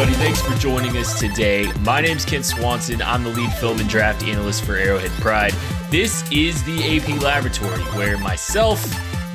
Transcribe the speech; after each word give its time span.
everybody? 0.00 0.24
Thanks 0.24 0.40
for 0.40 0.54
joining 0.60 0.96
us 0.96 1.18
today. 1.18 1.72
My 1.80 2.00
name's 2.00 2.24
Kent 2.24 2.44
Swanson. 2.44 3.02
I'm 3.02 3.24
the 3.24 3.30
lead 3.30 3.52
film 3.54 3.80
and 3.80 3.88
draft 3.88 4.22
analyst 4.22 4.62
for 4.64 4.76
Arrowhead 4.76 5.10
Pride. 5.20 5.52
This 5.90 6.22
is 6.30 6.62
the 6.62 6.96
AP 6.96 7.20
Laboratory, 7.20 7.82
where 7.96 8.16
myself, 8.18 8.80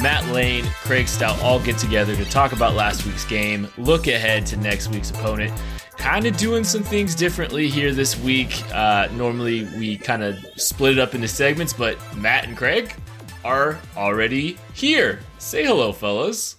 Matt 0.02 0.26
Lane, 0.30 0.64
Craig 0.84 1.10
Stout 1.10 1.38
all 1.42 1.60
get 1.60 1.78
together 1.78 2.16
to 2.16 2.24
talk 2.24 2.54
about 2.54 2.76
last 2.76 3.06
week's 3.06 3.26
game, 3.26 3.68
look 3.78 4.08
ahead 4.08 4.46
to 4.46 4.58
next 4.58 4.88
week's 4.88 5.12
opponent. 5.12 5.52
Kind 5.98 6.26
of 6.26 6.38
doing 6.38 6.64
some 6.64 6.84
things 6.84 7.14
differently 7.14 7.68
here 7.68 7.92
this 7.92 8.18
week. 8.18 8.64
Uh, 8.74 9.10
normally, 9.16 9.66
we 9.78 9.98
kind 9.98 10.24
of 10.24 10.38
split 10.56 10.94
it 10.94 11.00
up 11.00 11.14
into 11.14 11.28
segments, 11.28 11.74
but 11.74 11.98
Matt 12.16 12.48
and 12.48 12.56
Craig 12.56 12.96
are 13.44 13.80
already 13.98 14.58
here. 14.74 15.20
Say 15.40 15.66
hello, 15.66 15.92
fellas. 15.92 16.56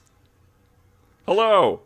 Hello. 1.27 1.81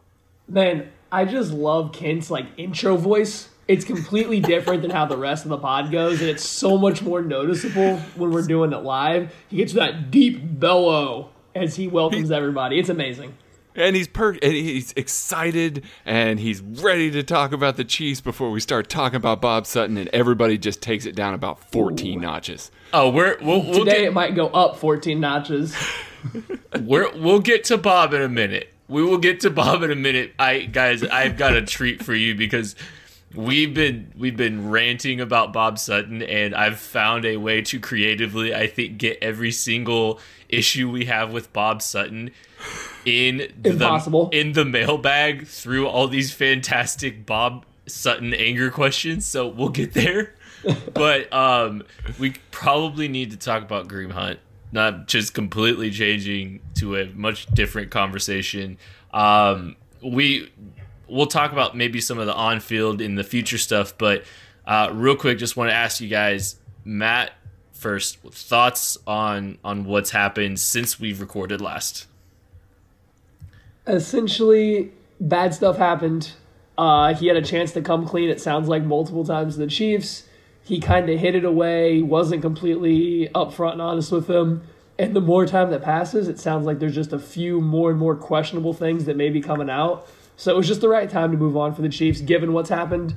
Man, 0.48 0.90
I 1.10 1.24
just 1.24 1.52
love 1.52 1.92
Kent's 1.92 2.30
like 2.30 2.46
intro 2.56 2.96
voice. 2.96 3.48
It's 3.66 3.84
completely 3.84 4.40
different 4.40 4.82
than 4.82 4.90
how 4.90 5.06
the 5.06 5.16
rest 5.16 5.44
of 5.44 5.50
the 5.50 5.58
pod 5.58 5.92
goes, 5.92 6.20
and 6.20 6.30
it's 6.30 6.44
so 6.44 6.78
much 6.78 7.02
more 7.02 7.20
noticeable 7.20 7.98
when 8.16 8.30
we're 8.30 8.46
doing 8.46 8.72
it 8.72 8.78
live. 8.78 9.34
He 9.48 9.58
gets 9.58 9.74
that 9.74 10.10
deep 10.10 10.40
bellow 10.42 11.30
as 11.54 11.76
he 11.76 11.87
welcomes 11.87 12.30
everybody. 12.30 12.78
It's 12.78 12.88
amazing. 12.88 13.37
And 13.74 13.95
he's 13.95 14.09
per 14.09 14.32
and 14.32 14.52
he's 14.52 14.92
excited 14.96 15.84
and 16.04 16.40
he's 16.40 16.60
ready 16.60 17.12
to 17.12 17.22
talk 17.22 17.52
about 17.52 17.76
the 17.76 17.84
Chiefs 17.84 18.20
before 18.20 18.50
we 18.50 18.59
start 18.59 18.88
talking 18.88 19.16
about 19.16 19.40
Bob 19.40 19.66
Sutton 19.66 19.96
and 19.96 20.09
everybody 20.12 20.59
just 20.59 20.82
takes 20.82 21.06
it 21.06 21.15
down 21.15 21.32
about 21.32 21.70
14 21.70 22.20
notches. 22.20 22.72
Oh, 22.93 23.10
we're 23.10 23.38
we'll, 23.40 23.62
we'll 23.62 23.84
Today 23.84 23.98
get, 23.98 24.04
it 24.04 24.12
might 24.15 24.34
go 24.34 24.48
up 24.48 24.78
14 24.78 25.20
notches. 25.20 25.76
We're, 26.80 27.16
we'll 27.16 27.38
get 27.38 27.65
to 27.65 27.78
Bob 27.78 28.12
in 28.12 28.20
a 28.20 28.28
minute. 28.28 28.74
We 28.88 29.02
will 29.02 29.18
get 29.18 29.40
to 29.40 29.50
Bob 29.50 29.82
in 29.82 29.90
a 29.90 29.96
minute. 29.96 30.32
I 30.38 30.60
guys, 30.60 31.04
I've 31.04 31.36
got 31.36 31.54
a 31.54 31.62
treat 31.62 32.02
for 32.02 32.14
you 32.14 32.34
because 32.34 32.74
we've 33.34 33.74
been 33.74 34.12
we've 34.16 34.36
been 34.36 34.70
ranting 34.70 35.20
about 35.20 35.52
Bob 35.52 35.78
Sutton, 35.78 36.22
and 36.22 36.54
I've 36.54 36.78
found 36.78 37.24
a 37.24 37.36
way 37.36 37.62
to 37.62 37.78
creatively, 37.78 38.54
I 38.54 38.66
think, 38.66 38.98
get 38.98 39.18
every 39.20 39.52
single 39.52 40.20
issue 40.48 40.90
we 40.90 41.04
have 41.04 41.32
with 41.32 41.52
Bob 41.52 41.82
Sutton 41.82 42.30
in 43.04 43.52
Impossible. 43.64 44.26
the 44.26 44.40
in 44.40 44.52
the 44.52 44.64
mailbag 44.64 45.46
through 45.46 45.86
all 45.86 46.09
these 46.09 46.32
fantastic 46.32 47.26
Bob 47.26 47.64
Sutton 47.86 48.32
anger 48.34 48.70
questions. 48.70 49.26
So 49.26 49.46
we'll 49.46 49.68
get 49.68 49.92
there. 49.92 50.34
but 50.94 51.32
um, 51.32 51.84
we 52.18 52.34
probably 52.50 53.09
need 53.09 53.30
to 53.30 53.36
talk 53.36 53.62
about 53.62 53.88
Kareem 53.88 54.10
Hunt 54.10 54.40
not 54.73 55.09
just 55.09 55.35
completely 55.35 55.91
changing 55.91 56.61
to 56.74 56.97
a 56.97 57.07
much 57.15 57.47
different 57.47 57.91
conversation. 57.91 58.79
Um, 59.13 59.77
we 60.02 60.52
we'll 61.09 61.27
talk 61.27 61.52
about 61.52 61.77
maybe 61.77 62.01
some 62.01 62.19
of 62.19 62.27
the 62.27 62.35
on 62.35 62.61
field 62.61 63.01
in 63.01 63.15
the 63.15 63.24
future 63.24 63.59
stuff, 63.59 63.95
but 63.96 64.25
uh, 64.66 64.91
real 64.93 65.16
quick, 65.16 65.39
just 65.39 65.56
want 65.56 65.71
to 65.71 65.75
ask 65.75 66.00
you 66.00 66.09
guys, 66.09 66.56
Matt, 66.84 67.33
first 67.72 68.19
thoughts 68.21 68.99
on 69.06 69.59
on 69.65 69.84
what's 69.84 70.11
happened 70.11 70.61
since 70.61 71.00
we've 71.00 71.21
recorded 71.21 71.61
last. 71.61 72.06
Essentially, 73.87 74.93
bad 75.21 75.55
stuff 75.55 75.78
happened. 75.78 76.33
Uh, 76.77 77.15
he 77.15 77.27
had 77.27 77.37
a 77.37 77.43
chance 77.43 77.73
to 77.73 77.81
come 77.81 78.07
clean, 78.07 78.28
it 78.28 78.41
sounds 78.41 78.69
like, 78.69 78.84
multiple 78.84 79.25
times 79.25 79.55
to 79.55 79.61
the 79.61 79.67
Chiefs. 79.67 80.28
He 80.69 80.81
kind 80.81 81.09
of 81.09 81.19
hid 81.19 81.34
it 81.34 81.47
away, 81.47 82.03
wasn't 82.03 82.43
completely 82.43 83.31
upfront 83.34 83.73
and 83.73 83.81
honest 83.81 84.12
with 84.12 84.27
them. 84.27 84.65
And 84.99 85.17
the 85.17 85.21
more 85.23 85.47
time 85.47 85.71
that 85.71 85.81
passes, 85.81 86.29
it 86.29 86.39
sounds 86.39 86.67
like 86.67 86.79
there's 86.79 86.95
just 86.95 87.15
a 87.15 87.19
few 87.19 87.62
more 87.62 87.89
and 87.89 87.99
more 87.99 88.15
questionable 88.15 88.75
things 88.75 89.07
that 89.07 89.17
may 89.17 89.31
be 89.31 89.41
coming 89.41 89.71
out. 89.71 90.07
So 90.37 90.53
it 90.53 90.59
was 90.59 90.69
just 90.69 90.83
the 90.83 90.89
right 90.91 91.09
time 91.09 91.33
to 91.33 91.39
move 91.39 91.57
on 91.57 91.75
for 91.75 91.81
the 91.81 91.89
Chiefs, 91.89 92.21
given 92.21 92.53
what's 92.53 92.69
happened. 92.69 93.15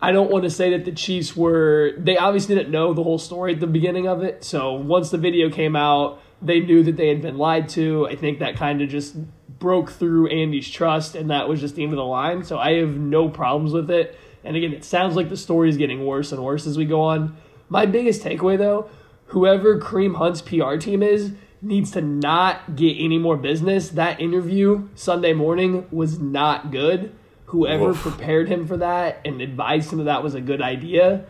I 0.00 0.10
don't 0.10 0.30
want 0.30 0.44
to 0.44 0.50
say 0.50 0.70
that 0.70 0.86
the 0.86 0.92
Chiefs 0.92 1.36
were. 1.36 1.92
They 1.98 2.16
obviously 2.16 2.54
didn't 2.54 2.70
know 2.70 2.94
the 2.94 3.02
whole 3.02 3.18
story 3.18 3.52
at 3.52 3.60
the 3.60 3.66
beginning 3.66 4.08
of 4.08 4.22
it. 4.22 4.42
So 4.42 4.72
once 4.72 5.10
the 5.10 5.18
video 5.18 5.50
came 5.50 5.76
out, 5.76 6.18
they 6.40 6.60
knew 6.60 6.82
that 6.82 6.96
they 6.96 7.08
had 7.08 7.20
been 7.20 7.36
lied 7.36 7.68
to. 7.70 8.06
I 8.08 8.16
think 8.16 8.38
that 8.38 8.56
kind 8.56 8.80
of 8.80 8.88
just 8.88 9.16
broke 9.58 9.90
through 9.90 10.28
Andy's 10.28 10.70
trust, 10.70 11.14
and 11.14 11.28
that 11.28 11.46
was 11.46 11.60
just 11.60 11.74
the 11.74 11.82
end 11.82 11.92
of 11.92 11.98
the 11.98 12.04
line. 12.04 12.42
So 12.42 12.58
I 12.58 12.78
have 12.78 12.96
no 12.96 13.28
problems 13.28 13.74
with 13.74 13.90
it. 13.90 14.18
And 14.46 14.56
again, 14.56 14.72
it 14.72 14.84
sounds 14.84 15.16
like 15.16 15.28
the 15.28 15.36
story 15.36 15.68
is 15.68 15.76
getting 15.76 16.04
worse 16.06 16.32
and 16.32 16.42
worse 16.42 16.66
as 16.66 16.78
we 16.78 16.84
go 16.84 17.00
on. 17.00 17.36
My 17.68 17.86
biggest 17.86 18.22
takeaway, 18.22 18.56
though, 18.56 18.88
whoever 19.26 19.78
Kareem 19.80 20.16
Hunt's 20.16 20.40
PR 20.40 20.76
team 20.76 21.02
is 21.02 21.32
needs 21.62 21.90
to 21.92 22.00
not 22.00 22.76
get 22.76 22.96
any 22.98 23.18
more 23.18 23.36
business. 23.36 23.90
That 23.90 24.20
interview 24.20 24.88
Sunday 24.94 25.32
morning 25.32 25.86
was 25.90 26.18
not 26.18 26.70
good. 26.70 27.14
Whoever 27.46 27.90
Oof. 27.90 27.98
prepared 27.98 28.48
him 28.48 28.66
for 28.66 28.76
that 28.78 29.20
and 29.24 29.40
advised 29.40 29.92
him 29.92 29.98
that 29.98 30.04
that 30.04 30.22
was 30.22 30.34
a 30.34 30.40
good 30.40 30.60
idea, 30.60 31.24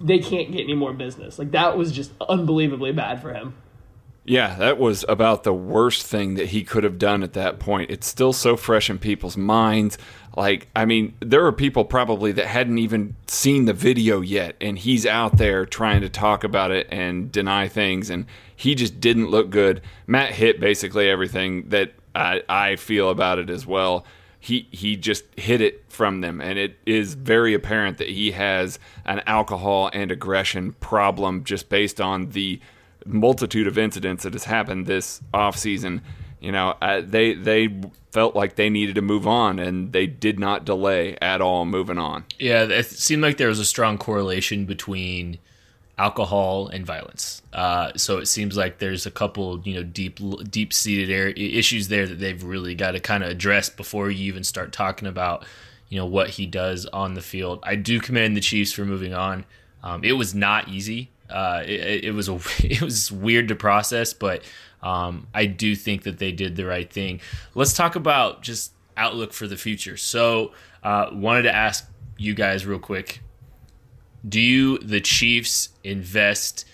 they 0.00 0.18
can't 0.18 0.52
get 0.52 0.62
any 0.62 0.74
more 0.74 0.92
business. 0.92 1.38
Like 1.38 1.50
that 1.52 1.76
was 1.76 1.92
just 1.92 2.12
unbelievably 2.20 2.92
bad 2.92 3.20
for 3.20 3.32
him. 3.32 3.54
Yeah, 4.24 4.56
that 4.56 4.78
was 4.78 5.06
about 5.08 5.44
the 5.44 5.54
worst 5.54 6.06
thing 6.06 6.34
that 6.34 6.48
he 6.48 6.62
could 6.62 6.84
have 6.84 6.98
done 6.98 7.22
at 7.22 7.32
that 7.32 7.58
point. 7.58 7.90
It's 7.90 8.06
still 8.06 8.34
so 8.34 8.58
fresh 8.58 8.90
in 8.90 8.98
people's 8.98 9.38
minds. 9.38 9.96
Like, 10.38 10.68
I 10.76 10.84
mean, 10.84 11.14
there 11.18 11.44
are 11.44 11.52
people 11.52 11.84
probably 11.84 12.30
that 12.32 12.46
hadn't 12.46 12.78
even 12.78 13.16
seen 13.26 13.64
the 13.64 13.72
video 13.72 14.20
yet, 14.20 14.54
and 14.60 14.78
he's 14.78 15.04
out 15.04 15.36
there 15.36 15.66
trying 15.66 16.00
to 16.02 16.08
talk 16.08 16.44
about 16.44 16.70
it 16.70 16.86
and 16.92 17.32
deny 17.32 17.66
things, 17.66 18.08
and 18.08 18.24
he 18.54 18.76
just 18.76 19.00
didn't 19.00 19.30
look 19.30 19.50
good. 19.50 19.82
Matt 20.06 20.30
hit 20.30 20.60
basically 20.60 21.10
everything 21.10 21.68
that 21.70 21.92
I, 22.14 22.42
I 22.48 22.76
feel 22.76 23.10
about 23.10 23.40
it 23.40 23.50
as 23.50 23.66
well. 23.66 24.04
He 24.38 24.68
he 24.70 24.94
just 24.96 25.24
hid 25.36 25.60
it 25.60 25.84
from 25.88 26.20
them, 26.20 26.40
and 26.40 26.56
it 26.56 26.78
is 26.86 27.14
very 27.14 27.52
apparent 27.52 27.98
that 27.98 28.08
he 28.08 28.30
has 28.30 28.78
an 29.04 29.22
alcohol 29.26 29.90
and 29.92 30.12
aggression 30.12 30.74
problem 30.74 31.42
just 31.42 31.68
based 31.68 32.00
on 32.00 32.30
the 32.30 32.60
multitude 33.04 33.66
of 33.66 33.76
incidents 33.76 34.22
that 34.22 34.34
has 34.34 34.44
happened 34.44 34.86
this 34.86 35.20
off 35.34 35.56
season. 35.56 36.00
You 36.40 36.52
know, 36.52 36.76
uh, 36.80 37.02
they 37.04 37.34
they 37.34 37.68
felt 38.12 38.34
like 38.34 38.56
they 38.56 38.70
needed 38.70 38.94
to 38.94 39.02
move 39.02 39.26
on, 39.26 39.58
and 39.58 39.92
they 39.92 40.06
did 40.06 40.38
not 40.38 40.64
delay 40.64 41.16
at 41.20 41.40
all 41.40 41.64
moving 41.64 41.98
on. 41.98 42.24
Yeah, 42.38 42.64
it 42.64 42.86
seemed 42.86 43.22
like 43.22 43.36
there 43.36 43.48
was 43.48 43.58
a 43.58 43.64
strong 43.64 43.98
correlation 43.98 44.64
between 44.64 45.38
alcohol 45.98 46.68
and 46.68 46.86
violence. 46.86 47.42
Uh, 47.52 47.92
so 47.96 48.18
it 48.18 48.26
seems 48.26 48.56
like 48.56 48.78
there's 48.78 49.04
a 49.04 49.10
couple, 49.10 49.60
you 49.60 49.74
know, 49.74 49.82
deep 49.82 50.20
deep 50.50 50.72
seated 50.72 51.36
issues 51.36 51.88
there 51.88 52.06
that 52.06 52.20
they've 52.20 52.42
really 52.42 52.74
got 52.74 52.92
to 52.92 53.00
kind 53.00 53.24
of 53.24 53.30
address 53.30 53.68
before 53.68 54.10
you 54.10 54.24
even 54.26 54.44
start 54.44 54.72
talking 54.72 55.08
about, 55.08 55.44
you 55.88 55.98
know, 55.98 56.06
what 56.06 56.30
he 56.30 56.46
does 56.46 56.86
on 56.86 57.14
the 57.14 57.20
field. 57.20 57.58
I 57.64 57.74
do 57.74 58.00
commend 58.00 58.36
the 58.36 58.40
Chiefs 58.40 58.72
for 58.72 58.84
moving 58.84 59.12
on. 59.12 59.44
Um, 59.82 60.04
it 60.04 60.12
was 60.12 60.34
not 60.34 60.68
easy. 60.68 61.10
Uh, 61.28 61.62
it, 61.66 62.04
it 62.04 62.12
was 62.12 62.28
a 62.28 62.34
it 62.60 62.80
was 62.80 63.10
weird 63.10 63.48
to 63.48 63.56
process, 63.56 64.12
but 64.12 64.42
um, 64.82 65.26
I 65.34 65.46
do 65.46 65.74
think 65.74 66.04
that 66.04 66.18
they 66.18 66.32
did 66.32 66.56
the 66.56 66.66
right 66.66 66.90
thing. 66.90 67.20
Let's 67.54 67.72
talk 67.72 67.96
about 67.96 68.42
just 68.42 68.72
outlook 68.96 69.32
for 69.32 69.46
the 69.46 69.56
future. 69.56 69.96
So, 69.96 70.52
uh, 70.82 71.10
wanted 71.12 71.42
to 71.42 71.54
ask 71.54 71.88
you 72.16 72.34
guys 72.34 72.66
real 72.66 72.78
quick: 72.78 73.20
Do 74.28 74.40
you, 74.40 74.78
the 74.78 75.00
Chiefs, 75.00 75.70
invest 75.82 76.64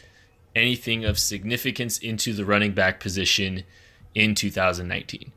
anything 0.55 1.05
of 1.05 1.19
significance 1.19 1.99
into 1.99 2.33
the 2.33 2.45
running 2.45 2.73
back 2.73 3.01
position 3.01 3.65
in 4.15 4.35
2019, 4.35 5.33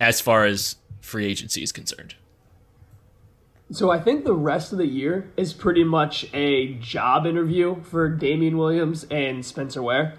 as 0.00 0.20
far 0.20 0.44
as 0.44 0.76
free 1.00 1.26
agency 1.26 1.62
is 1.62 1.72
concerned? 1.72 2.14
So 3.70 3.90
I 3.90 3.98
think 3.98 4.24
the 4.24 4.34
rest 4.34 4.72
of 4.72 4.78
the 4.78 4.86
year 4.86 5.30
is 5.36 5.52
pretty 5.52 5.84
much 5.84 6.26
a 6.34 6.74
job 6.74 7.26
interview 7.26 7.82
for 7.82 8.08
Damien 8.08 8.58
Williams 8.58 9.04
and 9.10 9.44
Spencer 9.44 9.82
Ware. 9.82 10.14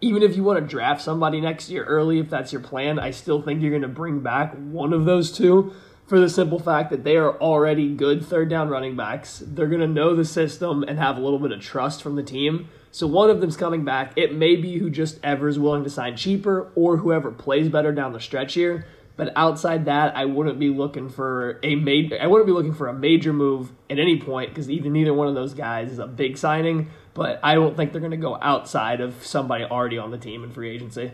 Even 0.00 0.22
if 0.22 0.34
you 0.34 0.42
want 0.42 0.58
to 0.58 0.66
draft 0.66 1.02
somebody 1.02 1.40
next 1.40 1.68
year 1.68 1.84
early, 1.84 2.18
if 2.18 2.30
that's 2.30 2.52
your 2.52 2.62
plan, 2.62 2.98
I 2.98 3.10
still 3.10 3.42
think 3.42 3.60
you're 3.60 3.70
going 3.70 3.82
to 3.82 3.88
bring 3.88 4.20
back 4.20 4.54
one 4.54 4.92
of 4.92 5.04
those 5.04 5.30
two 5.30 5.74
for 6.06 6.18
the 6.18 6.28
simple 6.28 6.58
fact 6.58 6.90
that 6.90 7.04
they 7.04 7.16
are 7.16 7.38
already 7.38 7.94
good 7.94 8.24
third 8.26 8.48
down 8.48 8.68
running 8.68 8.96
backs. 8.96 9.42
They're 9.46 9.68
going 9.68 9.80
to 9.80 9.86
know 9.86 10.16
the 10.16 10.24
system 10.24 10.82
and 10.82 10.98
have 10.98 11.16
a 11.16 11.20
little 11.20 11.38
bit 11.38 11.52
of 11.52 11.60
trust 11.60 12.02
from 12.02 12.16
the 12.16 12.22
team. 12.22 12.68
So 12.90 13.06
one 13.06 13.30
of 13.30 13.40
them's 13.40 13.56
coming 13.56 13.84
back. 13.84 14.14
It 14.16 14.34
may 14.34 14.56
be 14.56 14.78
who 14.78 14.90
just 14.90 15.20
ever 15.22 15.48
is 15.48 15.58
willing 15.58 15.84
to 15.84 15.90
sign 15.90 16.16
cheaper 16.16 16.72
or 16.74 16.96
whoever 16.96 17.30
plays 17.30 17.68
better 17.68 17.92
down 17.92 18.12
the 18.12 18.20
stretch 18.20 18.54
here. 18.54 18.86
But 19.16 19.32
outside 19.36 19.84
that, 19.84 20.16
I 20.16 20.24
wouldn't 20.24 20.58
be 20.58 20.70
looking 20.70 21.10
for 21.10 21.60
a 21.62 21.74
major. 21.76 22.18
I 22.20 22.26
wouldn't 22.26 22.46
be 22.46 22.54
looking 22.54 22.74
for 22.74 22.88
a 22.88 22.94
major 22.94 23.32
move 23.32 23.70
at 23.90 23.98
any 23.98 24.18
point 24.18 24.48
because 24.48 24.70
even 24.70 24.94
neither 24.94 25.12
one 25.12 25.28
of 25.28 25.34
those 25.34 25.52
guys 25.52 25.92
is 25.92 25.98
a 25.98 26.06
big 26.06 26.38
signing. 26.38 26.90
But 27.14 27.40
I 27.42 27.54
don't 27.54 27.76
think 27.76 27.92
they're 27.92 28.00
going 28.00 28.10
to 28.12 28.16
go 28.16 28.38
outside 28.40 29.00
of 29.00 29.24
somebody 29.24 29.64
already 29.64 29.98
on 29.98 30.10
the 30.10 30.18
team 30.18 30.44
in 30.44 30.50
free 30.50 30.70
agency. 30.70 31.12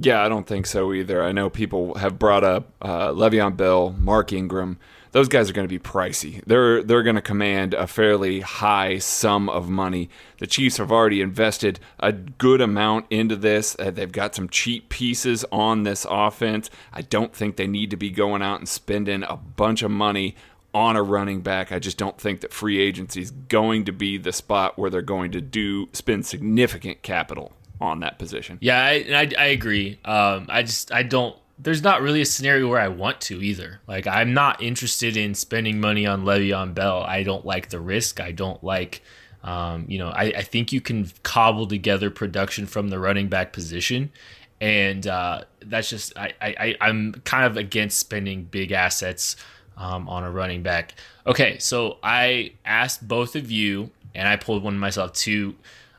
Yeah, 0.00 0.24
I 0.24 0.28
don't 0.28 0.46
think 0.46 0.66
so 0.66 0.92
either. 0.92 1.22
I 1.22 1.32
know 1.32 1.50
people 1.50 1.94
have 1.96 2.18
brought 2.18 2.44
up 2.44 2.72
uh, 2.80 3.08
Le'Veon 3.08 3.56
Bell, 3.56 3.90
Mark 3.98 4.32
Ingram. 4.32 4.78
Those 5.10 5.28
guys 5.28 5.50
are 5.50 5.52
going 5.52 5.68
to 5.68 5.78
be 5.78 5.78
pricey. 5.78 6.42
They're 6.46 6.82
they're 6.82 7.02
going 7.02 7.16
to 7.16 7.22
command 7.22 7.74
a 7.74 7.86
fairly 7.86 8.40
high 8.40 8.96
sum 8.96 9.50
of 9.50 9.68
money. 9.68 10.08
The 10.38 10.46
Chiefs 10.46 10.78
have 10.78 10.90
already 10.90 11.20
invested 11.20 11.78
a 12.00 12.12
good 12.12 12.62
amount 12.62 13.04
into 13.10 13.36
this. 13.36 13.76
Uh, 13.78 13.90
they've 13.90 14.10
got 14.10 14.34
some 14.34 14.48
cheap 14.48 14.88
pieces 14.88 15.44
on 15.52 15.82
this 15.82 16.06
offense. 16.08 16.70
I 16.94 17.02
don't 17.02 17.34
think 17.34 17.56
they 17.56 17.66
need 17.66 17.90
to 17.90 17.96
be 17.98 18.08
going 18.08 18.40
out 18.40 18.60
and 18.60 18.68
spending 18.68 19.22
a 19.24 19.36
bunch 19.36 19.82
of 19.82 19.90
money 19.90 20.34
on 20.74 20.96
a 20.96 21.02
running 21.02 21.42
back. 21.42 21.70
I 21.70 21.78
just 21.78 21.98
don't 21.98 22.18
think 22.18 22.40
that 22.40 22.52
free 22.52 22.78
agency 22.80 23.20
is 23.20 23.30
going 23.30 23.84
to 23.84 23.92
be 23.92 24.16
the 24.18 24.32
spot 24.32 24.78
where 24.78 24.90
they're 24.90 25.02
going 25.02 25.32
to 25.32 25.40
do 25.40 25.88
spend 25.92 26.26
significant 26.26 27.02
capital 27.02 27.52
on 27.80 28.00
that 28.00 28.18
position. 28.18 28.58
Yeah, 28.60 28.82
I, 28.82 29.04
I, 29.12 29.30
I 29.38 29.44
agree. 29.46 29.98
Um, 30.04 30.46
I 30.48 30.62
just 30.62 30.92
I 30.92 31.02
don't. 31.02 31.36
There's 31.58 31.82
not 31.82 32.00
really 32.02 32.20
a 32.20 32.26
scenario 32.26 32.68
where 32.68 32.80
I 32.80 32.88
want 32.88 33.20
to 33.22 33.42
either. 33.42 33.80
Like 33.86 34.06
I'm 34.06 34.32
not 34.32 34.62
interested 34.62 35.16
in 35.16 35.34
spending 35.34 35.80
money 35.80 36.06
on 36.06 36.24
Le'Veon 36.24 36.74
Bell. 36.74 37.02
I 37.02 37.22
don't 37.22 37.44
like 37.44 37.68
the 37.68 37.80
risk. 37.80 38.20
I 38.20 38.32
don't 38.32 38.62
like. 38.64 39.02
Um, 39.44 39.86
you 39.88 39.98
know, 39.98 40.08
I, 40.08 40.24
I 40.24 40.42
think 40.42 40.72
you 40.72 40.80
can 40.80 41.10
cobble 41.24 41.66
together 41.66 42.10
production 42.10 42.66
from 42.66 42.88
the 42.88 42.98
running 43.00 43.28
back 43.28 43.52
position, 43.52 44.12
and 44.60 45.04
uh, 45.06 45.42
that's 45.60 45.90
just 45.90 46.16
I, 46.16 46.32
I 46.40 46.76
I'm 46.80 47.12
kind 47.24 47.44
of 47.44 47.56
against 47.56 47.98
spending 47.98 48.44
big 48.44 48.70
assets 48.70 49.36
um, 49.76 50.08
on 50.08 50.24
a 50.24 50.30
running 50.30 50.62
back. 50.62 50.94
Okay, 51.26 51.58
so 51.58 51.98
I 52.02 52.52
asked 52.64 53.06
both 53.06 53.36
of 53.36 53.50
you, 53.50 53.90
and 54.14 54.28
I 54.28 54.36
pulled 54.36 54.62
one 54.62 54.78
myself 54.78 55.12
to 55.14 55.54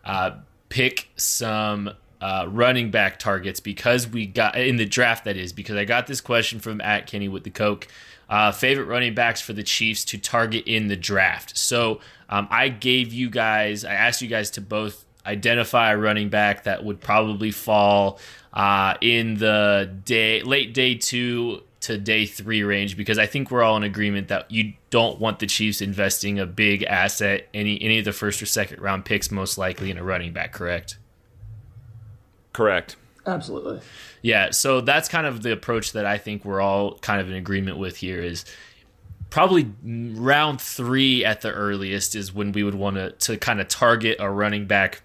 uh, 0.05 0.31
pick 0.69 1.09
some 1.15 1.91
uh, 2.21 2.47
running 2.49 2.89
back 2.89 3.19
targets 3.19 3.59
because 3.59 4.07
we 4.07 4.25
got 4.25 4.55
in 4.57 4.77
the 4.77 4.85
draft. 4.85 5.25
That 5.25 5.37
is 5.37 5.51
because 5.53 5.75
I 5.75 5.85
got 5.85 6.07
this 6.07 6.21
question 6.21 6.59
from 6.59 6.79
at 6.81 7.07
Kenny 7.07 7.27
with 7.27 7.43
the 7.43 7.49
Coke. 7.49 7.87
Uh, 8.29 8.51
favorite 8.51 8.85
running 8.85 9.13
backs 9.13 9.41
for 9.41 9.53
the 9.53 9.63
Chiefs 9.63 10.05
to 10.05 10.17
target 10.17 10.65
in 10.65 10.87
the 10.87 10.95
draft. 10.95 11.57
So 11.57 11.99
um, 12.29 12.47
I 12.49 12.69
gave 12.69 13.13
you 13.13 13.29
guys, 13.29 13.83
I 13.83 13.93
asked 13.93 14.21
you 14.21 14.29
guys 14.29 14.49
to 14.51 14.61
both 14.61 15.05
identify 15.25 15.91
a 15.91 15.97
running 15.97 16.29
back 16.29 16.63
that 16.63 16.83
would 16.83 16.99
probably 16.99 17.51
fall 17.51 18.19
uh, 18.53 18.95
in 19.01 19.35
the 19.35 19.93
day 20.05 20.41
late 20.41 20.73
day 20.73 20.95
two 20.95 21.61
to 21.83 21.97
day 21.97 22.25
three 22.25 22.63
range 22.63 22.95
because 22.95 23.19
I 23.19 23.25
think 23.25 23.51
we're 23.51 23.61
all 23.61 23.75
in 23.75 23.83
agreement 23.83 24.29
that 24.29 24.49
you 24.49 24.73
don't 24.89 25.19
want 25.19 25.39
the 25.39 25.47
Chiefs 25.47 25.81
investing 25.81 26.39
a 26.39 26.45
big 26.45 26.83
asset 26.83 27.47
any 27.53 27.81
any 27.81 27.99
of 27.99 28.05
the 28.05 28.13
first 28.13 28.41
or 28.41 28.45
second 28.45 28.81
round 28.81 29.03
picks 29.03 29.29
most 29.29 29.57
likely 29.57 29.91
in 29.91 29.97
a 29.97 30.03
running 30.03 30.31
back, 30.31 30.53
correct? 30.53 30.97
Correct. 32.53 32.95
Absolutely. 33.25 33.81
Yeah, 34.21 34.51
so 34.51 34.79
that's 34.81 35.09
kind 35.09 35.27
of 35.27 35.43
the 35.43 35.51
approach 35.51 35.91
that 35.93 36.05
I 36.05 36.17
think 36.17 36.45
we're 36.45 36.61
all 36.61 36.97
kind 36.99 37.19
of 37.19 37.29
in 37.29 37.35
agreement 37.35 37.77
with 37.77 37.97
here 37.97 38.21
is 38.21 38.45
probably 39.29 39.69
round 39.83 40.61
3 40.61 41.25
at 41.25 41.41
the 41.41 41.51
earliest 41.51 42.15
is 42.15 42.33
when 42.33 42.53
we 42.53 42.63
would 42.63 42.75
want 42.75 42.95
to 42.95 43.11
to 43.11 43.37
kind 43.37 43.59
of 43.59 43.67
target 43.67 44.17
a 44.19 44.29
running 44.29 44.67
back. 44.67 45.01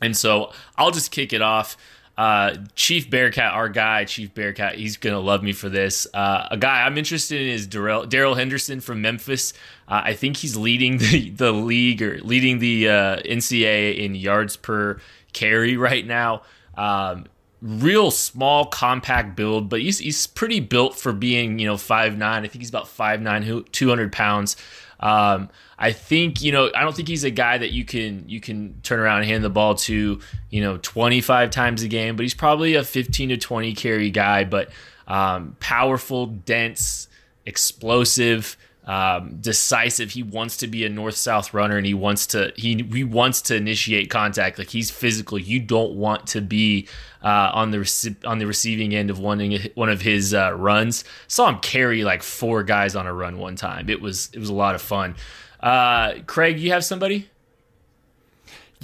And 0.00 0.16
so 0.16 0.52
I'll 0.76 0.92
just 0.92 1.10
kick 1.10 1.32
it 1.32 1.42
off. 1.42 1.76
Uh, 2.16 2.56
Chief 2.76 3.10
Bearcat, 3.10 3.52
our 3.52 3.68
guy, 3.68 4.04
Chief 4.04 4.32
Bearcat, 4.32 4.76
he's 4.76 4.96
gonna 4.96 5.18
love 5.18 5.42
me 5.42 5.52
for 5.52 5.68
this. 5.68 6.06
Uh, 6.14 6.46
a 6.50 6.56
guy 6.56 6.82
I'm 6.82 6.96
interested 6.96 7.40
in 7.40 7.48
is 7.48 7.66
Darrell 7.66 8.34
Henderson 8.34 8.80
from 8.80 9.02
Memphis. 9.02 9.52
Uh, 9.88 10.02
I 10.04 10.14
think 10.14 10.36
he's 10.36 10.56
leading 10.56 10.98
the, 10.98 11.30
the 11.30 11.52
league 11.52 12.02
or 12.02 12.18
leading 12.18 12.60
the 12.60 12.88
uh, 12.88 13.16
NCAA 13.22 13.98
in 13.98 14.14
yards 14.14 14.56
per 14.56 15.00
carry 15.32 15.76
right 15.76 16.06
now. 16.06 16.42
Um, 16.76 17.26
real 17.60 18.10
small, 18.10 18.66
compact 18.66 19.34
build, 19.34 19.68
but 19.68 19.80
he's 19.80 19.98
he's 19.98 20.26
pretty 20.26 20.60
built 20.60 20.94
for 20.96 21.12
being 21.12 21.58
you 21.58 21.66
know 21.66 21.76
five 21.76 22.16
nine. 22.16 22.44
I 22.44 22.48
think 22.48 22.62
he's 22.62 22.68
about 22.68 22.86
five 22.86 23.20
nine, 23.20 23.64
two 23.72 23.88
hundred 23.88 24.12
pounds. 24.12 24.56
Um, 25.04 25.50
I 25.78 25.92
think 25.92 26.40
you 26.40 26.50
know 26.50 26.70
I 26.74 26.80
don't 26.80 26.96
think 26.96 27.08
he's 27.08 27.24
a 27.24 27.30
guy 27.30 27.58
that 27.58 27.72
you 27.72 27.84
can 27.84 28.26
you 28.26 28.40
can 28.40 28.80
turn 28.82 28.98
around 28.98 29.18
and 29.18 29.26
hand 29.26 29.44
the 29.44 29.50
ball 29.50 29.74
to 29.74 30.18
you 30.48 30.60
know 30.62 30.78
25 30.78 31.50
times 31.50 31.82
a 31.82 31.88
game, 31.88 32.16
but 32.16 32.22
he's 32.22 32.34
probably 32.34 32.74
a 32.74 32.82
15 32.82 33.28
to 33.28 33.36
20 33.36 33.74
carry 33.74 34.10
guy, 34.10 34.44
but 34.44 34.70
um, 35.06 35.56
powerful, 35.60 36.26
dense, 36.26 37.08
explosive. 37.44 38.56
Um, 38.86 39.38
decisive. 39.40 40.10
He 40.10 40.22
wants 40.22 40.58
to 40.58 40.66
be 40.66 40.84
a 40.84 40.90
north 40.90 41.16
south 41.16 41.54
runner, 41.54 41.78
and 41.78 41.86
he 41.86 41.94
wants 41.94 42.26
to 42.28 42.52
he 42.54 42.82
he 42.92 43.02
wants 43.02 43.40
to 43.42 43.56
initiate 43.56 44.10
contact. 44.10 44.58
Like 44.58 44.68
he's 44.68 44.90
physical. 44.90 45.38
You 45.38 45.60
don't 45.60 45.94
want 45.94 46.26
to 46.28 46.42
be 46.42 46.88
uh, 47.22 47.50
on 47.54 47.70
the 47.70 47.80
rec- 47.80 48.26
on 48.26 48.38
the 48.38 48.46
receiving 48.46 48.94
end 48.94 49.08
of 49.08 49.18
one 49.18 49.40
one 49.74 49.88
of 49.88 50.02
his 50.02 50.34
uh, 50.34 50.52
runs. 50.52 51.04
Saw 51.28 51.48
him 51.48 51.58
carry 51.60 52.04
like 52.04 52.22
four 52.22 52.62
guys 52.62 52.94
on 52.94 53.06
a 53.06 53.12
run 53.14 53.38
one 53.38 53.56
time. 53.56 53.88
It 53.88 54.02
was 54.02 54.28
it 54.34 54.38
was 54.38 54.50
a 54.50 54.54
lot 54.54 54.74
of 54.74 54.82
fun. 54.82 55.16
Uh, 55.60 56.16
Craig, 56.26 56.60
you 56.60 56.72
have 56.72 56.84
somebody? 56.84 57.30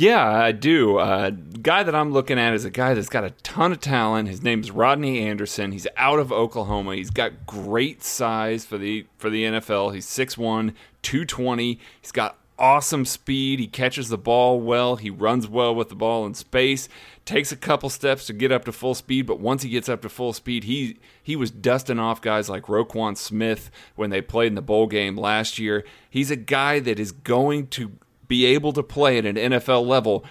Yeah, 0.00 0.26
I 0.26 0.52
do. 0.52 0.97
Uh, 0.97 1.29
guy 1.29 1.82
that 1.82 1.94
I'm 1.94 2.11
looking 2.11 2.38
at 2.38 2.55
is 2.55 2.64
a 2.64 2.70
guy 2.70 2.94
that's 2.94 3.11
got 3.11 3.23
a 3.23 3.32
ton 3.43 3.70
of 3.70 3.81
talent. 3.81 4.29
His 4.29 4.43
name's 4.43 4.70
Rodney 4.70 5.19
Anderson. 5.20 5.73
He's 5.73 5.87
out 5.94 6.19
of 6.19 6.32
Oklahoma. 6.32 6.97
He's 6.97 7.11
got 7.11 7.44
great 7.44 8.02
size 8.02 8.64
for 8.64 8.79
the 8.79 9.05
for 9.19 9.29
the 9.29 9.44
NFL. 9.44 9.93
He's 9.93 10.06
6'1", 10.06 10.75
220. 11.02 11.79
He's 12.00 12.12
got 12.12 12.38
awesome 12.58 13.05
speed. 13.05 13.61
He 13.61 13.67
catches 13.67 14.08
the 14.08 14.17
ball 14.17 14.58
well. 14.58 14.97
He 14.97 15.11
runs 15.11 15.47
well 15.47 15.75
with 15.75 15.91
the 15.91 15.94
ball 15.94 16.25
in 16.25 16.32
space. 16.32 16.88
Takes 17.26 17.53
a 17.53 17.56
couple 17.56 17.91
steps 17.91 18.26
to 18.29 18.32
get 18.32 18.50
up 18.50 18.64
to 18.64 18.73
full 18.73 18.94
speed, 18.94 19.26
but 19.26 19.38
once 19.38 19.62
he 19.64 19.69
gets 19.69 19.91
up 19.91 20.00
to 20.00 20.08
full 20.08 20.32
speed, 20.32 20.64
he 20.64 20.96
he 21.23 21.37
was 21.37 21.50
dusting 21.50 21.99
off 21.99 22.23
guys 22.23 22.49
like 22.49 22.64
Roquan 22.64 23.19
Smith 23.19 23.70
when 23.96 24.08
they 24.08 24.23
played 24.23 24.46
in 24.46 24.55
the 24.55 24.62
bowl 24.62 24.87
game 24.87 25.19
last 25.19 25.58
year. 25.58 25.85
He's 26.08 26.31
a 26.31 26.37
guy 26.37 26.81
that 26.81 26.99
is 26.99 27.12
going 27.12 27.67
to 27.69 27.93
be 28.31 28.47
able 28.47 28.73
to 28.73 28.82
play 28.82 29.19
at 29.19 29.27
an 29.27 29.35
NFL 29.35 29.85
level, 29.85 30.25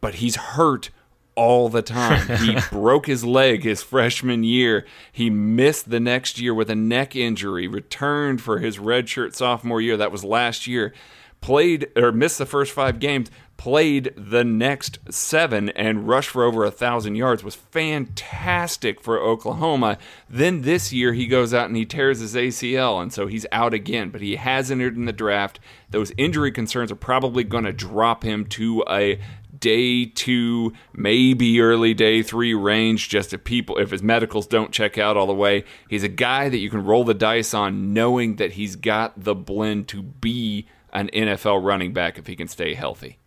but 0.00 0.14
he's 0.14 0.36
hurt 0.36 0.88
all 1.34 1.68
the 1.68 1.82
time. 1.82 2.38
He 2.38 2.56
broke 2.72 3.06
his 3.06 3.24
leg 3.26 3.62
his 3.62 3.82
freshman 3.82 4.42
year. 4.42 4.86
He 5.12 5.28
missed 5.28 5.90
the 5.90 6.00
next 6.00 6.40
year 6.40 6.54
with 6.54 6.70
a 6.70 6.74
neck 6.74 7.14
injury, 7.14 7.68
returned 7.68 8.40
for 8.40 8.58
his 8.58 8.78
redshirt 8.78 9.34
sophomore 9.34 9.82
year. 9.82 9.98
That 9.98 10.10
was 10.10 10.24
last 10.24 10.66
year. 10.66 10.94
Played 11.42 11.90
or 11.96 12.12
missed 12.12 12.38
the 12.38 12.46
first 12.46 12.72
five 12.72 12.98
games, 13.00 13.30
played 13.56 14.12
the 14.16 14.42
next 14.42 14.98
seven 15.08 15.68
and 15.68 16.08
rushed 16.08 16.30
for 16.30 16.42
over 16.42 16.64
a 16.64 16.70
thousand 16.70 17.14
yards 17.14 17.44
was 17.44 17.54
fantastic 17.54 19.00
for 19.00 19.20
Oklahoma. 19.20 19.98
Then 20.28 20.62
this 20.62 20.92
year 20.92 21.12
he 21.12 21.26
goes 21.26 21.52
out 21.52 21.66
and 21.66 21.76
he 21.76 21.84
tears 21.84 22.18
his 22.18 22.34
ACL, 22.34 23.00
and 23.00 23.12
so 23.12 23.26
he's 23.26 23.46
out 23.52 23.74
again. 23.74 24.10
But 24.10 24.20
he 24.20 24.34
has 24.36 24.70
entered 24.70 24.96
in 24.96 25.04
the 25.04 25.12
draft. 25.12 25.60
Those 25.90 26.12
injury 26.16 26.50
concerns 26.50 26.90
are 26.90 26.96
probably 26.96 27.44
going 27.44 27.62
to 27.62 27.72
drop 27.72 28.24
him 28.24 28.46
to 28.46 28.84
a 28.88 29.20
day 29.58 30.06
two, 30.06 30.72
maybe 30.92 31.60
early 31.60 31.94
day 31.94 32.22
three 32.22 32.54
range, 32.54 33.08
just 33.08 33.32
if 33.32 33.44
people 33.44 33.78
if 33.78 33.92
his 33.92 34.02
medicals 34.02 34.48
don't 34.48 34.72
check 34.72 34.98
out 34.98 35.16
all 35.16 35.28
the 35.28 35.32
way. 35.32 35.62
He's 35.88 36.02
a 36.02 36.08
guy 36.08 36.48
that 36.48 36.58
you 36.58 36.68
can 36.68 36.84
roll 36.84 37.04
the 37.04 37.14
dice 37.14 37.54
on, 37.54 37.92
knowing 37.92 38.36
that 38.36 38.52
he's 38.52 38.74
got 38.74 39.22
the 39.22 39.36
blend 39.36 39.86
to 39.88 40.02
be 40.02 40.66
an 40.92 41.08
NFL 41.12 41.64
running 41.64 41.92
back 41.92 42.18
if 42.18 42.26
he 42.26 42.36
can 42.36 42.48
stay 42.48 42.74
healthy. 42.74 43.18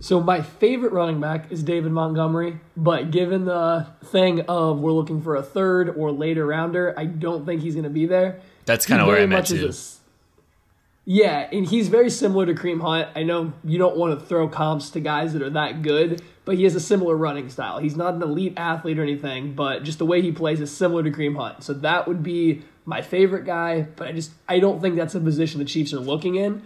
So 0.00 0.20
my 0.20 0.42
favorite 0.42 0.92
running 0.92 1.20
back 1.20 1.50
is 1.50 1.62
David 1.62 1.90
Montgomery, 1.90 2.60
but 2.76 3.10
given 3.10 3.46
the 3.46 3.86
thing 4.04 4.42
of 4.42 4.78
we're 4.78 4.92
looking 4.92 5.20
for 5.20 5.34
a 5.34 5.42
third 5.42 5.90
or 5.90 6.12
later 6.12 6.46
rounder, 6.46 6.94
I 6.96 7.06
don't 7.06 7.44
think 7.44 7.62
he's 7.62 7.74
going 7.74 7.84
to 7.84 7.90
be 7.90 8.06
there. 8.06 8.40
That's 8.64 8.86
kind 8.86 9.00
of 9.00 9.08
where 9.08 9.20
I'm 9.20 9.32
at 9.32 9.46
too. 9.46 9.72
Yeah, 11.10 11.48
and 11.50 11.66
he's 11.66 11.88
very 11.88 12.10
similar 12.10 12.44
to 12.44 12.52
Kareem 12.52 12.82
Hunt. 12.82 13.08
I 13.16 13.22
know 13.22 13.54
you 13.64 13.78
don't 13.78 13.96
want 13.96 14.20
to 14.20 14.26
throw 14.26 14.46
comps 14.46 14.90
to 14.90 15.00
guys 15.00 15.32
that 15.32 15.40
are 15.40 15.48
that 15.48 15.80
good, 15.80 16.20
but 16.44 16.56
he 16.56 16.64
has 16.64 16.74
a 16.74 16.80
similar 16.80 17.16
running 17.16 17.48
style. 17.48 17.78
He's 17.78 17.96
not 17.96 18.12
an 18.12 18.22
elite 18.22 18.52
athlete 18.58 18.98
or 18.98 19.04
anything, 19.04 19.54
but 19.54 19.84
just 19.84 19.98
the 19.98 20.04
way 20.04 20.20
he 20.20 20.32
plays 20.32 20.60
is 20.60 20.70
similar 20.70 21.02
to 21.02 21.10
Kareem 21.10 21.34
Hunt. 21.34 21.64
So 21.64 21.72
that 21.72 22.06
would 22.08 22.22
be 22.22 22.62
my 22.84 23.00
favorite 23.00 23.46
guy, 23.46 23.86
but 23.96 24.08
I 24.08 24.12
just 24.12 24.32
I 24.46 24.58
don't 24.58 24.82
think 24.82 24.96
that's 24.96 25.14
a 25.14 25.20
position 25.20 25.60
the 25.60 25.64
Chiefs 25.64 25.94
are 25.94 25.98
looking 25.98 26.34
in. 26.34 26.60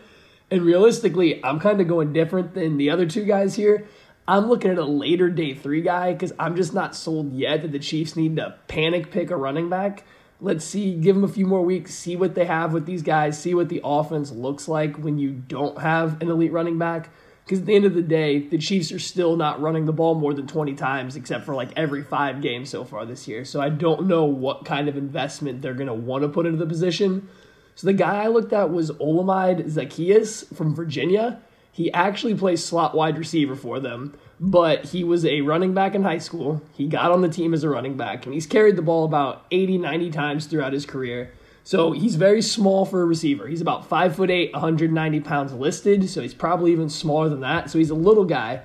And 0.51 0.63
realistically, 0.63 1.43
I'm 1.45 1.61
kind 1.61 1.81
of 1.81 1.87
going 1.87 2.13
different 2.13 2.55
than 2.55 2.79
the 2.79 2.91
other 2.91 3.07
two 3.07 3.25
guys 3.25 3.55
here. 3.55 3.87
I'm 4.27 4.49
looking 4.49 4.73
at 4.73 4.79
a 4.79 4.85
later 4.85 5.31
day 5.31 5.55
three 5.55 5.83
guy 5.83 6.15
because 6.15 6.33
I'm 6.37 6.57
just 6.57 6.75
not 6.75 6.97
sold 6.97 7.33
yet 7.33 7.63
that 7.63 7.71
the 7.71 7.79
Chiefs 7.79 8.17
need 8.17 8.35
to 8.37 8.57
panic 8.67 9.13
pick 9.13 9.31
a 9.31 9.37
running 9.37 9.71
back. 9.71 10.03
Let's 10.43 10.65
see, 10.65 10.97
give 10.97 11.15
them 11.15 11.23
a 11.23 11.29
few 11.29 11.47
more 11.47 11.63
weeks, 11.63 11.95
see 11.95 12.17
what 12.17 12.35
they 12.35 12.47
have 12.47 12.73
with 12.73 12.85
these 12.85 13.03
guys, 13.03 13.39
see 13.39 13.55
what 13.55 13.69
the 13.69 13.81
offense 13.85 14.33
looks 14.33 14.67
like 14.67 14.97
when 14.97 15.17
you 15.17 15.31
don't 15.31 15.79
have 15.81 16.21
an 16.21 16.29
elite 16.29 16.51
running 16.51 16.79
back. 16.79 17.11
Because 17.45 17.61
at 17.61 17.67
the 17.67 17.77
end 17.77 17.85
of 17.85 17.95
the 17.95 18.03
day, 18.03 18.49
the 18.49 18.59
Chiefs 18.59 18.91
are 18.91 18.99
still 18.99 19.37
not 19.37 19.61
running 19.61 19.87
the 19.87 19.93
ball 19.93 20.17
more 20.17 20.35
than 20.35 20.49
20 20.49 20.75
times, 20.75 21.15
except 21.15 21.45
for 21.45 21.55
like 21.55 21.71
every 21.77 22.03
five 22.03 22.43
games 22.43 22.71
so 22.71 22.85
far 22.85 23.07
this 23.07 23.29
year. 23.29 23.45
So 23.45 23.61
I 23.61 23.69
don't 23.69 24.09
know 24.09 24.25
what 24.25 24.65
kind 24.65 24.89
of 24.89 24.97
investment 24.97 25.63
they're 25.63 25.75
going 25.75 25.87
to 25.87 25.95
want 25.95 26.23
to 26.23 26.29
put 26.29 26.47
into 26.47 26.59
the 26.59 26.67
position. 26.67 27.29
So 27.77 27.87
the 27.87 27.93
guy 27.93 28.25
I 28.25 28.27
looked 28.27 28.53
at 28.53 28.71
was 28.71 28.91
Olamide 28.91 29.71
Zaccheaus 29.71 30.53
from 30.57 30.75
Virginia. 30.75 31.41
He 31.71 31.93
actually 31.93 32.35
plays 32.35 32.65
slot 32.65 32.97
wide 32.97 33.17
receiver 33.17 33.55
for 33.55 33.79
them, 33.79 34.19
but 34.45 34.87
he 34.87 35.05
was 35.05 35.25
a 35.25 35.41
running 35.43 35.73
back 35.73 35.95
in 35.95 36.03
high 36.03 36.19
school. 36.19 36.61
He 36.73 36.89
got 36.89 37.13
on 37.13 37.21
the 37.21 37.29
team 37.29 37.55
as 37.55 37.63
a 37.63 37.69
running 37.69 37.97
back, 37.97 38.27
and 38.27 38.35
he's 38.35 38.45
carried 38.45 38.75
the 38.75 38.83
ball 38.83 39.05
about 39.05 39.47
80, 39.53 39.79
90 39.79 40.11
times 40.11 40.47
throughout 40.47 40.73
his 40.73 40.85
career. 40.85 41.33
So 41.63 41.93
he's 41.93 42.17
very 42.17 42.43
small 42.43 42.85
for 42.85 43.03
a 43.03 43.07
receiver. 43.07 43.47
He's 43.47 43.61
about 43.61 43.87
five 43.87 44.17
foot 44.17 44.33
eight, 44.33 44.53
190 44.53 45.21
pounds 45.21 45.53
listed. 45.53 46.11
So 46.11 46.23
he's 46.23 46.35
probably 46.35 46.73
even 46.73 46.89
smaller 46.89 47.29
than 47.29 47.39
that. 47.43 47.71
So 47.71 47.79
he's 47.79 47.91
a 47.91 47.95
little 47.95 48.25
guy, 48.25 48.63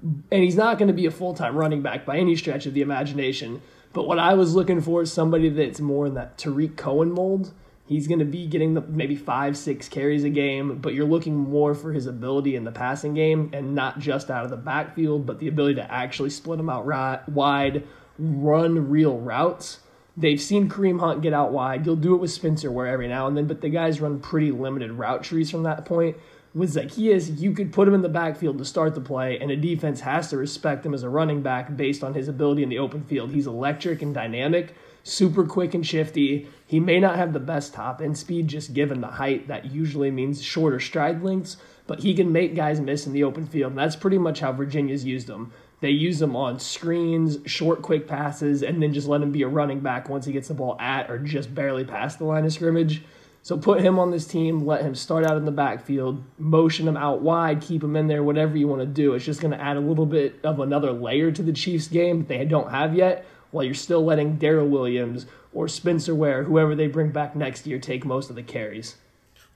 and 0.00 0.44
he's 0.44 0.54
not 0.54 0.78
going 0.78 0.86
to 0.86 0.94
be 0.94 1.06
a 1.06 1.10
full 1.10 1.34
time 1.34 1.56
running 1.56 1.82
back 1.82 2.06
by 2.06 2.18
any 2.18 2.36
stretch 2.36 2.64
of 2.66 2.74
the 2.74 2.82
imagination. 2.82 3.62
But 3.92 4.06
what 4.06 4.20
I 4.20 4.34
was 4.34 4.54
looking 4.54 4.80
for 4.80 5.02
is 5.02 5.12
somebody 5.12 5.48
that's 5.48 5.80
more 5.80 6.06
in 6.06 6.14
that 6.14 6.38
Tarik 6.38 6.76
Cohen 6.76 7.10
mold. 7.10 7.52
He's 7.86 8.08
going 8.08 8.18
to 8.18 8.24
be 8.24 8.46
getting 8.46 8.74
the, 8.74 8.80
maybe 8.80 9.14
five, 9.14 9.56
six 9.56 9.88
carries 9.88 10.24
a 10.24 10.30
game, 10.30 10.78
but 10.78 10.92
you're 10.94 11.06
looking 11.06 11.36
more 11.36 11.74
for 11.74 11.92
his 11.92 12.06
ability 12.06 12.56
in 12.56 12.64
the 12.64 12.72
passing 12.72 13.14
game 13.14 13.50
and 13.52 13.74
not 13.74 14.00
just 14.00 14.30
out 14.30 14.44
of 14.44 14.50
the 14.50 14.56
backfield, 14.56 15.24
but 15.24 15.38
the 15.38 15.48
ability 15.48 15.76
to 15.76 15.92
actually 15.92 16.30
split 16.30 16.58
them 16.58 16.68
out 16.68 16.84
right, 16.84 17.26
wide, 17.28 17.84
run 18.18 18.90
real 18.90 19.18
routes 19.18 19.80
They've 20.16 20.40
seen 20.40 20.70
Kareem 20.70 20.98
Hunt 20.98 21.20
get 21.20 21.34
out 21.34 21.52
wide. 21.52 21.84
You'll 21.84 21.96
do 21.96 22.14
it 22.14 22.18
with 22.18 22.30
Spencer 22.30 22.72
Ware 22.72 22.86
every 22.86 23.06
now 23.06 23.26
and 23.26 23.36
then, 23.36 23.46
but 23.46 23.60
the 23.60 23.68
guys 23.68 24.00
run 24.00 24.18
pretty 24.18 24.50
limited 24.50 24.92
route 24.92 25.22
trees 25.22 25.50
from 25.50 25.64
that 25.64 25.84
point. 25.84 26.16
With 26.56 26.72
Zaccheaus, 26.72 27.38
you 27.38 27.52
could 27.52 27.70
put 27.70 27.86
him 27.86 27.92
in 27.92 28.00
the 28.00 28.08
backfield 28.08 28.56
to 28.56 28.64
start 28.64 28.94
the 28.94 29.00
play, 29.02 29.38
and 29.38 29.50
a 29.50 29.56
defense 29.56 30.00
has 30.00 30.30
to 30.30 30.38
respect 30.38 30.86
him 30.86 30.94
as 30.94 31.02
a 31.02 31.08
running 31.10 31.42
back 31.42 31.76
based 31.76 32.02
on 32.02 32.14
his 32.14 32.28
ability 32.28 32.62
in 32.62 32.70
the 32.70 32.78
open 32.78 33.04
field. 33.04 33.30
He's 33.30 33.46
electric 33.46 34.00
and 34.00 34.14
dynamic, 34.14 34.74
super 35.02 35.44
quick 35.44 35.74
and 35.74 35.86
shifty. 35.86 36.48
He 36.66 36.80
may 36.80 36.98
not 36.98 37.16
have 37.16 37.34
the 37.34 37.40
best 37.40 37.74
top 37.74 38.00
end 38.00 38.16
speed, 38.16 38.48
just 38.48 38.72
given 38.72 39.02
the 39.02 39.06
height. 39.06 39.48
That 39.48 39.66
usually 39.66 40.10
means 40.10 40.42
shorter 40.42 40.80
stride 40.80 41.22
lengths, 41.22 41.58
but 41.86 42.00
he 42.00 42.14
can 42.14 42.32
make 42.32 42.56
guys 42.56 42.80
miss 42.80 43.06
in 43.06 43.12
the 43.12 43.24
open 43.24 43.44
field, 43.44 43.72
and 43.72 43.78
that's 43.78 43.94
pretty 43.94 44.16
much 44.16 44.40
how 44.40 44.52
Virginia's 44.52 45.04
used 45.04 45.28
him. 45.28 45.52
They 45.80 45.90
use 45.90 46.22
him 46.22 46.34
on 46.34 46.58
screens, 46.58 47.36
short, 47.44 47.82
quick 47.82 48.08
passes, 48.08 48.62
and 48.62 48.82
then 48.82 48.94
just 48.94 49.08
let 49.08 49.20
him 49.20 49.30
be 49.30 49.42
a 49.42 49.48
running 49.48 49.80
back 49.80 50.08
once 50.08 50.24
he 50.24 50.32
gets 50.32 50.48
the 50.48 50.54
ball 50.54 50.80
at 50.80 51.10
or 51.10 51.18
just 51.18 51.54
barely 51.54 51.84
past 51.84 52.18
the 52.18 52.24
line 52.24 52.46
of 52.46 52.52
scrimmage. 52.54 53.02
So 53.46 53.56
put 53.56 53.80
him 53.80 53.96
on 54.00 54.10
this 54.10 54.26
team, 54.26 54.66
let 54.66 54.82
him 54.82 54.96
start 54.96 55.22
out 55.22 55.36
in 55.36 55.44
the 55.44 55.52
backfield, 55.52 56.20
motion 56.36 56.88
him 56.88 56.96
out 56.96 57.22
wide, 57.22 57.60
keep 57.60 57.80
him 57.80 57.94
in 57.94 58.08
there, 58.08 58.24
whatever 58.24 58.56
you 58.56 58.66
want 58.66 58.80
to 58.80 58.86
do. 58.86 59.14
It's 59.14 59.24
just 59.24 59.40
going 59.40 59.52
to 59.52 59.60
add 59.62 59.76
a 59.76 59.80
little 59.80 60.04
bit 60.04 60.40
of 60.42 60.58
another 60.58 60.90
layer 60.90 61.30
to 61.30 61.44
the 61.44 61.52
Chiefs 61.52 61.86
game 61.86 62.18
that 62.18 62.26
they 62.26 62.44
don't 62.44 62.72
have 62.72 62.92
yet, 62.92 63.24
while 63.52 63.62
you're 63.62 63.72
still 63.72 64.04
letting 64.04 64.36
Daryl 64.38 64.68
Williams 64.68 65.26
or 65.52 65.68
Spencer 65.68 66.12
Ware, 66.12 66.42
whoever 66.42 66.74
they 66.74 66.88
bring 66.88 67.12
back 67.12 67.36
next 67.36 67.68
year, 67.68 67.78
take 67.78 68.04
most 68.04 68.30
of 68.30 68.34
the 68.34 68.42
carries. 68.42 68.96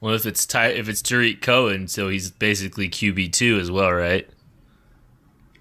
Well, 0.01 0.15
if 0.15 0.25
it's 0.25 0.47
Ty- 0.47 0.69
if 0.69 0.89
it's 0.89 1.03
Tarik 1.03 1.43
Cohen, 1.43 1.89
so 1.89 2.11
he's 2.11 2.31
basically 2.31 2.89
QB 2.89 3.33
two 3.33 3.59
as 3.59 3.73
well, 3.73 3.91
right? 3.91 4.31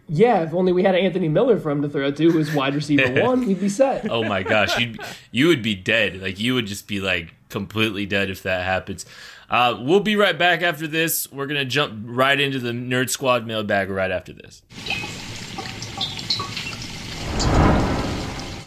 Yeah, 0.08 0.44
if 0.44 0.54
only 0.54 0.72
we 0.72 0.84
had 0.84 0.94
Anthony 0.94 1.30
Miller 1.30 1.60
for 1.60 1.72
him 1.72 1.82
to 1.82 1.90
throw 1.90 2.12
to, 2.12 2.32
who's 2.32 2.54
wide 2.54 2.76
receiver 2.76 3.24
one, 3.26 3.48
we'd 3.48 3.60
be 3.60 3.70
set. 3.70 4.08
Oh 4.08 4.24
my 4.24 4.44
gosh, 4.44 4.78
you'd 4.78 5.00
you 5.32 5.48
would 5.48 5.64
be 5.64 5.74
dead. 5.74 6.22
Like 6.22 6.40
you 6.40 6.54
would 6.54 6.68
just 6.68 6.88
be 6.88 7.02
like 7.02 7.34
completely 7.50 8.06
dead 8.06 8.30
if 8.30 8.44
that 8.44 8.64
happens. 8.64 9.06
Uh, 9.50 9.78
we'll 9.82 10.00
be 10.00 10.16
right 10.16 10.38
back 10.38 10.62
after 10.62 10.88
this. 10.88 11.32
We're 11.32 11.48
gonna 11.48 11.66
jump 11.66 12.04
right 12.06 12.40
into 12.40 12.60
the 12.60 12.72
Nerd 12.72 13.10
Squad 13.10 13.46
mailbag 13.46 13.90
right 13.90 14.12
after 14.12 14.34
this. 14.34 14.62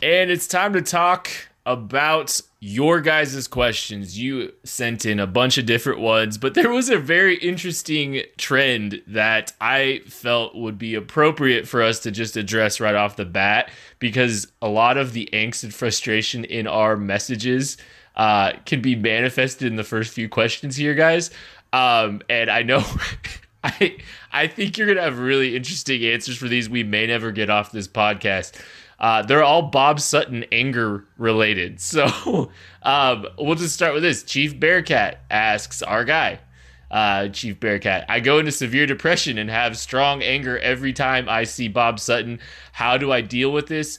And 0.03 0.31
it's 0.33 0.49
time 0.49 0.73
to 0.73 0.83
talk 0.83 1.31
about 1.65 2.41
your 2.59 3.01
guys' 3.01 3.47
questions. 3.47 4.19
You 4.19 4.53
sent 4.65 5.07
in 5.07 5.21
a 5.21 5.27
bunch 5.27 5.59
of 5.59 5.67
different 5.67 6.01
ones, 6.01 6.39
but 6.39 6.55
there 6.55 6.71
was 6.71 6.91
a 6.91 6.99
very 6.99 7.37
interesting 7.37 8.23
trend 8.37 9.01
that 9.07 9.53
I 9.61 10.01
felt 10.07 10.57
would 10.57 10.79
be 10.79 10.97
appropriate 10.97 11.69
for 11.69 11.83
us 11.83 12.01
to 12.01 12.11
just 12.11 12.37
address 12.37 12.81
right 12.81 12.97
off 12.97 13.15
the 13.15 13.25
bat 13.25 13.71
because 14.01 14.51
a 14.61 14.69
lot 14.69 14.97
of 14.97 15.13
the 15.13 15.29
angst 15.33 15.63
and 15.63 15.73
frustration 15.73 16.45
in 16.45 16.67
our 16.67 16.97
messages 16.97 17.77
uh, 18.17 18.53
can 18.67 18.81
be 18.81 18.95
manifested 18.95 19.67
in 19.67 19.77
the 19.77 19.85
first 19.85 20.13
few 20.13 20.29
questions 20.29 20.77
here, 20.77 20.95
guys. 20.95 21.31
Um, 21.73 22.23
and 22.29 22.51
I 22.51 22.63
know. 22.63 22.85
I 23.65 23.97
I 24.33 24.49
think 24.49 24.77
you're 24.77 24.89
gonna 24.89 25.03
have 25.03 25.19
really 25.21 25.55
interesting 25.55 26.05
answers 26.05 26.37
for 26.37 26.49
these. 26.49 26.69
We 26.69 26.83
may 26.83 27.07
never 27.07 27.31
get 27.31 27.49
off 27.49 27.71
this 27.71 27.87
podcast. 27.87 28.61
Uh, 28.99 29.21
they're 29.21 29.43
all 29.43 29.63
Bob 29.63 30.01
Sutton 30.01 30.45
anger 30.53 31.05
related. 31.19 31.81
So 31.93 32.51
um, 32.83 33.27
we'll 33.39 33.57
just 33.57 33.75
start 33.75 33.95
with 33.95 34.03
this. 34.03 34.23
Chief 34.23 34.59
Bearcat 34.59 35.21
asks 35.31 35.83
our 35.83 36.05
guy, 36.05 36.41
uh, 36.91 37.29
Chief 37.29 37.59
Bearcat, 37.59 38.07
I 38.09 38.21
go 38.21 38.39
into 38.39 38.53
severe 38.53 38.87
depression 38.87 39.39
and 39.39 39.51
have 39.51 39.77
strong 39.77 40.23
anger 40.23 40.59
every 40.59 40.93
time 40.93 41.29
I 41.29 41.45
see 41.45 41.69
Bob 41.69 42.01
Sutton. 42.01 42.39
How 42.73 42.97
do 42.97 43.13
I 43.13 43.21
deal 43.21 43.51
with 43.53 43.67
this? 43.67 43.99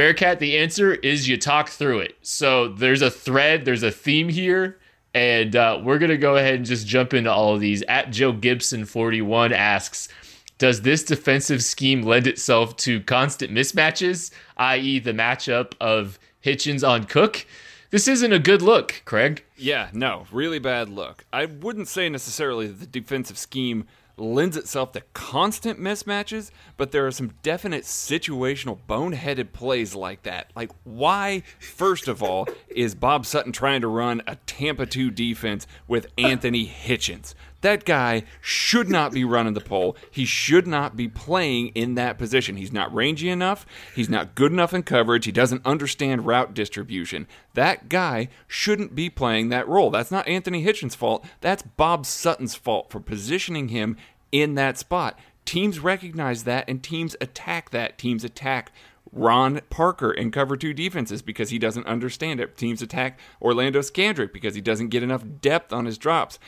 Bearcat, 0.00 0.38
the 0.38 0.56
answer 0.56 0.94
is 0.94 1.28
you 1.28 1.36
talk 1.36 1.68
through 1.68 1.98
it. 1.98 2.16
So 2.22 2.68
there's 2.68 3.02
a 3.02 3.10
thread, 3.10 3.66
there's 3.66 3.82
a 3.82 3.90
theme 3.90 4.30
here. 4.30 4.78
And 5.12 5.54
uh, 5.54 5.78
we're 5.84 5.98
going 5.98 6.08
to 6.08 6.16
go 6.16 6.36
ahead 6.36 6.54
and 6.54 6.64
just 6.64 6.86
jump 6.86 7.12
into 7.12 7.30
all 7.30 7.52
of 7.52 7.60
these. 7.60 7.82
At 7.82 8.10
Joe 8.10 8.32
Gibson 8.32 8.86
41 8.86 9.52
asks, 9.52 10.08
does 10.56 10.80
this 10.80 11.04
defensive 11.04 11.62
scheme 11.62 12.00
lend 12.00 12.26
itself 12.26 12.78
to 12.78 13.02
constant 13.02 13.52
mismatches, 13.52 14.30
i.e., 14.56 15.00
the 15.00 15.12
matchup 15.12 15.74
of 15.82 16.18
Hitchens 16.42 16.82
on 16.82 17.04
Cook? 17.04 17.44
This 17.90 18.08
isn't 18.08 18.32
a 18.32 18.38
good 18.38 18.62
look, 18.62 19.02
Craig. 19.04 19.44
Yeah, 19.58 19.90
no, 19.92 20.26
really 20.32 20.58
bad 20.58 20.88
look. 20.88 21.26
I 21.30 21.44
wouldn't 21.44 21.88
say 21.88 22.08
necessarily 22.08 22.68
that 22.68 22.80
the 22.80 22.86
defensive 22.86 23.36
scheme 23.36 23.86
lends 24.20 24.56
itself 24.56 24.92
to 24.92 25.02
constant 25.14 25.80
mismatches, 25.80 26.50
but 26.76 26.92
there 26.92 27.06
are 27.06 27.10
some 27.10 27.34
definite 27.42 27.84
situational 27.84 28.78
boneheaded 28.88 29.52
plays 29.52 29.94
like 29.94 30.22
that. 30.22 30.50
Like, 30.54 30.70
why, 30.84 31.42
first 31.58 32.08
of 32.08 32.22
all, 32.22 32.46
is 32.68 32.94
Bob 32.94 33.26
Sutton 33.26 33.52
trying 33.52 33.80
to 33.80 33.88
run 33.88 34.22
a 34.26 34.36
Tampa 34.46 34.86
2 34.86 35.10
defense 35.10 35.66
with 35.88 36.06
Anthony 36.18 36.66
Hitchens? 36.66 37.34
That 37.62 37.84
guy 37.84 38.24
should 38.40 38.88
not 38.88 39.12
be 39.12 39.24
running 39.24 39.54
the 39.54 39.60
pole. 39.60 39.96
He 40.10 40.24
should 40.24 40.66
not 40.66 40.96
be 40.96 41.08
playing 41.08 41.68
in 41.68 41.94
that 41.94 42.18
position. 42.18 42.56
He's 42.56 42.72
not 42.72 42.92
rangy 42.94 43.28
enough. 43.28 43.66
He's 43.94 44.08
not 44.08 44.34
good 44.34 44.52
enough 44.52 44.72
in 44.72 44.82
coverage. 44.82 45.26
He 45.26 45.32
doesn't 45.32 45.66
understand 45.66 46.26
route 46.26 46.54
distribution. 46.54 47.26
That 47.54 47.88
guy 47.88 48.28
shouldn't 48.46 48.94
be 48.94 49.10
playing 49.10 49.50
that 49.50 49.68
role. 49.68 49.90
That's 49.90 50.10
not 50.10 50.26
Anthony 50.26 50.64
Hitchens' 50.64 50.96
fault. 50.96 51.24
That's 51.40 51.62
Bob 51.62 52.06
Sutton's 52.06 52.54
fault 52.54 52.90
for 52.90 53.00
positioning 53.00 53.68
him 53.68 53.96
in 54.32 54.54
that 54.54 54.78
spot. 54.78 55.18
Teams 55.44 55.80
recognize 55.80 56.44
that 56.44 56.64
and 56.68 56.82
teams 56.82 57.16
attack 57.20 57.70
that. 57.70 57.98
Teams 57.98 58.24
attack 58.24 58.72
Ron 59.12 59.60
Parker 59.70 60.12
in 60.12 60.30
cover 60.30 60.56
two 60.56 60.72
defenses 60.72 61.22
because 61.22 61.50
he 61.50 61.58
doesn't 61.58 61.86
understand 61.86 62.40
it. 62.40 62.56
Teams 62.56 62.82
attack 62.82 63.18
Orlando 63.42 63.80
Scandrick 63.80 64.32
because 64.32 64.54
he 64.54 64.60
doesn't 64.60 64.88
get 64.88 65.02
enough 65.02 65.24
depth 65.40 65.72
on 65.72 65.86
his 65.86 65.98
drops. 65.98 66.38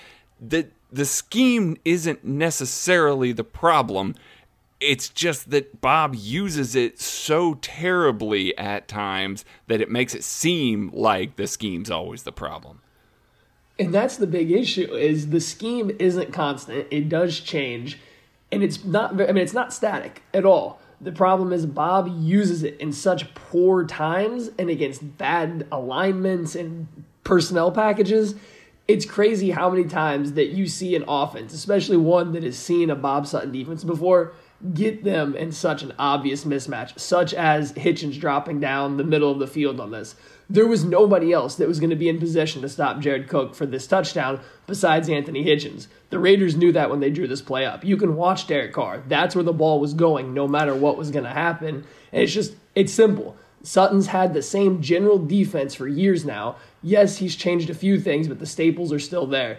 The 0.41 0.69
the 0.93 1.07
scheme 1.07 1.77
isn't 1.85 2.23
necessarily 2.25 3.33
the 3.33 3.45
problem. 3.45 4.15
It's 4.79 5.09
just 5.09 5.51
that 5.51 5.81
Bob 5.81 6.15
uses 6.15 6.77
it 6.77 7.01
so 7.01 7.55
terribly 7.55 8.57
at 8.59 8.89
times 8.89 9.45
that 9.69 9.81
it 9.81 9.91
makes 9.91 10.15
it 10.15 10.23
seem 10.23 10.91
like 10.93 11.37
the 11.37 11.47
scheme's 11.47 11.91
always 11.91 12.25
the 12.25 12.33
problem. 12.33 12.81
And 13.79 13.93
that's 13.93 14.17
the 14.17 14.27
big 14.27 14.51
issue 14.51 14.95
is 14.95 15.31
the 15.31 15.41
scheme 15.41 15.91
isn't 15.99 16.33
constant. 16.33 16.87
It 16.91 17.09
does 17.09 17.41
change 17.41 17.99
and 18.53 18.63
it's 18.63 18.85
not 18.85 19.13
I 19.21 19.33
mean 19.33 19.39
it's 19.39 19.55
not 19.55 19.73
static 19.73 20.23
at 20.35 20.45
all. 20.45 20.79
The 21.01 21.11
problem 21.11 21.53
is 21.53 21.67
Bob 21.67 22.07
uses 22.21 22.63
it 22.63 22.79
in 22.79 22.93
such 22.93 23.35
poor 23.35 23.85
times 23.85 24.51
and 24.59 24.69
against 24.71 25.17
bad 25.19 25.67
alignments 25.73 26.55
and 26.55 26.87
personnel 27.25 27.73
packages 27.73 28.35
it's 28.89 29.07
crazy 29.07 29.51
how 29.51 29.71
many 29.71 29.85
times 29.85 30.33
that 30.33 30.49
you 30.49 30.67
see 30.67 30.97
an 30.97 31.05
offense, 31.07 31.55
especially 31.55 31.97
one 31.97 32.33
that 32.33 32.43
has 32.43 32.59
seen 32.59 32.91
a 32.91 32.97
Bob 32.97 33.27
Sutton 33.27 33.53
defense 33.53 33.85
before, 33.85 34.33
get 34.75 35.05
them 35.05 35.35
in 35.35 35.53
such 35.53 35.83
an 35.83 35.93
obvious 35.99 36.45
mismatch, 36.45 36.99
such 36.99 37.35
as 37.35 37.73
Hitchens 37.73 38.21
dropping 38.21 38.61
down 38.61 38.97
the 38.97 39.05
middle 39.05 39.31
of 39.31 39.39
the 39.39 39.47
field 39.47 39.81
on 39.81 39.91
this. 39.91 40.15
There 40.51 40.67
was 40.67 40.85
nobody 40.85 41.33
else 41.33 41.55
that 41.57 41.69
was 41.69 41.81
going 41.81 41.91
to 41.91 41.97
be 41.97 42.09
in 42.09 42.19
position 42.19 42.61
to 42.63 42.69
stop 42.69 43.01
Jared 43.01 43.29
Cook 43.29 43.55
for 43.55 43.67
this 43.67 43.87
touchdown 43.87 44.41
besides 44.67 45.09
Anthony 45.09 45.45
Hitchens. 45.45 45.87
The 46.11 46.19
Raiders 46.19 46.57
knew 46.57 46.73
that 46.73 46.91
when 46.91 47.01
they 47.01 47.11
drew 47.11 47.27
this 47.27 47.41
play 47.41 47.65
up. 47.65 47.85
You 47.85 47.97
can 47.97 48.17
watch 48.17 48.47
Derek 48.47 48.73
Carr. 48.73 49.03
That's 49.09 49.35
where 49.35 49.45
the 49.45 49.53
ball 49.53 49.81
was 49.81 49.95
going, 49.95 50.35
no 50.35 50.47
matter 50.47 50.75
what 50.75 50.99
was 50.99 51.11
going 51.11 51.25
to 51.25 51.31
happen. 51.31 51.85
And 52.13 52.23
it's 52.23 52.35
just, 52.35 52.55
it's 52.75 52.93
simple. 52.93 53.37
Sutton's 53.63 54.09
had 54.09 54.35
the 54.35 54.43
same 54.43 54.83
general 54.83 55.19
defense 55.19 55.75
for 55.75 55.87
years 55.87 56.25
now. 56.25 56.57
Yes, 56.83 57.19
he's 57.19 57.37
changed 57.37 57.71
a 57.71 57.75
few 57.75 58.01
things, 58.01 58.29
but 58.29 58.39
the 58.39 58.47
staples 58.47 58.93
are 58.93 58.99
still 58.99 59.27
there. 59.27 59.59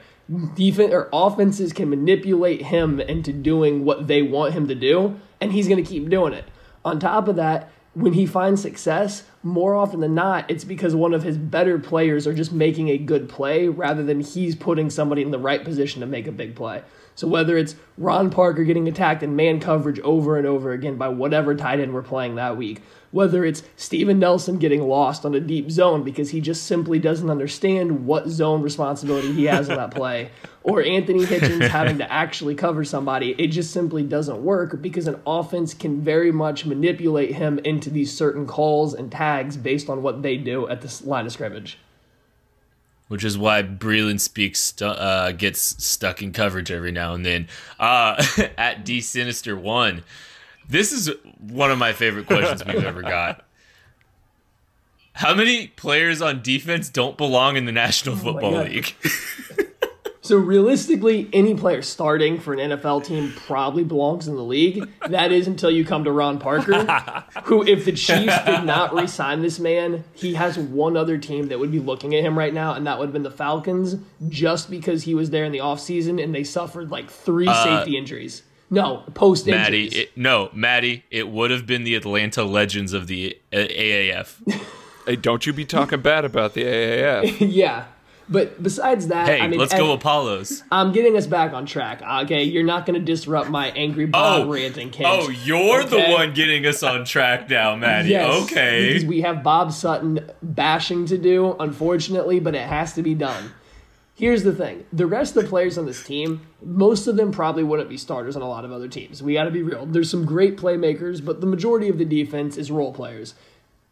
Defense 0.55 0.93
or 0.93 1.09
offenses 1.13 1.73
can 1.73 1.89
manipulate 1.89 2.63
him 2.63 2.99
into 2.99 3.31
doing 3.31 3.85
what 3.85 4.07
they 4.07 4.21
want 4.21 4.53
him 4.53 4.67
to 4.67 4.75
do, 4.75 5.19
and 5.39 5.51
he's 5.51 5.67
going 5.67 5.83
to 5.83 5.89
keep 5.89 6.09
doing 6.09 6.33
it. 6.33 6.45
On 6.85 6.99
top 6.99 7.27
of 7.27 7.35
that, 7.37 7.71
when 7.93 8.13
he 8.13 8.25
finds 8.25 8.61
success, 8.61 9.23
more 9.43 9.75
often 9.75 9.99
than 9.99 10.15
not, 10.15 10.49
it's 10.49 10.63
because 10.63 10.95
one 10.95 11.13
of 11.13 11.23
his 11.23 11.37
better 11.37 11.77
players 11.77 12.25
are 12.25 12.33
just 12.33 12.51
making 12.51 12.89
a 12.89 12.97
good 12.97 13.29
play 13.29 13.67
rather 13.67 14.03
than 14.03 14.19
he's 14.19 14.55
putting 14.55 14.89
somebody 14.89 15.21
in 15.21 15.31
the 15.31 15.39
right 15.39 15.63
position 15.63 16.01
to 16.01 16.07
make 16.07 16.25
a 16.25 16.31
big 16.31 16.55
play. 16.55 16.81
So 17.15 17.27
whether 17.27 17.57
it's 17.57 17.75
Ron 17.97 18.29
Parker 18.29 18.63
getting 18.63 18.87
attacked 18.87 19.23
in 19.23 19.35
man 19.35 19.59
coverage 19.59 19.99
over 19.99 20.37
and 20.37 20.47
over 20.47 20.71
again 20.71 20.97
by 20.97 21.09
whatever 21.09 21.53
tight 21.55 21.79
end 21.79 21.93
we're 21.93 22.01
playing 22.01 22.35
that 22.35 22.57
week, 22.57 22.81
whether 23.11 23.45
it's 23.45 23.61
Steven 23.75 24.17
Nelson 24.17 24.57
getting 24.57 24.81
lost 24.81 25.23
on 25.23 25.35
a 25.35 25.39
deep 25.39 25.69
zone 25.69 26.03
because 26.03 26.31
he 26.31 26.41
just 26.41 26.65
simply 26.65 26.97
doesn't 26.97 27.29
understand 27.29 28.07
what 28.07 28.27
zone 28.27 28.63
responsibility 28.63 29.31
he 29.31 29.45
has 29.45 29.69
on 29.69 29.77
that 29.77 29.91
play, 29.91 30.31
or 30.63 30.81
Anthony 30.81 31.23
Hitchens 31.23 31.67
having 31.67 31.99
to 31.99 32.11
actually 32.11 32.55
cover 32.55 32.83
somebody, 32.83 33.35
it 33.37 33.47
just 33.47 33.71
simply 33.71 34.01
doesn't 34.01 34.43
work 34.43 34.81
because 34.81 35.07
an 35.07 35.21
offense 35.27 35.75
can 35.75 36.01
very 36.01 36.31
much 36.31 36.65
manipulate 36.65 37.35
him 37.35 37.59
into 37.59 37.91
these 37.91 38.15
certain 38.15 38.47
calls 38.47 38.95
and 38.95 39.11
tags 39.11 39.55
based 39.57 39.89
on 39.89 40.01
what 40.01 40.23
they 40.23 40.35
do 40.35 40.67
at 40.67 40.81
the 40.81 41.07
line 41.07 41.27
of 41.27 41.31
scrimmage. 41.31 41.77
Which 43.13 43.23
is 43.23 43.37
why 43.37 43.61
Breeland 43.61 44.21
Speaks 44.21 44.59
stu- 44.59 44.87
uh, 44.87 45.33
gets 45.33 45.61
stuck 45.85 46.23
in 46.23 46.33
coverage 46.33 46.71
every 46.71 46.91
now 46.91 47.13
and 47.13 47.23
then. 47.23 47.47
Uh, 47.79 48.25
at 48.57 48.83
D 48.83 49.01
Sinister 49.01 49.55
One, 49.55 50.03
this 50.67 50.91
is 50.91 51.11
one 51.39 51.69
of 51.69 51.77
my 51.77 51.93
favorite 51.93 52.25
questions 52.25 52.65
we've 52.65 52.83
ever 52.83 53.03
got. 53.03 53.45
How 55.13 55.35
many 55.35 55.67
players 55.67 56.23
on 56.23 56.41
defense 56.41 56.89
don't 56.89 57.15
belong 57.15 57.55
in 57.55 57.65
the 57.65 57.71
National 57.71 58.15
Football 58.15 58.53
God. 58.53 58.69
League? 58.69 58.95
So 60.23 60.37
realistically, 60.37 61.29
any 61.33 61.53
player 61.53 61.81
starting 61.81 62.39
for 62.39 62.53
an 62.53 62.71
NFL 62.71 63.03
team 63.03 63.33
probably 63.45 63.83
belongs 63.83 64.25
in 64.25 64.35
the 64.35 64.43
league. 64.43 64.87
That 65.09 65.33
is 65.33 65.47
until 65.47 65.69
you 65.69 65.83
come 65.83 66.05
to 66.05 66.13
Ron 66.13 66.39
Parker, 66.39 66.85
who, 67.43 67.61
if 67.67 67.83
the 67.83 67.91
Chiefs 67.91 68.41
did 68.45 68.63
not 68.63 68.93
re-sign 68.93 69.41
this 69.41 69.59
man, 69.59 70.05
he 70.13 70.35
has 70.35 70.57
one 70.57 70.95
other 70.95 71.17
team 71.17 71.49
that 71.49 71.59
would 71.59 71.73
be 71.73 71.79
looking 71.81 72.15
at 72.15 72.23
him 72.23 72.37
right 72.37 72.53
now, 72.53 72.73
and 72.73 72.87
that 72.87 72.99
would 72.99 73.07
have 73.07 73.13
been 73.13 73.23
the 73.23 73.31
Falcons, 73.31 73.97
just 74.29 74.71
because 74.71 75.03
he 75.03 75.13
was 75.13 75.29
there 75.31 75.43
in 75.43 75.51
the 75.51 75.57
offseason 75.57 76.23
and 76.23 76.33
they 76.33 76.45
suffered 76.45 76.89
like 76.89 77.09
three 77.09 77.53
safety 77.53 77.97
injuries. 77.97 78.43
No, 78.69 79.03
post 79.13 79.45
Maddie, 79.45 79.83
injuries. 79.83 80.03
it, 80.03 80.17
no, 80.17 80.49
Maddie, 80.53 81.03
it 81.11 81.27
would 81.27 81.51
have 81.51 81.67
been 81.67 81.83
the 81.83 81.95
Atlanta 81.95 82.45
Legends 82.45 82.93
of 82.93 83.07
the 83.07 83.37
uh, 83.51 83.57
AAF. 83.57 84.41
Hey, 85.05 85.17
don't 85.17 85.45
you 85.45 85.51
be 85.51 85.65
talking 85.65 85.99
bad 85.99 86.23
about 86.23 86.53
the 86.53 86.63
AAF. 86.63 87.37
yeah. 87.51 87.87
But 88.29 88.63
besides 88.63 89.07
that, 89.07 89.27
Hey, 89.27 89.41
I 89.41 89.47
mean, 89.47 89.59
let's 89.59 89.73
go 89.73 89.91
Apollos. 89.91 90.63
I'm 90.71 90.91
getting 90.93 91.17
us 91.17 91.27
back 91.27 91.53
on 91.53 91.65
track. 91.65 92.01
Okay, 92.23 92.43
you're 92.43 92.63
not 92.63 92.85
going 92.85 92.99
to 92.99 93.05
disrupt 93.05 93.49
my 93.49 93.69
angry 93.71 94.05
Bob 94.05 94.47
Oh, 94.47 94.51
ranting, 94.51 94.91
Kent. 94.91 95.09
Oh, 95.09 95.29
you're 95.29 95.83
the 95.83 96.01
one 96.03 96.33
getting 96.33 96.65
us 96.65 96.83
on 96.83 97.03
track 97.05 97.49
now, 97.49 97.75
Maddie. 97.75 98.09
Yes, 98.09 98.43
okay. 98.43 98.87
Because 98.87 99.05
we 99.05 99.21
have 99.21 99.43
Bob 99.43 99.73
Sutton 99.73 100.29
bashing 100.41 101.05
to 101.07 101.17
do, 101.17 101.55
unfortunately, 101.59 102.39
but 102.39 102.55
it 102.55 102.67
has 102.67 102.93
to 102.93 103.03
be 103.03 103.13
done. 103.13 103.51
Here's 104.15 104.43
the 104.43 104.53
thing 104.53 104.85
the 104.93 105.07
rest 105.07 105.35
of 105.35 105.43
the 105.43 105.49
players 105.49 105.77
on 105.77 105.85
this 105.85 106.03
team, 106.03 106.41
most 106.63 107.07
of 107.07 107.17
them 107.17 107.31
probably 107.31 107.63
wouldn't 107.63 107.89
be 107.89 107.97
starters 107.97 108.35
on 108.35 108.41
a 108.41 108.47
lot 108.47 108.63
of 108.63 108.71
other 108.71 108.87
teams. 108.87 109.23
We 109.23 109.33
got 109.33 109.45
to 109.45 109.51
be 109.51 109.63
real. 109.63 109.85
There's 109.85 110.09
some 110.09 110.23
great 110.25 110.55
playmakers, 110.55 111.23
but 111.23 111.41
the 111.41 111.47
majority 111.47 111.89
of 111.89 111.97
the 111.97 112.05
defense 112.05 112.55
is 112.57 112.71
role 112.71 112.93
players. 112.93 113.33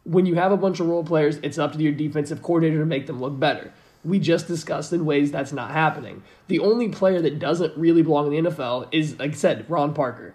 When 0.04 0.26
you 0.26 0.36
have 0.36 0.52
a 0.52 0.58
bunch 0.58 0.80
of 0.80 0.88
role 0.88 1.04
players, 1.04 1.38
it's 1.44 1.58
up 1.58 1.74
to 1.74 1.80
your 1.80 1.92
defensive 1.92 2.42
coordinator 2.42 2.80
to 2.80 2.86
make 2.86 3.08
them 3.08 3.20
look 3.20 3.40
better. 3.40 3.74
We 4.04 4.20
just 4.20 4.48
discussed 4.48 4.94
in 4.94 5.06
ways 5.06 5.32
that's 5.32 5.54
not 5.54 5.72
happening. 5.72 6.24
The 6.48 6.60
only 6.60 6.90
player 6.90 7.22
that 7.22 7.40
doesn't 7.40 7.78
really 7.78 8.02
belong 8.02 8.34
in 8.34 8.44
the 8.44 8.50
NFL 8.52 8.88
is, 8.92 9.20
like 9.20 9.32
I 9.32 9.36
said, 9.36 9.66
Ron 9.70 9.94
Parker. 9.94 10.34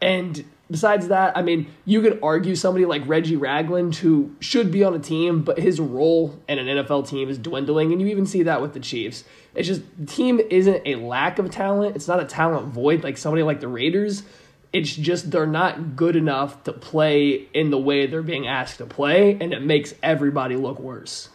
And 0.00 0.44
besides 0.70 1.08
that, 1.08 1.36
I 1.36 1.42
mean, 1.42 1.72
you 1.84 2.02
could 2.02 2.18
argue 2.22 2.54
somebody 2.54 2.84
like 2.84 3.02
Reggie 3.06 3.36
Ragland, 3.36 3.96
who 3.96 4.34
should 4.40 4.70
be 4.70 4.84
on 4.84 4.94
a 4.94 4.98
team, 4.98 5.42
but 5.42 5.58
his 5.58 5.80
role 5.80 6.40
in 6.48 6.58
an 6.58 6.66
NFL 6.66 7.08
team 7.08 7.28
is 7.28 7.38
dwindling, 7.38 7.92
and 7.92 8.00
you 8.00 8.08
even 8.08 8.26
see 8.26 8.42
that 8.44 8.60
with 8.60 8.74
the 8.74 8.80
Chiefs. 8.80 9.24
It's 9.54 9.68
just 9.68 9.82
the 9.98 10.06
team 10.06 10.40
isn't 10.50 10.82
a 10.84 10.96
lack 10.96 11.38
of 11.38 11.50
talent; 11.50 11.96
it's 11.96 12.08
not 12.08 12.20
a 12.20 12.24
talent 12.24 12.66
void 12.68 13.02
like 13.02 13.16
somebody 13.16 13.42
like 13.42 13.60
the 13.60 13.68
Raiders. 13.68 14.22
It's 14.72 14.94
just 14.94 15.30
they're 15.30 15.46
not 15.46 15.96
good 15.96 16.16
enough 16.16 16.64
to 16.64 16.72
play 16.72 17.48
in 17.54 17.70
the 17.70 17.78
way 17.78 18.06
they're 18.06 18.22
being 18.22 18.46
asked 18.46 18.78
to 18.78 18.86
play, 18.86 19.38
and 19.40 19.52
it 19.52 19.62
makes 19.62 19.94
everybody 20.02 20.56
look 20.56 20.78
worse. 20.78 21.30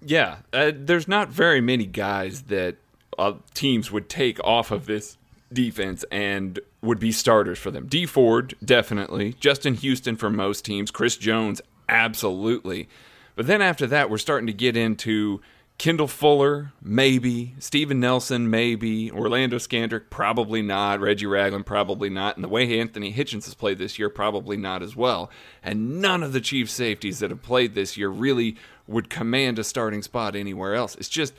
Yeah, 0.00 0.38
uh, 0.52 0.72
there's 0.74 1.08
not 1.08 1.28
very 1.28 1.60
many 1.60 1.86
guys 1.86 2.42
that 2.42 2.76
uh, 3.18 3.34
teams 3.54 3.90
would 3.90 4.08
take 4.08 4.42
off 4.44 4.70
of 4.70 4.86
this 4.86 5.16
defense 5.52 6.04
and 6.10 6.60
would 6.82 7.00
be 7.00 7.10
starters 7.12 7.58
for 7.58 7.70
them. 7.70 7.86
Dee 7.86 8.06
Ford, 8.06 8.54
definitely. 8.64 9.34
Justin 9.40 9.74
Houston 9.74 10.16
for 10.16 10.30
most 10.30 10.64
teams. 10.64 10.90
Chris 10.90 11.16
Jones, 11.16 11.60
absolutely. 11.88 12.88
But 13.34 13.46
then 13.46 13.62
after 13.62 13.86
that, 13.88 14.10
we're 14.10 14.18
starting 14.18 14.46
to 14.46 14.52
get 14.52 14.76
into 14.76 15.40
Kendall 15.78 16.08
Fuller, 16.08 16.72
maybe. 16.82 17.54
Steven 17.60 18.00
Nelson, 18.00 18.50
maybe. 18.50 19.10
Orlando 19.12 19.58
Scandrick, 19.58 20.10
probably 20.10 20.60
not. 20.60 21.00
Reggie 21.00 21.26
Ragland, 21.26 21.66
probably 21.66 22.10
not. 22.10 22.36
And 22.36 22.42
the 22.42 22.48
way 22.48 22.78
Anthony 22.80 23.12
Hitchens 23.12 23.44
has 23.44 23.54
played 23.54 23.78
this 23.78 23.98
year, 23.98 24.10
probably 24.10 24.56
not 24.56 24.82
as 24.82 24.96
well. 24.96 25.30
And 25.62 26.00
none 26.00 26.24
of 26.24 26.32
the 26.32 26.40
Chief 26.40 26.68
safeties 26.68 27.20
that 27.20 27.30
have 27.30 27.42
played 27.42 27.74
this 27.74 27.96
year 27.96 28.08
really 28.08 28.56
would 28.88 29.10
command 29.10 29.58
a 29.58 29.64
starting 29.64 30.02
spot 30.02 30.34
anywhere 30.34 30.74
else. 30.74 30.96
It's 30.96 31.08
just 31.08 31.34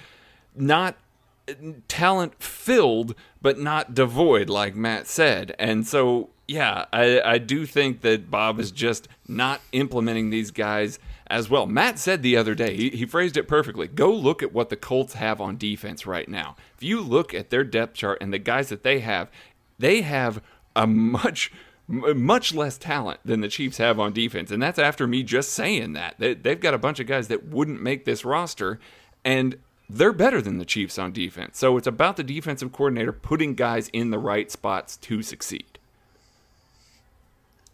not 0.55 0.95
talent 1.87 2.41
filled, 2.41 3.15
but 3.41 3.59
not 3.59 3.93
devoid, 3.93 4.49
like 4.49 4.75
Matt 4.75 5.07
said. 5.07 5.55
And 5.57 5.87
so, 5.87 6.29
yeah, 6.47 6.85
I, 6.93 7.21
I 7.21 7.37
do 7.37 7.65
think 7.65 8.01
that 8.01 8.29
Bob 8.29 8.59
is 8.59 8.71
just 8.71 9.07
not 9.27 9.61
implementing 9.71 10.29
these 10.29 10.51
guys 10.51 10.99
as 11.27 11.49
well. 11.49 11.65
Matt 11.65 11.99
said 11.99 12.21
the 12.21 12.37
other 12.37 12.55
day, 12.55 12.75
he, 12.75 12.89
he 12.89 13.05
phrased 13.05 13.37
it 13.37 13.47
perfectly. 13.47 13.87
Go 13.87 14.11
look 14.11 14.41
at 14.41 14.53
what 14.53 14.69
the 14.69 14.75
Colts 14.75 15.13
have 15.13 15.39
on 15.39 15.57
defense 15.57 16.05
right 16.05 16.27
now. 16.27 16.55
If 16.75 16.83
you 16.83 17.01
look 17.01 17.33
at 17.33 17.49
their 17.49 17.63
depth 17.63 17.93
chart 17.93 18.17
and 18.21 18.33
the 18.33 18.39
guys 18.39 18.69
that 18.69 18.83
they 18.83 18.99
have, 18.99 19.29
they 19.77 20.01
have 20.01 20.41
a 20.75 20.87
much 20.87 21.51
m- 21.89 22.23
much 22.23 22.53
less 22.53 22.77
talent 22.77 23.19
than 23.25 23.41
the 23.41 23.47
Chiefs 23.47 23.77
have 23.77 23.99
on 23.99 24.13
defense. 24.13 24.51
And 24.51 24.61
that's 24.61 24.79
after 24.79 25.07
me 25.07 25.23
just 25.23 25.49
saying 25.51 25.93
that. 25.93 26.15
They, 26.19 26.33
they've 26.33 26.59
got 26.59 26.73
a 26.73 26.77
bunch 26.77 26.99
of 26.99 27.07
guys 27.07 27.27
that 27.29 27.47
wouldn't 27.47 27.81
make 27.81 28.05
this 28.05 28.23
roster, 28.23 28.79
and 29.25 29.57
they're 29.89 30.13
better 30.13 30.41
than 30.41 30.57
the 30.59 30.65
Chiefs 30.65 30.99
on 30.99 31.11
defense. 31.11 31.57
So 31.57 31.75
it's 31.77 31.87
about 31.87 32.15
the 32.17 32.23
defensive 32.23 32.71
coordinator 32.71 33.11
putting 33.11 33.55
guys 33.55 33.89
in 33.89 34.11
the 34.11 34.19
right 34.19 34.51
spots 34.51 34.97
to 34.97 35.21
succeed. 35.23 35.79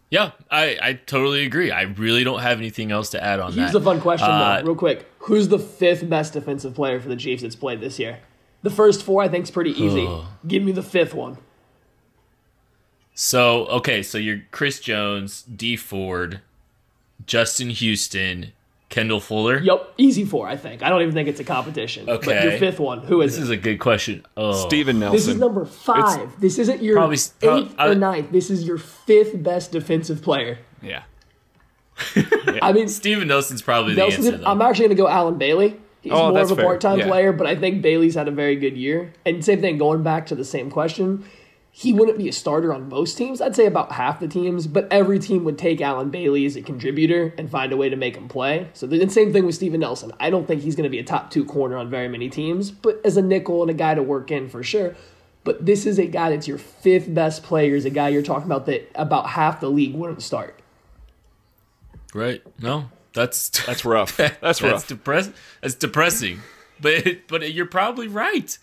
Yeah, 0.08 0.30
I, 0.50 0.78
I 0.80 0.92
totally 0.94 1.44
agree. 1.44 1.72
I 1.72 1.82
really 1.82 2.22
don't 2.22 2.38
have 2.40 2.58
anything 2.58 2.92
else 2.92 3.10
to 3.10 3.22
add 3.22 3.40
on 3.40 3.52
Here's 3.52 3.72
that. 3.72 3.78
the 3.80 3.84
fun 3.84 4.00
question, 4.00 4.30
Uh, 4.30 4.60
though, 4.60 4.66
real 4.68 4.76
quick. 4.76 5.04
Who's 5.20 5.48
the 5.48 5.58
fifth 5.58 6.08
best 6.08 6.32
defensive 6.32 6.74
player 6.74 7.00
for 7.00 7.08
the 7.08 7.16
Chiefs 7.16 7.42
that's 7.42 7.56
played 7.56 7.80
this 7.80 7.98
year? 7.98 8.20
The 8.62 8.70
first 8.70 9.02
four, 9.02 9.22
I 9.22 9.28
think, 9.28 9.44
is 9.44 9.50
pretty 9.50 9.72
easy. 9.72 10.08
Give 10.46 10.62
me 10.62 10.70
the 10.72 10.82
fifth 10.82 11.12
one. 11.12 11.38
So 13.18 13.64
okay, 13.68 14.02
so 14.02 14.18
you're 14.18 14.42
Chris 14.50 14.78
Jones, 14.78 15.42
Dee 15.44 15.76
Ford, 15.76 16.42
Justin 17.26 17.70
Houston, 17.70 18.52
Kendall 18.90 19.20
Fuller. 19.20 19.58
Yep, 19.58 19.94
easy 19.96 20.26
four, 20.26 20.46
I 20.46 20.56
think. 20.56 20.82
I 20.82 20.90
don't 20.90 21.00
even 21.00 21.14
think 21.14 21.26
it's 21.26 21.40
a 21.40 21.44
competition. 21.44 22.04
But 22.04 22.26
your 22.26 22.58
fifth 22.58 22.78
one, 22.78 23.00
who 23.00 23.22
is 23.22 23.32
This 23.32 23.38
it? 23.40 23.42
is 23.44 23.50
a 23.50 23.56
good 23.56 23.78
question. 23.80 24.24
Oh, 24.36 24.52
Steven 24.66 24.98
Nelson. 25.00 25.16
This 25.16 25.28
is 25.28 25.36
number 25.36 25.64
five. 25.64 26.38
this 26.40 26.58
isn't 26.58 26.82
your 26.82 26.96
Probably- 26.96 27.16
uh, 27.42 27.56
eighth 27.56 27.74
prob- 27.76 27.88
I- 27.88 27.88
or 27.88 27.94
ninth. 27.94 28.32
This 28.32 28.50
is 28.50 28.64
your 28.64 28.76
fifth 28.76 29.42
best 29.42 29.72
defensive 29.72 30.20
player. 30.22 30.58
yeah. 30.82 31.04
I 32.60 32.74
mean, 32.74 32.88
Steven 32.88 33.26
Nelson's 33.26 33.62
probably 33.62 33.94
the 33.94 34.04
answer. 34.04 34.30
Though. 34.36 34.44
I'm 34.44 34.60
actually 34.60 34.88
going 34.88 34.96
to 34.98 35.02
go 35.02 35.08
Allen 35.08 35.38
Bailey. 35.38 35.80
He's 36.02 36.12
Oh, 36.12 36.24
more 36.28 36.32
that's 36.34 36.50
of 36.50 36.58
a 36.58 36.60
fair. 36.60 36.64
part-time 36.66 36.98
Yeah. 36.98 37.06
player, 37.06 37.32
but 37.32 37.46
I 37.46 37.56
think 37.56 37.80
Bailey's 37.80 38.14
had 38.14 38.28
a 38.28 38.30
very 38.30 38.56
good 38.56 38.76
year. 38.76 39.14
And 39.24 39.42
same 39.42 39.62
thing, 39.62 39.78
going 39.78 40.02
back 40.02 40.26
to 40.26 40.34
the 40.34 40.44
same 40.44 40.70
question, 40.70 41.24
he 41.78 41.92
wouldn't 41.92 42.16
be 42.16 42.26
a 42.26 42.32
starter 42.32 42.72
on 42.72 42.88
most 42.88 43.18
teams. 43.18 43.42
I'd 43.42 43.54
say 43.54 43.66
about 43.66 43.92
half 43.92 44.18
the 44.18 44.26
teams, 44.26 44.66
but 44.66 44.88
every 44.90 45.18
team 45.18 45.44
would 45.44 45.58
take 45.58 45.82
Allen 45.82 46.08
Bailey 46.08 46.46
as 46.46 46.56
a 46.56 46.62
contributor 46.62 47.34
and 47.36 47.50
find 47.50 47.70
a 47.70 47.76
way 47.76 47.90
to 47.90 47.96
make 47.96 48.16
him 48.16 48.28
play. 48.28 48.68
So 48.72 48.86
the 48.86 49.06
same 49.10 49.30
thing 49.30 49.44
with 49.44 49.56
Steven 49.56 49.80
Nelson. 49.80 50.10
I 50.18 50.30
don't 50.30 50.48
think 50.48 50.62
he's 50.62 50.74
going 50.74 50.84
to 50.84 50.88
be 50.90 50.98
a 51.00 51.04
top 51.04 51.30
two 51.30 51.44
corner 51.44 51.76
on 51.76 51.90
very 51.90 52.08
many 52.08 52.30
teams, 52.30 52.70
but 52.70 52.98
as 53.04 53.18
a 53.18 53.22
nickel 53.22 53.60
and 53.60 53.70
a 53.70 53.74
guy 53.74 53.94
to 53.94 54.02
work 54.02 54.30
in 54.30 54.48
for 54.48 54.62
sure. 54.62 54.96
But 55.44 55.66
this 55.66 55.84
is 55.84 55.98
a 55.98 56.06
guy 56.06 56.30
that's 56.30 56.48
your 56.48 56.56
fifth 56.56 57.12
best 57.12 57.42
player, 57.42 57.74
is 57.74 57.84
a 57.84 57.90
guy 57.90 58.08
you're 58.08 58.22
talking 58.22 58.46
about 58.46 58.64
that 58.64 58.90
about 58.94 59.26
half 59.28 59.60
the 59.60 59.68
league 59.68 59.94
wouldn't 59.94 60.22
start. 60.22 60.58
right? 62.14 62.42
No, 62.58 62.88
that's 63.12 63.50
That's 63.66 63.84
rough. 63.84 64.16
That's 64.16 64.40
that's 64.40 64.62
rough. 64.62 64.88
depressing. 64.88 65.34
That's 65.60 65.74
depressing. 65.74 66.40
But 66.80 67.28
but 67.28 67.52
you're 67.52 67.66
probably 67.66 68.08
right. 68.08 68.56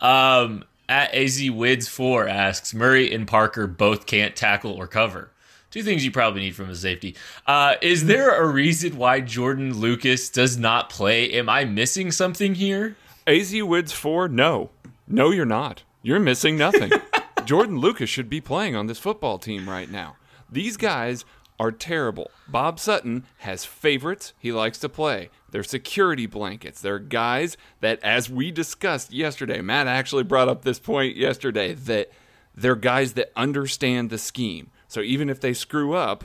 Um, 0.00 0.64
at 0.90 1.14
Az 1.14 1.40
Wids 1.50 1.88
four 1.88 2.28
asks 2.28 2.74
Murray 2.74 3.14
and 3.14 3.26
Parker 3.26 3.66
both 3.68 4.06
can't 4.06 4.34
tackle 4.34 4.72
or 4.72 4.88
cover. 4.88 5.30
Two 5.70 5.84
things 5.84 6.04
you 6.04 6.10
probably 6.10 6.40
need 6.40 6.56
from 6.56 6.68
a 6.68 6.74
safety. 6.74 7.14
Uh, 7.46 7.76
is 7.80 8.06
there 8.06 8.42
a 8.42 8.46
reason 8.46 8.96
why 8.96 9.20
Jordan 9.20 9.78
Lucas 9.78 10.28
does 10.28 10.58
not 10.58 10.90
play? 10.90 11.30
Am 11.30 11.48
I 11.48 11.64
missing 11.64 12.10
something 12.10 12.56
here? 12.56 12.96
AZ 13.24 13.54
Woods 13.62 13.92
4, 13.92 14.26
no. 14.28 14.70
No, 15.06 15.30
you're 15.30 15.46
not. 15.46 15.84
You're 16.02 16.18
missing 16.18 16.58
nothing. 16.58 16.90
Jordan 17.44 17.78
Lucas 17.78 18.10
should 18.10 18.28
be 18.28 18.40
playing 18.40 18.74
on 18.74 18.88
this 18.88 18.98
football 18.98 19.38
team 19.38 19.68
right 19.68 19.88
now. 19.88 20.16
These 20.50 20.76
guys 20.76 21.24
are 21.60 21.70
terrible. 21.70 22.32
Bob 22.48 22.80
Sutton 22.80 23.26
has 23.38 23.64
favorites 23.64 24.32
he 24.40 24.50
likes 24.50 24.78
to 24.78 24.88
play. 24.88 25.30
They're 25.50 25.62
security 25.62 26.26
blankets. 26.26 26.80
They're 26.80 26.98
guys 26.98 27.56
that, 27.80 28.02
as 28.02 28.30
we 28.30 28.50
discussed 28.50 29.12
yesterday, 29.12 29.60
Matt 29.60 29.86
actually 29.86 30.24
brought 30.24 30.48
up 30.48 30.62
this 30.62 30.78
point 30.78 31.16
yesterday 31.16 31.74
that 31.74 32.10
they're 32.54 32.76
guys 32.76 33.14
that 33.14 33.32
understand 33.36 34.10
the 34.10 34.18
scheme. 34.18 34.70
So 34.88 35.00
even 35.00 35.30
if 35.30 35.40
they 35.40 35.52
screw 35.52 35.94
up, 35.94 36.24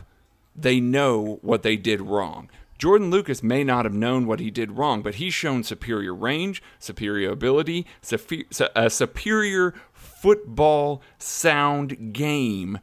they 0.55 0.79
know 0.79 1.39
what 1.41 1.63
they 1.63 1.75
did 1.75 2.01
wrong. 2.01 2.49
Jordan 2.77 3.09
Lucas 3.09 3.41
may 3.41 3.63
not 3.63 3.85
have 3.85 3.93
known 3.93 4.27
what 4.27 4.39
he 4.39 4.51
did 4.51 4.71
wrong, 4.71 5.01
but 5.01 5.15
he's 5.15 5.33
shown 5.33 5.63
superior 5.63 6.13
range, 6.13 6.61
superior 6.77 7.31
ability, 7.31 7.85
a 8.11 8.19
uh, 8.75 8.89
superior 8.89 9.73
football 9.93 11.01
sound 11.17 12.11
game, 12.13 12.79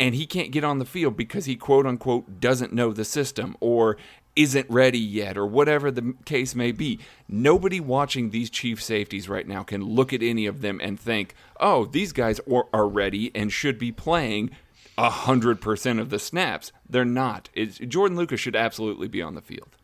and 0.00 0.14
he 0.14 0.26
can't 0.26 0.52
get 0.52 0.64
on 0.64 0.78
the 0.78 0.86
field 0.86 1.16
because 1.16 1.44
he 1.44 1.56
quote 1.56 1.86
unquote 1.86 2.40
doesn't 2.40 2.72
know 2.72 2.92
the 2.92 3.04
system 3.04 3.56
or 3.60 3.96
isn't 4.36 4.68
ready 4.70 4.98
yet 4.98 5.36
or 5.36 5.46
whatever 5.46 5.90
the 5.90 6.14
case 6.24 6.54
may 6.54 6.70
be. 6.70 7.00
Nobody 7.28 7.80
watching 7.80 8.30
these 8.30 8.50
chief 8.50 8.82
safeties 8.82 9.28
right 9.28 9.48
now 9.48 9.62
can 9.62 9.82
look 9.82 10.12
at 10.12 10.22
any 10.22 10.46
of 10.46 10.60
them 10.60 10.78
and 10.82 11.00
think, 11.00 11.34
oh, 11.58 11.86
these 11.86 12.12
guys 12.12 12.40
are 12.72 12.88
ready 12.88 13.32
and 13.34 13.50
should 13.50 13.78
be 13.78 13.90
playing 13.90 14.50
100% 14.98 16.00
of 16.00 16.10
the 16.10 16.18
snaps. 16.18 16.72
They're 16.88 17.04
not. 17.04 17.48
It's, 17.54 17.78
Jordan 17.78 18.16
Lucas 18.16 18.40
should 18.40 18.56
absolutely 18.56 19.08
be 19.08 19.22
on 19.22 19.34
the 19.34 19.42
field. 19.42 19.76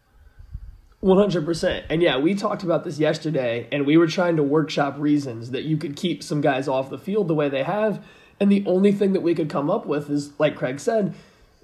100%. 1.02 1.84
And 1.90 2.00
yeah, 2.00 2.18
we 2.18 2.34
talked 2.34 2.62
about 2.62 2.84
this 2.84 2.98
yesterday, 2.98 3.68
and 3.72 3.86
we 3.86 3.96
were 3.96 4.06
trying 4.06 4.36
to 4.36 4.42
workshop 4.42 4.94
reasons 4.98 5.50
that 5.50 5.64
you 5.64 5.76
could 5.76 5.96
keep 5.96 6.22
some 6.22 6.40
guys 6.40 6.68
off 6.68 6.90
the 6.90 6.98
field 6.98 7.26
the 7.26 7.34
way 7.34 7.48
they 7.48 7.64
have. 7.64 8.04
And 8.38 8.50
the 8.50 8.64
only 8.66 8.92
thing 8.92 9.12
that 9.12 9.20
we 9.20 9.34
could 9.34 9.50
come 9.50 9.68
up 9.68 9.84
with 9.84 10.08
is, 10.10 10.38
like 10.38 10.56
Craig 10.56 10.78
said, 10.78 11.14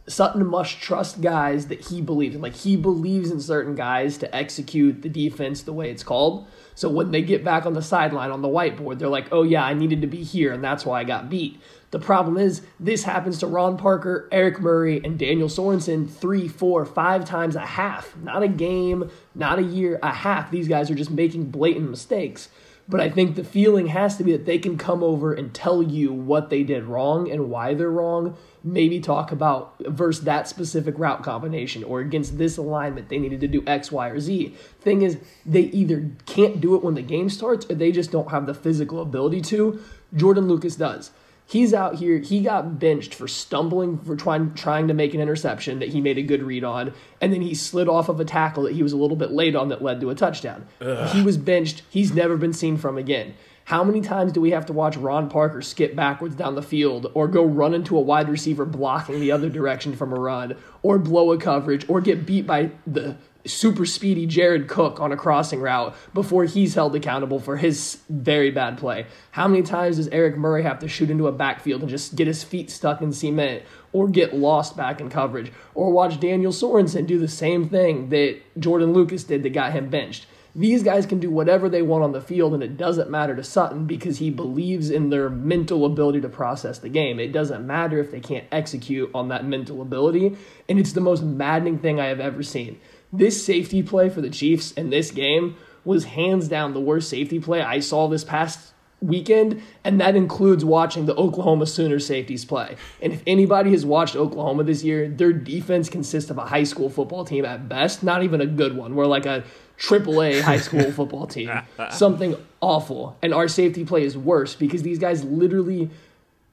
Sutton 0.09 0.47
must 0.47 0.81
trust 0.81 1.21
guys 1.21 1.67
that 1.67 1.87
he 1.87 2.01
believes 2.01 2.35
in. 2.35 2.41
Like 2.41 2.57
he 2.57 2.77
believes 2.77 3.31
in 3.31 3.41
certain 3.41 3.75
guys 3.75 4.19
to 4.19 4.35
execute 4.35 5.03
the 5.03 5.09
defense 5.09 5.63
the 5.63 5.73
way 5.73 5.91
it's 5.91 6.03
called. 6.03 6.47
So 6.75 6.89
when 6.89 7.11
they 7.11 7.23
get 7.23 7.45
back 7.45 7.67
on 7.67 7.75
the 7.75 7.83
sideline 7.83 8.31
on 8.31 8.41
the 8.41 8.49
whiteboard, 8.49 8.99
they're 8.99 9.09
like, 9.09 9.29
oh 9.33 9.43
yeah, 9.43 9.65
I 9.65 9.75
needed 9.75 10.01
to 10.01 10.07
be 10.07 10.23
here, 10.23 10.53
and 10.53 10.63
that's 10.63 10.87
why 10.87 11.01
I 11.01 11.05
got 11.05 11.29
beat. 11.29 11.61
The 11.91 11.99
problem 11.99 12.37
is, 12.37 12.63
this 12.79 13.05
happens 13.05 13.39
to 13.39 13.47
Ron 13.47 13.79
Parker, 13.79 14.29
Eric 14.31 14.61
Murray, 14.61 15.01
and 15.03 15.19
Daniel 15.19 15.49
Sorensen 15.49 16.09
three, 16.09 16.47
four, 16.47 16.85
five 16.85 17.25
times 17.25 17.57
a 17.57 17.61
half. 17.61 18.17
Not 18.17 18.43
a 18.43 18.49
game, 18.49 19.11
not 19.35 19.59
a 19.59 19.63
year, 19.63 19.99
a 20.03 20.13
half. 20.13 20.51
These 20.51 20.69
guys 20.69 20.91
are 20.91 20.95
just 20.95 21.11
making 21.11 21.51
blatant 21.51 21.91
mistakes. 21.91 22.51
But 22.89 23.01
I 23.01 23.11
think 23.11 23.37
the 23.37 23.45
feeling 23.45 23.89
has 23.89 24.17
to 24.17 24.25
be 24.25 24.33
that 24.33 24.47
they 24.47 24.59
can 24.59 24.79
come 24.79 25.03
over 25.03 25.35
and 25.35 25.53
tell 25.53 25.83
you 25.83 26.13
what 26.13 26.49
they 26.49 26.63
did 26.63 26.85
wrong 26.85 27.31
and 27.31 27.51
why 27.51 27.75
they're 27.75 27.91
wrong. 27.91 28.37
Maybe 28.65 29.01
talk 29.01 29.33
about 29.33 29.77
versus 29.87 30.25
that 30.25 30.49
specific 30.49 30.99
route 30.99 31.23
combination 31.23 31.85
or 31.85 32.01
against 32.01 32.39
this 32.39 32.57
alignment, 32.57 33.09
they 33.09 33.19
needed 33.19 33.41
to 33.41 33.49
do 33.49 33.63
X, 33.67 33.93
Y, 33.93 34.09
or 34.09 34.21
Z. 34.21 34.55
Thing 34.81 35.03
is, 35.03 35.19
they 35.47 35.63
either 35.63 36.11
can't 36.27 36.61
do 36.61 36.75
it 36.75 36.83
when 36.83 36.95
the 36.95 37.03
game 37.03 37.29
starts 37.29 37.67
or 37.71 37.75
they 37.75 37.93
just 37.93 38.11
don't 38.11 38.31
have 38.31 38.47
the 38.47 38.55
physical 38.55 39.01
ability 39.01 39.41
to. 39.43 39.81
Jordan 40.15 40.49
Lucas 40.49 40.77
does. 40.77 41.11
He's 41.47 41.73
out 41.73 41.95
here. 41.95 42.19
He 42.19 42.43
got 42.43 42.79
benched 42.79 43.15
for 43.15 43.27
stumbling 43.27 43.99
for 44.01 44.15
trying 44.17 44.53
trying 44.53 44.87
to 44.89 44.95
make 44.95 45.15
an 45.15 45.21
interception 45.21 45.79
that 45.79 45.89
he 45.89 46.01
made 46.03 46.19
a 46.19 46.23
good 46.23 46.43
read 46.43 46.63
on, 46.63 46.93
and 47.23 47.33
then 47.33 47.41
he 47.41 47.55
slid 47.55 47.89
off 47.89 48.11
of 48.11 48.21
a 48.21 48.25
tackle 48.25 48.65
that 48.65 48.75
he 48.75 48.83
was 48.83 48.93
a 48.93 48.99
little 48.99 49.17
bit 49.17 49.31
late 49.31 49.57
on 49.57 49.71
that 49.71 49.81
led 49.83 49.99
to 50.03 50.11
a 50.11 50.15
touchdown. 50.15 50.67
Ugh. 50.83 51.09
He 51.09 51.23
was 51.23 51.39
benched. 51.39 51.85
He's 51.89 52.13
never 52.13 52.37
been 52.37 52.53
seen 52.53 52.77
from 52.77 52.99
again. 52.99 53.35
How 53.69 53.85
many 53.85 54.01
times 54.01 54.33
do 54.33 54.41
we 54.41 54.53
have 54.53 54.65
to 54.65 54.73
watch 54.73 54.97
Ron 54.97 55.29
Parker 55.29 55.61
skip 55.61 55.95
backwards 55.95 56.35
down 56.35 56.55
the 56.55 56.63
field 56.63 57.11
or 57.13 57.29
go 57.29 57.45
run 57.45 57.75
into 57.75 57.99
a 57.99 58.01
wide 58.01 58.31
receiver 58.31 58.65
blocking 58.65 59.21
the 59.21 59.31
other 59.31 59.51
direction 59.51 59.95
from 59.95 60.11
a 60.11 60.19
run 60.19 60.57
or 60.83 60.99
blow 60.99 61.33
a 61.33 61.39
coverage 61.39 61.87
or 61.87 62.01
get 62.01 62.25
beat 62.25 62.47
by 62.47 62.71
the 62.87 63.19
super 63.45 63.85
speedy 63.85 64.25
Jared 64.25 64.69
Cook 64.69 65.01
on 65.01 65.13
a 65.13 65.19
crossing 65.19 65.61
route 65.61 65.95
before 66.15 66.47
he's 66.47 66.77
held 66.77 66.97
accountable 66.97 67.39
for 67.41 67.59
his 67.59 67.99
very 68.09 68.51
bad 68.51 68.79
play? 68.79 69.05
How 69.33 69.47
many 69.47 69.63
times 69.63 69.97
does 69.97 70.09
Eric 70.09 70.39
Murray 70.39 70.63
have 70.63 70.79
to 70.79 70.89
shoot 70.89 71.11
into 71.11 71.27
a 71.27 71.33
backfield 71.33 71.83
and 71.83 71.91
just 71.91 72.17
get 72.17 72.27
his 72.27 72.43
feet 72.43 72.71
stuck 72.71 73.03
in 73.03 73.13
cement 73.13 73.65
or 73.93 74.09
get 74.09 74.33
lost 74.33 74.79
back 74.79 74.99
in 74.99 75.11
coverage? 75.11 75.53
Or 75.75 75.93
watch 75.93 76.19
Daniel 76.19 76.53
Sorensen 76.53 77.07
do 77.07 77.19
the 77.19 77.29
same 77.29 77.69
thing 77.69 78.09
that 78.09 78.41
Jordan 78.59 78.95
Lucas 78.95 79.25
did 79.25 79.43
that 79.43 79.53
got 79.53 79.73
him 79.73 79.91
benched? 79.91 80.25
These 80.55 80.83
guys 80.83 81.07
can 81.07 81.21
do 81.21 81.31
whatever 81.31 81.69
they 81.69 81.83
want 81.83 82.05
on 82.05 82.13
the 82.13 82.21
field, 82.21 82.55
and 82.55 82.63
it 82.63 82.77
doesn't 82.77 83.11
matter 83.11 83.37
to 83.37 83.45
Sutton 83.45 83.87
because 83.87 84.19
he 84.19 84.31
believes 84.31 84.91
in 84.91 85.11
their 85.11 85.29
mental 85.29 85.85
ability 85.85 86.21
to 86.23 86.29
process 86.29 86.79
the 86.79 86.89
game. 86.89 87.21
It 87.21 87.33
doesn't 87.33 87.67
matter 87.67 87.99
if 87.99 88.11
they 88.11 88.21
can't 88.21 88.47
execute 88.51 89.11
on 89.15 89.29
that 89.29 89.45
mental 89.45 89.83
ability, 89.83 90.37
and 90.69 90.79
it's 90.79 90.93
the 90.93 91.01
most 91.01 91.23
maddening 91.23 91.79
thing 91.79 92.01
I 92.01 92.07
have 92.07 92.21
ever 92.21 92.43
seen 92.43 92.81
this 93.13 93.45
safety 93.45 93.83
play 93.83 94.09
for 94.09 94.21
the 94.21 94.31
Chiefs 94.31 94.73
in 94.73 94.91
this 94.91 95.11
game 95.11 95.57
was 95.85 96.05
hands 96.05 96.49
down 96.49 96.75
the 96.75 96.81
worst 96.81 97.09
safety 97.09 97.41
play 97.41 97.63
I 97.63 97.81
saw 97.81 98.09
this 98.09 98.25
past 98.25 98.73
weekend, 99.01 99.63
and 99.85 100.01
that 100.01 100.17
includes 100.17 100.65
watching 100.65 101.07
the 101.07 101.15
Oklahoma 101.15 101.67
Sooners 101.67 102.05
safeties 102.05 102.45
play. 102.45 102.77
And 103.01 103.13
if 103.13 103.23
anybody 103.27 103.71
has 103.71 103.87
watched 103.87 104.17
Oklahoma 104.17 104.65
this 104.65 104.83
year, 104.83 105.09
their 105.09 105.33
defense 105.33 105.89
consists 105.89 106.31
of 106.31 106.39
a 106.39 106.47
high 106.47 106.65
school 106.65 106.91
football 106.91 107.25
team 107.25 107.45
at 107.45 107.69
best, 107.69 108.03
not 108.03 108.25
even 108.25 108.41
a 108.41 108.47
good 108.47 108.77
one. 108.77 108.97
We're 108.97 109.07
like 109.07 109.25
a 109.25 109.45
AAA 109.79 110.41
high 110.43 110.59
school 110.69 110.91
football 110.93 111.27
team. 111.27 111.51
Something 111.91 112.37
awful. 112.61 113.17
And 113.23 113.33
our 113.33 113.49
safety 113.49 113.85
play 113.85 114.05
is 114.05 114.17
worse 114.17 114.55
because 114.55 114.83
these 114.83 114.99
guys 114.99 115.25
literally 115.25 115.91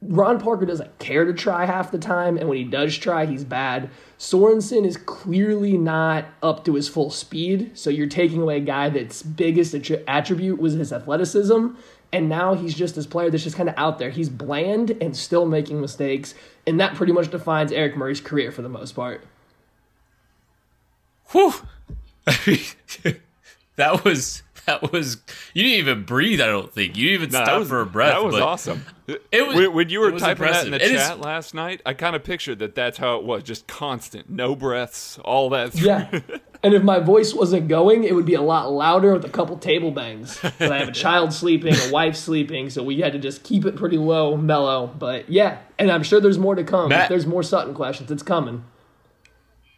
Ron 0.02 0.40
Parker 0.40 0.66
doesn't 0.66 1.00
care 1.00 1.26
to 1.26 1.34
try 1.34 1.66
half 1.66 1.92
the 1.92 1.98
time, 1.98 2.38
and 2.38 2.48
when 2.48 2.58
he 2.58 2.64
does 2.64 2.96
try, 2.96 3.26
he's 3.26 3.44
bad. 3.44 3.90
Sorensen 4.20 4.86
is 4.86 4.98
clearly 4.98 5.78
not 5.78 6.26
up 6.44 6.66
to 6.66 6.76
his 6.76 6.88
full 6.88 7.10
speed, 7.10 7.72
so 7.74 7.90
you're 7.90 8.08
taking 8.08 8.42
away 8.42 8.58
a 8.58 8.62
guy 8.62 8.90
that's 8.90 9.24
biggest 9.24 9.74
attribute 10.08 10.60
was 10.60 10.74
his 10.74 10.94
athleticism, 10.94 11.70
and 12.14 12.30
now 12.30 12.54
he's 12.54 12.76
just 12.76 12.96
this 12.96 13.08
player 13.08 13.30
that's 13.30 13.44
just 13.44 13.56
kind 13.56 13.70
of 13.70 13.76
out 13.78 13.98
there. 13.98 14.10
He's 14.10 14.30
bland 14.30 14.92
and 15.02 15.16
still 15.16 15.46
making 15.46 15.82
mistakes, 15.82 16.36
and 16.68 16.80
that 16.80 16.96
pretty 16.96 17.14
much 17.14 17.32
defines 17.32 17.72
Eric 17.72 17.96
Murray's 17.98 18.22
career 18.22 18.52
for 18.52 18.62
the 18.62 18.70
most 18.70 18.92
part. 18.94 19.24
Whew. 21.32 21.54
that 23.76 24.04
was 24.04 24.42
that 24.66 24.92
was 24.92 25.18
you 25.54 25.64
didn't 25.64 25.80
even 25.80 26.04
breathe. 26.04 26.42
I 26.42 26.48
don't 26.48 26.72
think 26.72 26.98
you 26.98 27.10
didn't 27.10 27.22
even 27.22 27.40
no, 27.40 27.44
stop 27.44 27.60
was, 27.60 27.70
for 27.70 27.82
a 27.82 27.86
breath. 27.86 28.14
That 28.14 28.24
was 28.24 28.36
awesome. 28.36 28.86
It 29.08 29.48
was 29.48 29.70
when 29.70 29.90
you 29.90 30.00
were 30.00 30.12
typing 30.12 30.44
impressive. 30.44 30.72
that 30.72 30.82
in 30.82 30.90
the 30.90 30.96
it 30.96 30.98
chat 30.98 31.18
is, 31.18 31.24
last 31.24 31.54
night. 31.54 31.82
I 31.86 31.94
kind 31.94 32.16
of 32.16 32.24
pictured 32.24 32.60
that 32.60 32.74
that's 32.74 32.98
how 32.98 33.18
it 33.18 33.24
was, 33.24 33.44
just 33.44 33.68
constant, 33.68 34.30
no 34.30 34.56
breaths, 34.56 35.20
all 35.20 35.50
that. 35.52 35.74
Through. 35.74 35.88
Yeah. 35.88 36.20
and 36.64 36.74
if 36.74 36.82
my 36.82 37.00
voice 37.00 37.34
wasn't 37.34 37.68
going, 37.68 38.04
it 38.04 38.16
would 38.16 38.26
be 38.26 38.34
a 38.34 38.42
lot 38.42 38.72
louder 38.72 39.14
with 39.14 39.26
a 39.26 39.30
couple 39.30 39.58
table 39.58 39.92
bangs. 39.92 40.40
But 40.42 40.72
I 40.72 40.80
have 40.80 40.88
a 40.88 40.94
child 40.94 41.34
sleeping, 41.34 41.76
a 41.76 41.92
wife 41.92 42.16
sleeping, 42.16 42.72
so 42.72 42.84
we 42.84 43.02
had 43.02 43.14
to 43.14 43.20
just 43.20 43.44
keep 43.44 43.66
it 43.66 43.76
pretty 43.76 43.98
low, 43.98 44.36
mellow. 44.36 44.88
But 44.88 45.30
yeah, 45.30 45.60
and 45.78 45.92
I'm 45.92 46.02
sure 46.02 46.20
there's 46.20 46.40
more 46.40 46.56
to 46.56 46.64
come. 46.64 46.90
Matt, 46.90 47.04
if 47.04 47.10
there's 47.10 47.28
more 47.28 47.44
Sutton 47.44 47.76
questions, 47.76 48.10
it's 48.10 48.24
coming. 48.24 48.64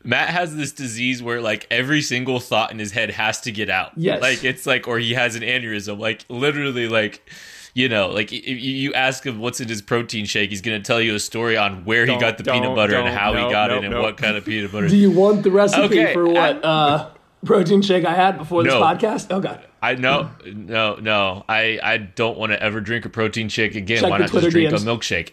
Matt 0.07 0.29
has 0.29 0.55
this 0.55 0.71
disease 0.71 1.21
where 1.21 1.41
like 1.41 1.67
every 1.69 2.01
single 2.01 2.39
thought 2.39 2.71
in 2.71 2.79
his 2.79 2.93
head 2.93 3.09
has 3.11 3.41
to 3.41 3.51
get 3.51 3.69
out. 3.69 3.91
Yes. 3.97 4.21
Like 4.21 4.41
it's 4.45 4.65
like, 4.65 4.87
or 4.87 4.99
he 4.99 5.13
has 5.15 5.35
an 5.35 5.43
aneurysm. 5.43 5.99
Like 5.99 6.23
literally, 6.29 6.87
like 6.87 7.29
you 7.73 7.89
know, 7.89 8.07
like 8.07 8.31
if 8.31 8.47
you 8.47 8.93
ask 8.93 9.25
him 9.25 9.39
what's 9.39 9.59
in 9.59 9.67
his 9.67 9.81
protein 9.81 10.23
shake, 10.23 10.49
he's 10.49 10.61
going 10.61 10.81
to 10.81 10.87
tell 10.87 11.01
you 11.01 11.13
a 11.13 11.19
story 11.19 11.57
on 11.57 11.83
where 11.83 12.05
don't, 12.05 12.15
he 12.15 12.21
got 12.21 12.37
the 12.37 12.45
peanut 12.45 12.73
butter 12.73 12.95
and 12.95 13.09
how 13.09 13.33
no, 13.33 13.47
he 13.47 13.51
got 13.51 13.69
no, 13.69 13.77
it 13.77 13.83
and 13.83 13.93
no. 13.93 14.01
what 14.01 14.15
kind 14.15 14.37
of 14.37 14.45
peanut 14.45 14.71
butter. 14.71 14.87
Do 14.89 14.95
you 14.95 15.11
want 15.11 15.43
the 15.43 15.51
recipe 15.51 15.83
okay, 15.83 16.13
for 16.13 16.25
what 16.25 16.63
uh, 16.63 17.09
protein 17.45 17.81
shake 17.81 18.05
I 18.05 18.13
had 18.13 18.37
before 18.37 18.63
this 18.63 18.73
podcast? 18.73 19.27
Oh 19.29 19.41
god. 19.41 19.61
I 19.81 19.95
no 19.95 20.31
no 20.45 20.95
no. 20.95 21.43
I 21.49 21.81
I 21.83 21.97
don't 21.97 22.37
want 22.37 22.53
to 22.53 22.63
ever 22.63 22.79
drink 22.79 23.03
a 23.03 23.09
protein 23.09 23.49
shake 23.49 23.75
again. 23.75 23.99
Check 23.99 24.09
Why 24.09 24.19
not 24.19 24.29
Twitter 24.29 24.49
just 24.49 24.53
drink 24.53 24.73
DMs. 24.73 24.83
a 24.83 24.97
milkshake? 24.97 25.31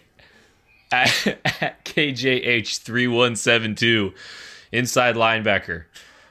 At, 0.91 1.27
at 1.61 1.83
KJH 1.83 2.79
three 2.79 3.07
one 3.07 3.35
seven 3.37 3.73
two 3.73 4.13
inside 4.75 5.15
linebacker. 5.15 5.85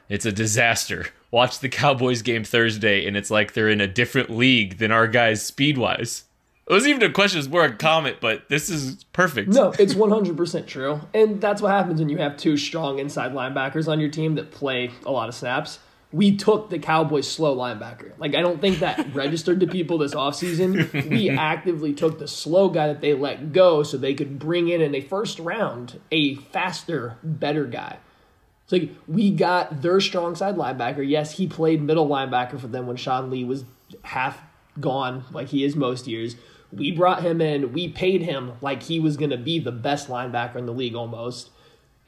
It's 0.09 0.27
a 0.27 0.33
disaster. 0.33 1.07
Watch 1.31 1.59
the 1.59 1.69
Cowboys 1.69 2.23
game 2.23 2.45
Thursday, 2.45 3.07
and 3.07 3.17
it's 3.17 3.31
like 3.31 3.55
they're 3.55 3.69
in 3.69 3.81
a 3.81 3.89
different 3.89 4.31
league 4.31 4.79
than 4.79 4.93
our 4.93 5.09
guys 5.09 5.45
speed 5.45 5.79
wise. 5.79 6.25
It 6.67 6.73
was 6.73 6.87
even 6.87 7.03
a 7.03 7.13
question, 7.13 7.41
it's 7.41 7.49
more 7.49 7.65
a 7.65 7.75
comment, 7.75 8.19
but 8.21 8.49
this 8.49 8.71
is 8.71 9.05
perfect. 9.13 9.51
No, 9.53 9.75
it's 9.79 9.95
100% 9.95 10.67
true. 10.67 11.01
And 11.13 11.41
that's 11.41 11.61
what 11.61 11.73
happens 11.73 12.01
when 12.01 12.09
you 12.09 12.17
have 12.19 12.39
two 12.39 12.57
strong 12.57 12.99
inside 12.99 13.33
linebackers 13.33 13.87
on 13.87 14.01
your 14.01 14.09
team 14.09 14.37
that 14.37 14.51
play 14.51 14.91
a 15.05 15.13
lot 15.13 15.29
of 15.29 15.35
snaps. 15.35 15.79
We 16.11 16.37
took 16.37 16.71
the 16.71 16.79
Cowboys' 16.79 17.29
slow 17.31 17.55
linebacker. 17.55 18.13
Like, 18.19 18.35
I 18.35 18.41
don't 18.41 18.61
think 18.61 18.79
that 18.79 19.05
registered 19.15 19.61
to 19.61 19.67
people 19.67 19.99
this 19.99 20.15
offseason. 20.15 21.11
We 21.11 21.29
actively 21.29 21.93
took 21.93 22.19
the 22.19 22.29
slow 22.29 22.71
guy 22.71 22.87
that 22.87 23.01
they 23.01 23.13
let 23.13 23.53
go 23.53 23.83
so 23.83 23.99
they 23.99 24.15
could 24.15 24.39
bring 24.39 24.69
in 24.69 24.81
in 24.81 24.95
a 24.95 25.01
first 25.01 25.39
round 25.41 26.01
a 26.13 26.37
faster, 26.37 27.19
better 27.23 27.67
guy. 27.67 27.99
Like 28.75 28.91
we 29.07 29.31
got 29.31 29.83
their 29.83 30.01
strong 30.01 30.35
side 30.35 30.57
linebacker. 30.57 31.09
Yes, 31.09 31.37
he 31.37 31.47
played 31.47 31.81
middle 31.81 32.09
linebacker 32.09 32.59
for 32.59 32.67
them 32.67 32.89
when 32.89 32.97
Sean 32.97 33.31
Lee 33.31 33.45
was 33.45 33.65
half 34.03 34.43
gone, 34.81 35.25
like 35.31 35.47
he 35.47 35.63
is 35.63 35.77
most 35.77 36.09
years. 36.09 36.35
We 36.73 36.91
brought 36.91 37.23
him 37.23 37.41
in. 37.41 37.73
We 37.73 37.89
paid 37.89 38.23
him 38.23 38.55
like 38.61 38.83
he 38.83 38.99
was 38.99 39.17
going 39.17 39.31
to 39.31 39.37
be 39.37 39.61
the 39.61 39.71
best 39.71 40.09
linebacker 40.09 40.57
in 40.57 40.67
the 40.67 40.73
league 40.73 40.97
almost. 40.97 41.51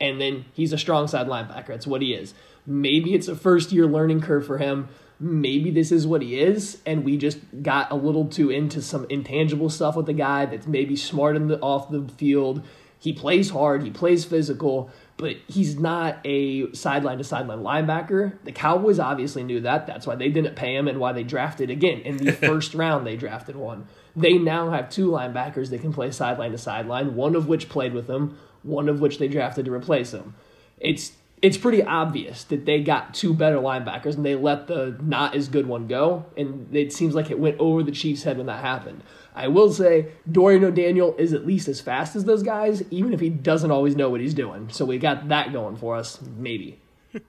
And 0.00 0.20
then 0.20 0.46
he's 0.54 0.72
a 0.72 0.78
strong 0.78 1.06
side 1.06 1.28
linebacker. 1.28 1.68
That's 1.68 1.86
what 1.86 2.02
he 2.02 2.14
is. 2.14 2.34
Maybe 2.66 3.14
it's 3.14 3.28
a 3.28 3.36
first 3.36 3.70
year 3.70 3.86
learning 3.86 4.22
curve 4.22 4.44
for 4.44 4.58
him. 4.58 4.88
Maybe 5.20 5.70
this 5.70 5.92
is 5.92 6.04
what 6.04 6.20
he 6.20 6.40
is, 6.40 6.82
and 6.84 7.04
we 7.04 7.16
just 7.16 7.38
got 7.62 7.92
a 7.92 7.94
little 7.94 8.26
too 8.26 8.50
into 8.50 8.82
some 8.82 9.06
intangible 9.08 9.70
stuff 9.70 9.94
with 9.94 10.06
the 10.06 10.12
guy 10.12 10.46
that's 10.46 10.66
maybe 10.66 10.96
smart 10.96 11.36
in 11.36 11.46
the 11.46 11.60
off 11.60 11.90
the 11.90 12.02
field. 12.18 12.62
He 13.06 13.12
plays 13.12 13.50
hard, 13.50 13.84
he 13.84 13.90
plays 13.92 14.24
physical, 14.24 14.90
but 15.16 15.36
he's 15.46 15.78
not 15.78 16.18
a 16.24 16.72
sideline 16.72 17.18
to 17.18 17.24
sideline 17.24 17.60
linebacker. 17.60 18.32
The 18.42 18.50
Cowboys 18.50 18.98
obviously 18.98 19.44
knew 19.44 19.60
that. 19.60 19.86
That's 19.86 20.08
why 20.08 20.16
they 20.16 20.28
didn't 20.28 20.56
pay 20.56 20.74
him 20.74 20.88
and 20.88 20.98
why 20.98 21.12
they 21.12 21.22
drafted 21.22 21.70
again 21.70 22.00
in 22.00 22.16
the 22.16 22.32
first 22.48 22.74
round. 22.74 23.06
They 23.06 23.16
drafted 23.16 23.54
one. 23.54 23.86
They 24.16 24.38
now 24.38 24.72
have 24.72 24.90
two 24.90 25.08
linebackers 25.08 25.70
that 25.70 25.82
can 25.82 25.92
play 25.92 26.10
sideline 26.10 26.50
to 26.50 26.58
sideline. 26.58 27.14
One 27.14 27.36
of 27.36 27.46
which 27.46 27.68
played 27.68 27.94
with 27.94 28.10
him. 28.10 28.36
One 28.64 28.88
of 28.88 28.98
which 29.00 29.20
they 29.20 29.28
drafted 29.28 29.66
to 29.66 29.72
replace 29.72 30.12
him. 30.12 30.34
It's 30.80 31.12
it's 31.42 31.58
pretty 31.58 31.84
obvious 31.84 32.42
that 32.44 32.64
they 32.64 32.82
got 32.82 33.14
two 33.14 33.34
better 33.34 33.58
linebackers 33.58 34.16
and 34.16 34.26
they 34.26 34.34
let 34.34 34.66
the 34.66 34.96
not 35.00 35.36
as 35.36 35.48
good 35.48 35.66
one 35.66 35.86
go. 35.86 36.26
And 36.36 36.74
it 36.74 36.92
seems 36.92 37.14
like 37.14 37.30
it 37.30 37.38
went 37.38 37.60
over 37.60 37.84
the 37.84 37.92
Chiefs' 37.92 38.24
head 38.24 38.36
when 38.38 38.46
that 38.46 38.64
happened. 38.64 39.04
I 39.36 39.48
will 39.48 39.70
say 39.70 40.08
Dorian 40.30 40.64
O'Daniel 40.64 41.14
is 41.18 41.34
at 41.34 41.46
least 41.46 41.68
as 41.68 41.80
fast 41.80 42.16
as 42.16 42.24
those 42.24 42.42
guys, 42.42 42.82
even 42.90 43.12
if 43.12 43.20
he 43.20 43.28
doesn't 43.28 43.70
always 43.70 43.94
know 43.94 44.08
what 44.08 44.20
he's 44.20 44.34
doing. 44.34 44.68
So 44.70 44.84
we 44.86 44.98
got 44.98 45.28
that 45.28 45.52
going 45.52 45.76
for 45.76 45.94
us, 45.94 46.18
maybe. 46.36 46.80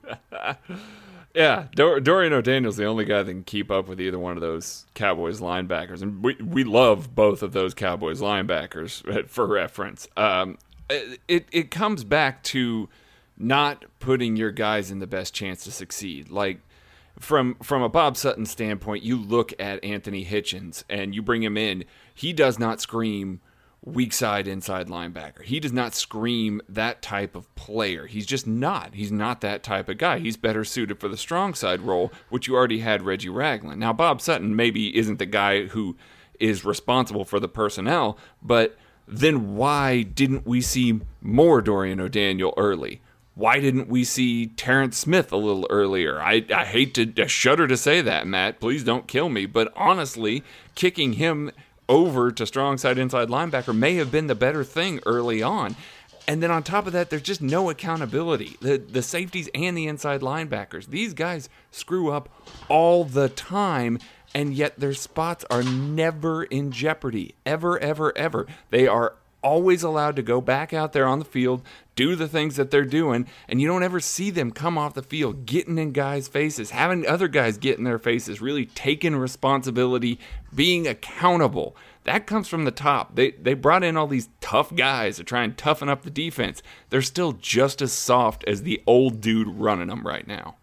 yeah, 1.36 1.68
Dor- 1.76 2.00
Dorian 2.00 2.32
O'Daniel's 2.32 2.78
the 2.78 2.86
only 2.86 3.04
guy 3.04 3.24
that 3.24 3.32
can 3.32 3.44
keep 3.44 3.70
up 3.70 3.90
with 3.90 4.00
either 4.00 4.18
one 4.18 4.38
of 4.38 4.42
those 4.42 4.86
Cowboys 4.94 5.42
linebackers, 5.42 6.02
and 6.02 6.24
we 6.24 6.36
we 6.36 6.64
love 6.64 7.14
both 7.14 7.44
of 7.44 7.52
those 7.52 7.74
Cowboys 7.74 8.22
linebackers 8.22 9.28
for 9.30 9.46
reference. 9.46 10.08
Um, 10.16 10.58
it 10.90 11.48
it 11.52 11.72
comes 11.72 12.06
back 12.06 12.42
to 12.44 12.88
not 13.38 13.86
putting 14.00 14.36
your 14.36 14.52
guys 14.52 14.90
in 14.90 15.00
the 15.00 15.08
best 15.08 15.34
chance 15.34 15.64
to 15.66 15.72
succeed. 15.72 16.30
Like 16.30 16.62
from 17.20 17.56
from 17.64 17.82
a 17.82 17.90
Bob 17.90 18.18
Sutton 18.18 18.46
standpoint, 18.46 19.04
you 19.04 19.18
look 19.18 19.54
at 19.60 19.84
Anthony 19.84 20.26
Hitchens 20.26 20.84
and 20.90 21.16
you 21.16 21.22
bring 21.22 21.44
him 21.44 21.58
in. 21.58 21.86
He 22.14 22.34
does 22.34 22.60
not 22.60 22.82
scream 22.82 23.42
weak 23.84 24.12
side 24.12 24.48
inside 24.48 24.88
linebacker. 24.88 25.44
He 25.44 25.60
does 25.60 25.72
not 25.72 25.96
scream 25.96 26.62
that 26.68 27.02
type 27.02 27.36
of 27.36 27.54
player. 27.56 28.06
He's 28.06 28.26
just 28.26 28.46
not. 28.46 28.94
He's 28.94 29.12
not 29.12 29.42
that 29.42 29.64
type 29.64 29.88
of 29.88 29.98
guy. 29.98 30.20
He's 30.20 30.36
better 30.36 30.66
suited 30.66 31.00
for 31.00 31.08
the 31.08 31.18
strong 31.18 31.54
side 31.54 31.82
role, 31.82 32.12
which 32.30 32.48
you 32.48 32.56
already 32.56 32.80
had 32.80 33.04
Reggie 33.04 33.30
Ragland. 33.30 33.80
Now 33.80 33.94
Bob 33.94 34.22
Sutton 34.22 34.56
maybe 34.56 34.96
isn't 34.98 35.20
the 35.20 35.26
guy 35.26 35.68
who 35.68 35.96
is 36.40 36.66
responsible 36.66 37.26
for 37.26 37.40
the 37.40 37.48
personnel, 37.48 38.18
but 38.42 38.78
then 39.08 39.56
why 39.56 40.04
didn't 40.04 40.46
we 40.46 40.60
see 40.60 41.00
more 41.22 41.62
Dorian 41.62 42.02
O'Daniel 42.02 42.54
early? 42.58 43.02
Why 43.38 43.60
didn't 43.60 43.88
we 43.88 44.04
see 44.04 44.48
Terrance 44.48 44.98
Smith 44.98 45.32
a 45.32 45.38
little 45.38 45.68
earlier? 45.70 46.20
I, 46.20 46.44
I 46.52 46.66
hate 46.66 46.96
to 46.96 47.14
I 47.22 47.28
shudder 47.28 47.68
to 47.68 47.78
say 47.78 48.02
that, 48.02 48.26
Matt. 48.26 48.60
Please 48.60 48.84
don't 48.84 49.08
kill 49.08 49.30
me. 49.30 49.46
But 49.46 49.72
honestly, 49.76 50.44
kicking 50.74 51.14
him 51.14 51.52
over 51.88 52.32
to 52.32 52.48
strong 52.48 52.80
side 52.80 52.98
inside 52.98 53.28
linebacker 53.28 53.78
may 53.78 53.94
have 53.96 54.12
been 54.12 54.26
the 54.26 54.34
better 54.34 54.64
thing 54.64 55.00
early 55.06 55.44
on. 55.44 55.76
And 56.28 56.42
then 56.42 56.50
on 56.50 56.64
top 56.64 56.88
of 56.88 56.94
that, 56.94 57.12
there's 57.12 57.22
just 57.22 57.40
no 57.40 57.70
accountability. 57.70 58.58
The 58.60 58.78
the 58.80 59.04
safeties 59.04 59.50
and 59.54 59.78
the 59.78 59.86
inside 59.86 60.22
linebackers. 60.22 60.88
These 60.88 61.14
guys 61.14 61.48
screw 61.70 62.12
up 62.12 62.30
all 62.70 63.04
the 63.04 63.30
time 63.30 64.00
and 64.34 64.56
yet 64.56 64.80
their 64.80 64.96
spots 64.96 65.46
are 65.52 65.62
never 65.62 66.44
in 66.44 66.72
jeopardy. 66.72 67.36
Ever, 67.46 67.78
ever, 67.78 68.18
ever. 68.18 68.48
They 68.72 68.88
are 68.88 69.14
always 69.42 69.84
allowed 69.84 70.16
to 70.16 70.22
go 70.22 70.42
back 70.42 70.74
out 70.74 70.94
there 70.94 71.06
on 71.06 71.20
the 71.20 71.26
field, 71.26 71.62
do 71.96 72.16
the 72.16 72.28
things 72.28 72.56
that 72.56 72.72
they're 72.72 72.86
doing, 72.86 73.28
and 73.48 73.60
you 73.60 73.68
don't 73.68 73.84
ever 73.84 74.00
see 74.00 74.30
them 74.30 74.52
come 74.52 74.78
off 74.78 74.94
the 74.94 75.02
field 75.02 75.46
getting 75.46 75.78
in 75.78 75.92
guys' 75.92 76.28
faces, 76.28 76.72
having 76.72 77.06
other 77.08 77.28
guys 77.28 77.58
get 77.58 77.78
in 77.78 77.84
their 77.84 78.00
faces, 78.00 78.42
really 78.42 78.66
taking 78.66 79.16
responsibility, 79.16 80.20
being 80.54 80.88
accountable. 80.88 81.76
That 82.04 82.28
comes 82.28 82.48
from 82.48 82.64
the 82.64 82.72
top. 82.72 83.16
They 83.16 83.32
they 83.32 83.54
brought 83.54 83.84
in 83.84 83.98
all 83.98 84.08
these 84.08 84.30
tough 84.40 84.74
guys 84.74 85.18
to 85.18 85.24
try 85.24 85.44
and 85.44 85.58
toughen 85.58 85.90
up 85.90 86.04
the 86.04 86.10
defense. 86.10 86.62
They're 86.90 87.02
still 87.02 87.34
just 87.34 87.82
as 87.82 87.92
soft 87.92 88.44
as 88.46 88.64
the 88.64 88.82
old 88.88 89.20
dude 89.20 89.48
running 89.48 89.88
them 89.88 90.08
right 90.08 90.26
now. 90.26 90.56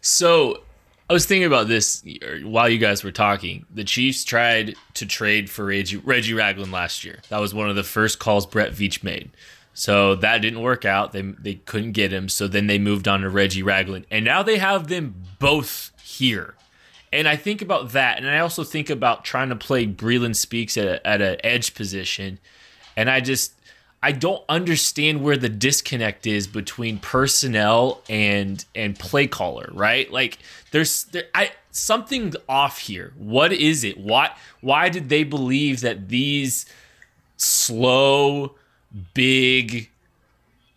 So 0.00 0.62
I 1.08 1.12
was 1.12 1.24
thinking 1.24 1.46
about 1.46 1.68
this 1.68 2.04
while 2.42 2.68
you 2.68 2.78
guys 2.78 3.04
were 3.04 3.12
talking. 3.12 3.64
The 3.72 3.84
Chiefs 3.84 4.24
tried 4.24 4.74
to 4.94 5.06
trade 5.06 5.48
for 5.48 5.66
Reggie, 5.66 5.98
Reggie 5.98 6.34
Ragland 6.34 6.72
last 6.72 7.04
year. 7.04 7.20
That 7.28 7.38
was 7.38 7.54
one 7.54 7.70
of 7.70 7.76
the 7.76 7.84
first 7.84 8.18
calls 8.18 8.44
Brett 8.44 8.72
Veach 8.72 9.04
made. 9.04 9.30
So 9.72 10.16
that 10.16 10.38
didn't 10.38 10.62
work 10.62 10.84
out. 10.84 11.12
They 11.12 11.20
they 11.20 11.54
couldn't 11.54 11.92
get 11.92 12.12
him. 12.12 12.28
So 12.28 12.48
then 12.48 12.66
they 12.66 12.78
moved 12.78 13.06
on 13.06 13.20
to 13.20 13.28
Reggie 13.28 13.62
Ragland, 13.62 14.06
and 14.10 14.24
now 14.24 14.42
they 14.42 14.58
have 14.58 14.88
them 14.88 15.14
both 15.38 15.92
here. 16.02 16.54
And 17.12 17.28
I 17.28 17.36
think 17.36 17.62
about 17.62 17.92
that, 17.92 18.18
and 18.18 18.28
I 18.28 18.40
also 18.40 18.64
think 18.64 18.90
about 18.90 19.24
trying 19.24 19.50
to 19.50 19.56
play 19.56 19.86
Breeland 19.86 20.34
Speaks 20.34 20.76
at 20.76 20.86
a, 20.86 21.06
at 21.06 21.22
an 21.22 21.36
edge 21.44 21.74
position, 21.74 22.38
and 22.96 23.08
I 23.08 23.20
just 23.20 23.52
I 24.02 24.12
don't 24.12 24.44
understand 24.48 25.22
where 25.22 25.36
the 25.36 25.48
disconnect 25.48 26.26
is 26.26 26.46
between 26.46 26.98
personnel 26.98 28.02
and 28.08 28.64
and 28.74 28.98
play 28.98 29.26
caller, 29.26 29.70
right? 29.72 30.10
Like 30.10 30.38
there's 30.70 31.04
there, 31.04 31.24
I 31.34 31.52
something 31.70 32.32
off 32.48 32.78
here. 32.78 33.12
What 33.16 33.52
is 33.52 33.84
it? 33.84 33.98
Why 33.98 34.32
why 34.60 34.88
did 34.90 35.08
they 35.08 35.24
believe 35.24 35.80
that 35.80 36.08
these 36.08 36.66
slow, 37.36 38.54
big, 39.14 39.90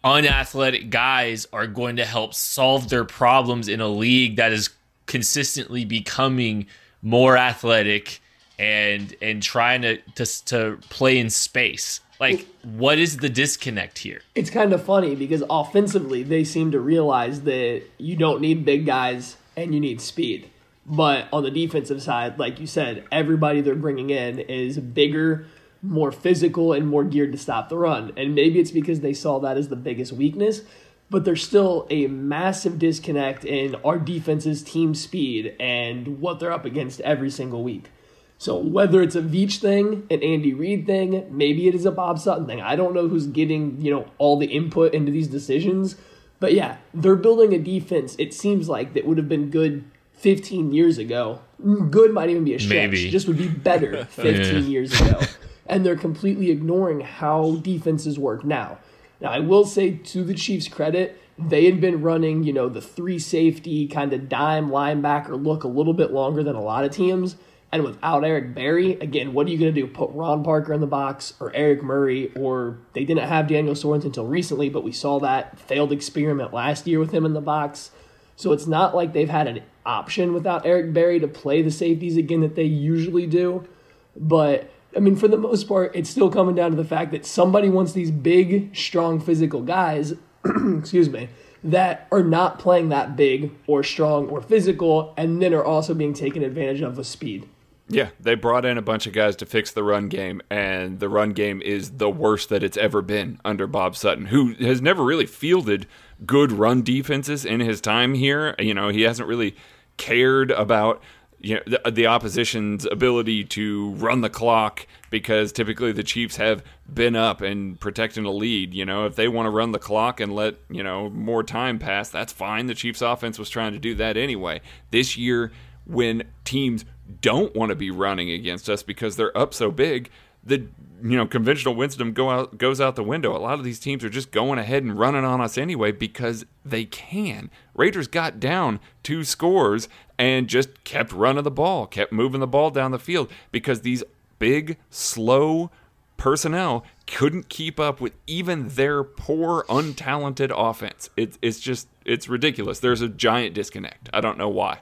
unathletic 0.03 0.89
guys 0.89 1.47
are 1.51 1.67
going 1.67 1.97
to 1.97 2.05
help 2.05 2.33
solve 2.33 2.89
their 2.89 3.05
problems 3.05 3.67
in 3.67 3.81
a 3.81 3.87
league 3.87 4.37
that 4.37 4.51
is 4.51 4.69
consistently 5.05 5.85
becoming 5.85 6.67
more 7.01 7.37
athletic 7.37 8.21
and 8.57 9.15
and 9.21 9.43
trying 9.43 9.81
to 9.81 9.97
to, 10.15 10.45
to 10.45 10.77
play 10.89 11.17
in 11.17 11.29
space? 11.29 11.99
Like, 12.19 12.47
what 12.63 12.99
is 12.99 13.17
the 13.17 13.29
disconnect 13.29 13.99
here? 13.99 14.21
It's 14.35 14.49
kind 14.49 14.73
of 14.73 14.83
funny 14.83 15.15
because 15.15 15.43
offensively, 15.49 16.21
they 16.23 16.43
seem 16.43 16.71
to 16.71 16.79
realize 16.79 17.41
that 17.41 17.83
you 17.97 18.15
don't 18.17 18.41
need 18.41 18.65
big 18.65 18.85
guys 18.85 19.37
and 19.55 19.73
you 19.73 19.79
need 19.79 20.01
speed. 20.01 20.49
But 20.85 21.27
on 21.31 21.43
the 21.43 21.51
defensive 21.51 22.01
side, 22.01 22.39
like 22.39 22.59
you 22.59 22.67
said, 22.67 23.05
everybody 23.11 23.61
they're 23.61 23.75
bringing 23.75 24.09
in 24.09 24.39
is 24.39 24.79
bigger, 24.79 25.45
more 25.81 26.11
physical, 26.11 26.73
and 26.73 26.87
more 26.87 27.03
geared 27.03 27.31
to 27.31 27.37
stop 27.37 27.69
the 27.69 27.77
run. 27.77 28.11
And 28.17 28.35
maybe 28.35 28.59
it's 28.59 28.71
because 28.71 28.99
they 28.99 29.13
saw 29.13 29.39
that 29.39 29.55
as 29.55 29.69
the 29.69 29.75
biggest 29.75 30.11
weakness, 30.11 30.61
but 31.09 31.25
there's 31.25 31.43
still 31.43 31.87
a 31.89 32.07
massive 32.07 32.79
disconnect 32.79 33.45
in 33.45 33.75
our 33.85 33.97
defense's 33.97 34.61
team 34.63 34.93
speed 34.93 35.55
and 35.59 36.19
what 36.19 36.39
they're 36.39 36.51
up 36.51 36.65
against 36.65 37.01
every 37.01 37.29
single 37.29 37.63
week. 37.63 37.89
So 38.39 38.57
whether 38.57 39.01
it's 39.01 39.15
a 39.15 39.21
Veach 39.21 39.57
thing, 39.57 40.07
an 40.09 40.23
Andy 40.23 40.53
Reid 40.53 40.85
thing, 40.85 41.27
maybe 41.29 41.67
it 41.67 41.75
is 41.75 41.85
a 41.85 41.91
Bob 41.91 42.19
Sutton 42.19 42.47
thing. 42.47 42.61
I 42.61 42.77
don't 42.77 42.93
know 42.93 43.09
who's 43.09 43.27
getting, 43.27 43.79
you 43.81 43.91
know, 43.91 44.05
all 44.17 44.39
the 44.39 44.45
input 44.45 44.93
into 44.93 45.11
these 45.11 45.27
decisions. 45.27 45.97
But 46.39 46.53
yeah, 46.53 46.77
they're 46.93 47.17
building 47.17 47.53
a 47.53 47.59
defense, 47.59 48.15
it 48.17 48.33
seems 48.33 48.69
like, 48.69 48.93
that 48.93 49.05
would 49.05 49.17
have 49.17 49.27
been 49.27 49.49
good 49.49 49.83
15 50.13 50.71
years 50.71 50.97
ago. 50.97 51.41
Good 51.89 52.13
might 52.13 52.29
even 52.29 52.45
be 52.45 52.53
a 52.53 52.59
stretch. 52.59 52.91
Maybe. 52.91 53.09
Just 53.09 53.27
would 53.27 53.37
be 53.37 53.49
better 53.49 54.05
15 54.11 54.63
yeah. 54.63 54.69
years 54.69 54.99
ago. 55.01 55.19
And 55.65 55.85
they're 55.85 55.97
completely 55.97 56.49
ignoring 56.49 57.01
how 57.01 57.57
defenses 57.57 58.17
work 58.17 58.45
now. 58.45 58.77
Now, 59.19 59.31
I 59.31 59.39
will 59.39 59.65
say 59.65 59.91
to 59.97 60.23
the 60.23 60.33
Chiefs' 60.33 60.69
credit, 60.69 61.21
they 61.37 61.65
had 61.65 61.81
been 61.81 62.01
running, 62.01 62.43
you 62.43 62.53
know, 62.53 62.69
the 62.69 62.81
three 62.81 63.19
safety 63.19 63.85
kind 63.85 64.13
of 64.13 64.29
dime 64.29 64.69
linebacker 64.69 65.43
look 65.43 65.65
a 65.65 65.67
little 65.67 65.93
bit 65.93 66.11
longer 66.11 66.41
than 66.41 66.55
a 66.55 66.61
lot 66.61 66.85
of 66.85 66.91
teams. 66.91 67.35
And 67.71 67.83
without 67.83 68.23
Eric 68.23 68.55
Berry, 68.55 68.93
again, 68.93 69.33
what 69.33 69.45
are 69.45 69.51
you 69.51 69.59
going 69.59 69.73
to 69.73 69.81
do? 69.81 69.85
Put 69.85 70.09
Ron 70.11 70.43
Parker 70.43 70.73
in 70.73 70.81
the 70.81 70.87
box 70.87 71.33
or 71.39 71.53
Eric 71.53 71.83
Murray? 71.83 72.31
Or 72.35 72.79
they 72.93 73.05
didn't 73.05 73.27
have 73.27 73.47
Daniel 73.47 73.75
Sorensen 73.75 74.05
until 74.05 74.25
recently, 74.25 74.69
but 74.69 74.83
we 74.83 74.91
saw 74.91 75.19
that 75.19 75.59
failed 75.59 75.91
experiment 75.91 76.51
last 76.51 76.87
year 76.87 76.99
with 76.99 77.11
him 77.11 77.25
in 77.25 77.33
the 77.33 77.41
box. 77.41 77.91
So 78.35 78.53
it's 78.53 78.65
not 78.65 78.95
like 78.95 79.13
they've 79.13 79.29
had 79.29 79.47
an 79.47 79.61
option 79.85 80.33
without 80.33 80.65
Eric 80.65 80.93
Berry 80.93 81.19
to 81.19 81.27
play 81.27 81.61
the 81.61 81.69
safeties 81.69 82.17
again 82.17 82.41
that 82.41 82.55
they 82.55 82.63
usually 82.63 83.27
do. 83.27 83.67
But 84.15 84.71
I 84.95 84.99
mean, 84.99 85.15
for 85.15 85.27
the 85.27 85.37
most 85.37 85.67
part, 85.67 85.95
it's 85.95 86.09
still 86.09 86.31
coming 86.31 86.55
down 86.55 86.71
to 86.71 86.77
the 86.77 86.85
fact 86.85 87.11
that 87.11 87.25
somebody 87.25 87.69
wants 87.69 87.93
these 87.93 88.09
big, 88.09 88.75
strong, 88.75 89.19
physical 89.19 89.61
guys, 89.61 90.13
excuse 90.45 91.09
me, 91.09 91.29
that 91.63 92.07
are 92.11 92.23
not 92.23 92.57
playing 92.57 92.89
that 92.89 93.15
big 93.15 93.51
or 93.67 93.83
strong 93.83 94.27
or 94.29 94.41
physical, 94.41 95.13
and 95.17 95.41
then 95.41 95.53
are 95.53 95.63
also 95.63 95.93
being 95.93 96.13
taken 96.13 96.43
advantage 96.43 96.81
of 96.81 96.97
with 96.97 97.05
speed. 97.05 97.47
Yeah, 97.89 98.09
they 98.19 98.35
brought 98.35 98.65
in 98.65 98.77
a 98.77 98.83
bunch 98.83 99.07
of 99.07 99.13
guys 99.13 99.35
to 99.37 99.47
fix 99.47 99.71
the 99.71 99.83
run 99.83 100.09
game, 100.09 100.41
and 100.49 100.99
the 100.99 101.09
run 101.09 101.33
game 101.33 101.59
is 101.61 101.91
the 101.91 102.09
worst 102.09 102.49
that 102.49 102.63
it's 102.63 102.77
ever 102.77 103.01
been 103.01 103.39
under 103.43 103.65
Bob 103.65 103.95
Sutton, 103.95 104.27
who 104.27 104.53
has 104.53 104.79
never 104.79 105.03
really 105.03 105.25
fielded 105.25 105.87
good 106.25 106.51
run 106.51 106.83
defenses 106.83 107.45
in 107.45 107.59
his 107.59 107.81
time 107.81 108.13
here. 108.13 108.53
You 108.59 108.75
know, 108.75 108.89
he 108.89 109.01
hasn't 109.01 109.27
really 109.27 109.55
cared 109.97 110.51
about 110.51 111.01
you 111.41 111.55
know 111.55 111.61
the, 111.65 111.91
the, 111.91 112.05
opposition's 112.05 112.85
ability 112.85 113.45
to 113.45 113.91
run 113.91 114.21
the 114.21 114.29
clock 114.29 114.85
because 115.09 115.51
typically 115.51 115.91
the 115.91 116.03
Chiefs 116.03 116.35
have 116.35 116.63
been 116.93 117.15
up 117.15 117.41
and 117.41 117.79
protecting 117.79 118.25
a 118.25 118.31
lead. 118.31 118.73
You 118.73 118.85
know, 118.85 119.05
if 119.05 119.15
they 119.15 119.27
want 119.27 119.45
to 119.45 119.49
run 119.49 119.71
the 119.71 119.79
clock 119.79 120.19
and 120.19 120.35
let 120.35 120.55
you 120.69 120.83
know 120.83 121.09
more 121.09 121.43
time 121.43 121.79
pass, 121.79 122.09
that's 122.09 122.33
fine. 122.33 122.67
The 122.67 122.75
Chiefs' 122.75 123.01
offense 123.01 123.39
was 123.39 123.49
trying 123.49 123.73
to 123.73 123.79
do 123.79 123.95
that 123.95 124.17
anyway. 124.17 124.61
This 124.91 125.17
year, 125.17 125.51
when 125.85 126.23
teams 126.43 126.85
don't 127.21 127.55
want 127.55 127.69
to 127.69 127.75
be 127.75 127.91
running 127.91 128.31
against 128.31 128.69
us 128.69 128.83
because 128.83 129.15
they're 129.15 129.37
up 129.37 129.53
so 129.53 129.71
big, 129.71 130.09
the 130.43 130.67
you 131.01 131.17
know 131.17 131.25
conventional 131.25 131.75
wisdom 131.75 132.13
go 132.13 132.29
out 132.29 132.57
goes 132.57 132.79
out 132.79 132.95
the 132.95 133.03
window. 133.03 133.35
A 133.35 133.39
lot 133.39 133.59
of 133.59 133.65
these 133.65 133.79
teams 133.79 134.03
are 134.03 134.09
just 134.09 134.31
going 134.31 134.59
ahead 134.59 134.83
and 134.83 134.97
running 134.97 135.25
on 135.25 135.41
us 135.41 135.57
anyway 135.57 135.91
because 135.91 136.45
they 136.63 136.85
can. 136.85 137.49
Raiders 137.73 138.07
got 138.07 138.39
down 138.39 138.79
two 139.03 139.23
scores 139.23 139.87
and 140.17 140.47
just 140.47 140.83
kept 140.83 141.11
running 141.11 141.43
the 141.43 141.51
ball, 141.51 141.87
kept 141.87 142.11
moving 142.11 142.39
the 142.39 142.47
ball 142.47 142.69
down 142.69 142.91
the 142.91 142.99
field 142.99 143.31
because 143.51 143.81
these 143.81 144.03
big, 144.37 144.77
slow 144.89 145.71
personnel 146.17 146.83
couldn't 147.07 147.49
keep 147.49 147.79
up 147.79 148.01
with 148.01 148.13
even 148.27 148.67
their 148.69 149.03
poor, 149.03 149.65
untalented 149.69 150.51
offense. 150.55 151.09
It's 151.17 151.39
it's 151.41 151.59
just 151.59 151.87
it's 152.05 152.27
ridiculous. 152.29 152.79
There's 152.79 153.01
a 153.01 153.09
giant 153.09 153.55
disconnect. 153.55 154.09
I 154.13 154.21
don't 154.21 154.37
know 154.37 154.49
why. 154.49 154.79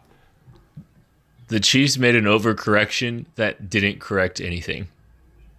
The 1.48 1.60
Chiefs 1.60 1.98
made 1.98 2.16
an 2.16 2.26
overcorrection 2.26 3.26
that 3.36 3.70
didn't 3.70 4.00
correct 4.00 4.42
anything. 4.42 4.88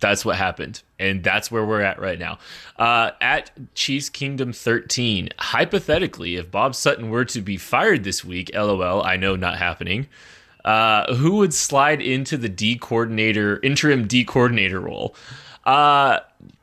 That's 0.01 0.25
what 0.25 0.37
happened. 0.37 0.83
And 0.99 1.25
that's 1.25 1.51
where 1.51 1.65
we're 1.65 1.81
at 1.81 1.99
right 2.01 2.19
now. 2.19 2.39
Uh, 2.79 3.13
at 3.21 3.51
Chiefs 3.75 4.09
Kingdom 4.09 4.53
13, 4.53 5.31
hypothetically, 5.39 6.37
if 6.37 6.51
Bob 6.51 6.75
Sutton 6.75 7.11
were 7.11 7.25
to 7.27 7.41
be 7.41 7.57
fired 7.57 8.05
this 8.05 8.25
week, 8.25 8.51
lol, 8.55 9.03
I 9.03 9.17
know 9.17 9.35
not 9.35 9.59
happening, 9.59 10.07
uh, 10.65 11.15
who 11.15 11.37
would 11.37 11.55
slide 11.55 12.01
into 12.01 12.37
the 12.37 12.49
D 12.49 12.77
coordinator, 12.77 13.59
interim 13.63 14.07
D 14.07 14.25
coordinator 14.25 14.81
role? 14.81 15.15
Uh, 15.65 16.21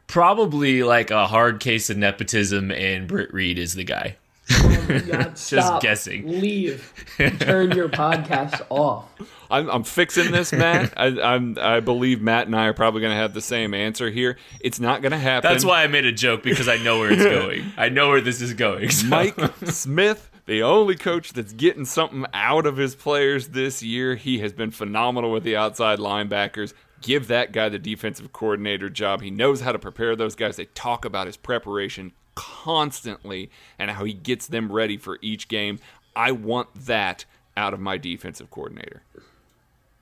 probably 0.07 0.83
like 0.83 1.11
a 1.11 1.27
hard 1.27 1.59
case 1.59 1.89
of 1.89 1.97
nepotism, 1.97 2.71
and 2.71 3.07
Britt 3.07 3.33
Reid 3.33 3.57
is 3.57 3.73
the 3.73 3.83
guy. 3.83 4.15
Um, 4.53 4.88
oh 4.89 5.01
God, 5.12 5.36
Just 5.36 5.81
guessing. 5.81 6.27
Leave. 6.39 6.93
Turn 7.39 7.71
your 7.71 7.89
podcast 7.89 8.62
off. 8.69 9.10
I'm, 9.49 9.69
I'm 9.69 9.84
fixing 9.84 10.31
this, 10.31 10.51
Matt. 10.51 10.93
I, 10.97 11.08
I'm, 11.21 11.58
I 11.60 11.79
believe 11.79 12.21
Matt 12.21 12.47
and 12.47 12.55
I 12.55 12.65
are 12.65 12.73
probably 12.73 13.01
going 13.01 13.13
to 13.13 13.17
have 13.17 13.34
the 13.34 13.41
same 13.41 13.73
answer 13.73 14.10
here. 14.10 14.38
It's 14.60 14.79
not 14.79 15.01
going 15.01 15.12
to 15.12 15.17
happen. 15.17 15.49
That's 15.49 15.65
why 15.65 15.84
I 15.84 15.88
made 15.88 16.05
a 16.05 16.12
joke 16.12 16.43
because 16.43 16.67
I 16.67 16.77
know 16.77 16.99
where 16.99 17.12
it's 17.12 17.23
going. 17.23 17.71
I 17.77 17.89
know 17.89 18.10
where 18.10 18.21
this 18.21 18.41
is 18.41 18.53
going. 18.53 18.89
So. 18.89 19.08
Mike 19.08 19.36
Smith, 19.65 20.29
the 20.45 20.63
only 20.63 20.95
coach 20.95 21.34
that's 21.34 21.53
getting 21.53 21.86
something 21.86 22.25
out 22.34 22.65
of 22.65 22.77
his 22.77 22.95
players 22.95 23.49
this 23.49 23.81
year. 23.81 24.15
He 24.15 24.39
has 24.39 24.53
been 24.53 24.71
phenomenal 24.71 25.31
with 25.31 25.43
the 25.43 25.55
outside 25.55 25.99
linebackers. 25.99 26.73
Give 27.01 27.27
that 27.27 27.51
guy 27.51 27.69
the 27.69 27.79
defensive 27.79 28.31
coordinator 28.34 28.89
job. 28.89 29.21
He 29.21 29.29
knows 29.29 29.62
how 29.62 29.71
to 29.71 29.79
prepare 29.79 30.15
those 30.15 30.36
guys. 30.36 30.55
They 30.55 30.65
talk 30.65 31.05
about 31.05 31.27
his 31.27 31.38
preparation 31.38 32.13
constantly 32.35 33.49
and 33.79 33.91
how 33.91 34.03
he 34.03 34.13
gets 34.13 34.47
them 34.47 34.71
ready 34.71 34.97
for 34.97 35.17
each 35.21 35.47
game. 35.47 35.79
I 36.15 36.31
want 36.31 36.69
that 36.85 37.25
out 37.57 37.73
of 37.73 37.79
my 37.79 37.97
defensive 37.97 38.49
coordinator. 38.49 39.03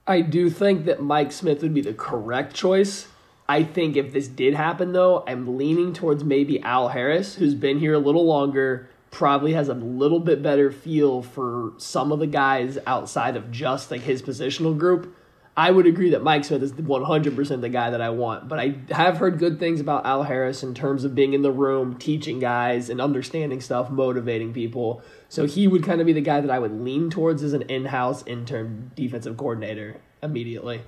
I 0.05 0.21
do 0.21 0.49
think 0.49 0.85
that 0.85 1.01
Mike 1.01 1.31
Smith 1.31 1.61
would 1.61 1.73
be 1.73 1.81
the 1.81 1.93
correct 1.93 2.53
choice. 2.53 3.07
I 3.47 3.63
think 3.63 3.95
if 3.95 4.13
this 4.13 4.27
did 4.27 4.53
happen, 4.53 4.93
though, 4.93 5.23
I'm 5.27 5.57
leaning 5.57 5.93
towards 5.93 6.23
maybe 6.23 6.61
Al 6.61 6.89
Harris, 6.89 7.35
who's 7.35 7.55
been 7.55 7.79
here 7.79 7.93
a 7.93 7.99
little 7.99 8.25
longer, 8.25 8.89
probably 9.11 9.53
has 9.53 9.69
a 9.69 9.73
little 9.73 10.19
bit 10.19 10.41
better 10.41 10.71
feel 10.71 11.21
for 11.21 11.73
some 11.77 12.11
of 12.11 12.19
the 12.19 12.27
guys 12.27 12.77
outside 12.87 13.35
of 13.35 13.51
just 13.51 13.91
like 13.91 14.01
his 14.01 14.21
positional 14.21 14.77
group. 14.77 15.15
I 15.55 15.69
would 15.69 15.85
agree 15.85 16.09
that 16.11 16.23
Mike 16.23 16.45
Smith 16.45 16.63
is 16.63 16.73
100% 16.73 17.61
the 17.61 17.69
guy 17.69 17.91
that 17.91 18.01
I 18.01 18.09
want, 18.09 18.47
but 18.47 18.59
I 18.59 18.75
have 18.89 19.17
heard 19.17 19.37
good 19.37 19.59
things 19.59 19.79
about 19.79 20.03
Al 20.03 20.23
Harris 20.23 20.63
in 20.63 20.73
terms 20.73 21.03
of 21.03 21.13
being 21.13 21.33
in 21.33 21.43
the 21.43 21.51
room, 21.51 21.95
teaching 21.97 22.39
guys, 22.39 22.89
and 22.89 22.99
understanding 22.99 23.61
stuff, 23.61 23.91
motivating 23.91 24.51
people. 24.51 25.03
So 25.29 25.45
he 25.45 25.67
would 25.67 25.83
kind 25.83 26.01
of 26.01 26.07
be 26.07 26.13
the 26.13 26.21
guy 26.21 26.41
that 26.41 26.49
I 26.49 26.57
would 26.57 26.71
lean 26.71 27.11
towards 27.11 27.43
as 27.43 27.53
an 27.53 27.61
in 27.63 27.85
house 27.85 28.23
intern 28.25 28.91
defensive 28.95 29.37
coordinator 29.37 29.97
immediately. 30.23 30.81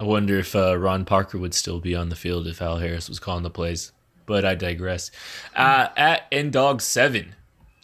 I 0.00 0.04
wonder 0.04 0.38
if 0.38 0.56
uh, 0.56 0.78
Ron 0.78 1.04
Parker 1.04 1.38
would 1.38 1.54
still 1.54 1.80
be 1.80 1.94
on 1.94 2.08
the 2.08 2.16
field 2.16 2.46
if 2.46 2.62
Al 2.62 2.78
Harris 2.78 3.08
was 3.08 3.18
calling 3.18 3.42
the 3.42 3.50
plays, 3.50 3.92
but 4.24 4.46
I 4.46 4.54
digress. 4.54 5.10
Uh, 5.54 5.88
at 5.96 6.30
Dog 6.52 6.80
7, 6.80 7.34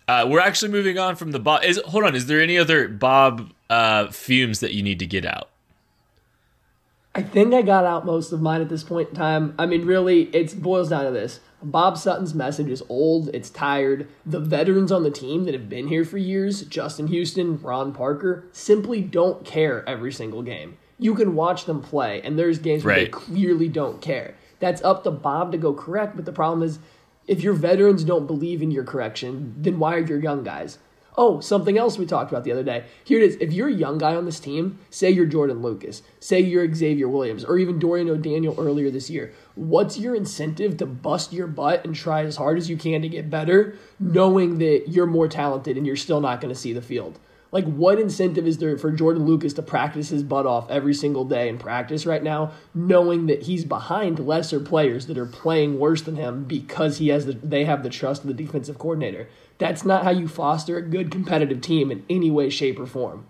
uh, 0.09 0.27
we're 0.29 0.41
actually 0.41 0.71
moving 0.71 0.99
on 0.99 1.17
from 1.17 1.33
the 1.33 1.39
Bob. 1.39 1.65
Is 1.65 1.81
hold 1.87 2.05
on. 2.05 2.15
Is 2.15 2.27
there 2.27 2.41
any 2.41 2.59
other 2.59 2.89
Bob 2.89 3.53
uh, 3.71 4.09
fumes 4.11 4.61
that 4.61 4.75
you 4.75 4.83
need 4.83 4.99
to 4.99 5.07
get 5.07 5.25
out? 5.25 5.51
I 7.17 7.23
think 7.23 7.55
I 7.55 7.63
got 7.63 7.85
out 7.85 8.05
most 8.05 8.33
of 8.33 8.43
mine 8.43 8.61
at 8.61 8.69
this 8.69 8.83
point 8.83 9.11
in 9.11 9.15
time. 9.15 9.55
I 9.57 9.67
mean, 9.67 9.87
really, 9.87 10.23
it 10.35 10.61
boils 10.61 10.89
down 10.89 11.05
to 11.05 11.13
this. 11.13 11.39
Bob 11.63 11.97
Sutton's 11.97 12.35
message 12.35 12.69
is 12.69 12.83
old, 12.89 13.31
it's 13.33 13.51
tired. 13.51 14.09
The 14.27 14.41
veterans 14.41 14.91
on 14.91 15.05
the 15.05 15.11
team 15.11 15.45
that 15.45 15.55
have 15.55 15.69
been 15.69 15.89
here 15.89 16.05
for 16.05 16.19
years, 16.19 16.63
Justin 16.63 17.07
Houston, 17.07 17.61
Ron 17.63 17.93
Parker, 17.93 18.45
simply 18.53 19.01
don't 19.01 19.45
care 19.45 19.89
every 19.89 20.13
single 20.13 20.43
game. 20.43 20.77
You 20.99 21.15
can 21.15 21.35
watch 21.35 21.65
them 21.65 21.81
play, 21.81 22.21
and 22.23 22.39
there's 22.39 22.59
games 22.59 22.85
where 22.85 22.97
they 22.97 23.07
clearly 23.07 23.69
don't 23.69 24.03
care. 24.03 24.35
That's 24.59 24.83
up 24.83 25.05
to 25.05 25.11
Bob 25.11 25.53
to 25.53 25.59
go 25.59 25.73
correct, 25.73 26.17
but 26.17 26.25
the 26.25 26.33
problem 26.33 26.63
is 26.63 26.81
if 27.27 27.43
your 27.43 27.55
veterans 27.55 28.05
don't 28.05 28.27
believe 28.27 28.63
in 28.63 28.71
your 28.71 28.85
correction, 28.85 29.55
then 29.59 29.79
why 29.79 29.95
are 29.95 30.07
your 30.07 30.21
young 30.21 30.45
guys? 30.45 30.79
Oh, 31.17 31.39
something 31.39 31.79
else 31.79 31.97
we 31.97 32.07
talked 32.07 32.33
about 32.33 32.43
the 32.43 32.51
other 32.51 32.65
day. 32.65 32.85
Here 33.05 33.21
it 33.21 33.25
is. 33.25 33.37
If 33.37 33.53
you're 33.53 33.69
a 33.69 33.73
young 33.73 33.99
guy 33.99 34.17
on 34.17 34.25
this 34.25 34.41
team, 34.41 34.81
say 34.91 35.11
you're 35.11 35.27
Jordan 35.27 35.63
Lucas, 35.63 36.03
say 36.19 36.41
you're 36.41 36.73
Xavier 36.75 37.09
Williams, 37.09 37.45
or 37.45 37.57
even 37.57 37.79
Dorian 37.79 38.11
O'Daniel 38.11 38.57
earlier 38.59 38.91
this 38.91 39.09
year, 39.09 39.33
what's 39.55 39.97
your 39.97 40.17
incentive 40.17 40.77
to 40.79 40.87
bust 40.87 41.33
your 41.33 41.47
butt 41.47 41.85
and 41.85 41.95
try 41.95 42.25
as 42.25 42.37
hard 42.37 42.59
as 42.59 42.69
you 42.69 42.77
can 42.77 43.03
to 43.03 43.09
get 43.09 43.31
better, 43.31 43.79
knowing 44.01 44.59
that 44.59 44.89
you're 44.89 45.07
more 45.07 45.29
talented 45.29 45.77
and 45.77 45.87
you're 45.87 45.95
still 45.95 46.21
not 46.21 46.41
going 46.41 46.53
to 46.53 46.61
see 46.61 46.73
the 46.73 46.83
field? 46.83 47.21
Like, 47.55 47.67
what 47.67 48.01
incentive 48.01 48.49
is 48.49 48.59
there 48.59 48.77
for 48.77 48.91
Jordan 48.91 49.27
Lucas 49.27 49.53
to 49.53 49.63
practice 49.63 50.09
his 50.09 50.25
butt 50.25 50.45
off 50.45 50.69
every 50.69 50.93
single 50.93 51.25
day 51.25 51.49
in 51.49 51.57
practice 51.57 52.05
right 52.05 52.23
now, 52.23 52.51
knowing 52.75 53.27
that 53.27 53.45
he's 53.45 53.65
behind 53.65 54.19
lesser 54.19 54.59
players 54.59 55.07
that 55.07 55.17
are 55.17 55.25
playing 55.25 55.79
worse 55.79 56.03
than 56.03 56.17
him 56.17 56.43
because 56.43 56.99
he 56.99 57.09
has 57.09 57.27
the 57.27 57.35
they 57.35 57.65
have 57.65 57.85
the 57.85 57.91
trust 57.91 58.23
of 58.23 58.27
the 58.27 58.35
defensive 58.35 58.77
coordinator? 58.77 59.29
That's 59.59 59.85
not 59.85 60.03
how 60.03 60.11
you 60.11 60.27
foster 60.27 60.77
a 60.77 60.83
good 60.83 61.13
competitive 61.13 61.61
team 61.61 61.93
in 61.93 62.05
any 62.11 62.29
way, 62.29 62.51
shape, 62.51 62.81
or 62.81 62.87
form. 62.87 63.29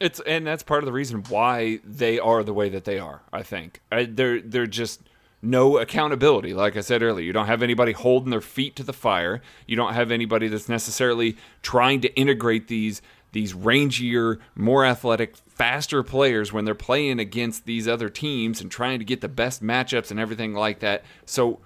It's 0.00 0.20
and 0.20 0.46
that's 0.46 0.62
part 0.62 0.82
of 0.82 0.86
the 0.86 0.92
reason 0.92 1.22
why 1.28 1.80
they 1.84 2.18
are 2.18 2.42
the 2.42 2.54
way 2.54 2.70
that 2.70 2.86
they 2.86 2.98
are. 2.98 3.20
I 3.30 3.42
think 3.42 3.82
I, 3.92 4.04
they're 4.04 4.40
they're 4.40 4.66
just 4.66 5.02
no 5.42 5.78
accountability. 5.78 6.54
Like 6.54 6.76
I 6.76 6.80
said 6.80 7.02
earlier, 7.02 7.24
you 7.24 7.32
don't 7.32 7.46
have 7.46 7.62
anybody 7.62 7.92
holding 7.92 8.30
their 8.30 8.40
feet 8.40 8.74
to 8.76 8.82
the 8.82 8.92
fire. 8.92 9.42
You 9.66 9.76
don't 9.76 9.94
have 9.94 10.10
anybody 10.10 10.48
that's 10.48 10.68
necessarily 10.68 11.36
trying 11.62 12.00
to 12.00 12.14
integrate 12.14 12.68
these 12.68 13.02
these 13.36 13.52
rangier, 13.52 14.38
more 14.54 14.86
athletic, 14.86 15.36
faster 15.36 16.02
players 16.02 16.54
when 16.54 16.64
they're 16.64 16.74
playing 16.74 17.20
against 17.20 17.66
these 17.66 17.86
other 17.86 18.08
teams 18.08 18.62
and 18.62 18.70
trying 18.70 18.98
to 18.98 19.04
get 19.04 19.20
the 19.20 19.28
best 19.28 19.62
matchups 19.62 20.10
and 20.10 20.18
everything 20.18 20.54
like 20.54 20.78
that. 20.80 21.04
So 21.26 21.60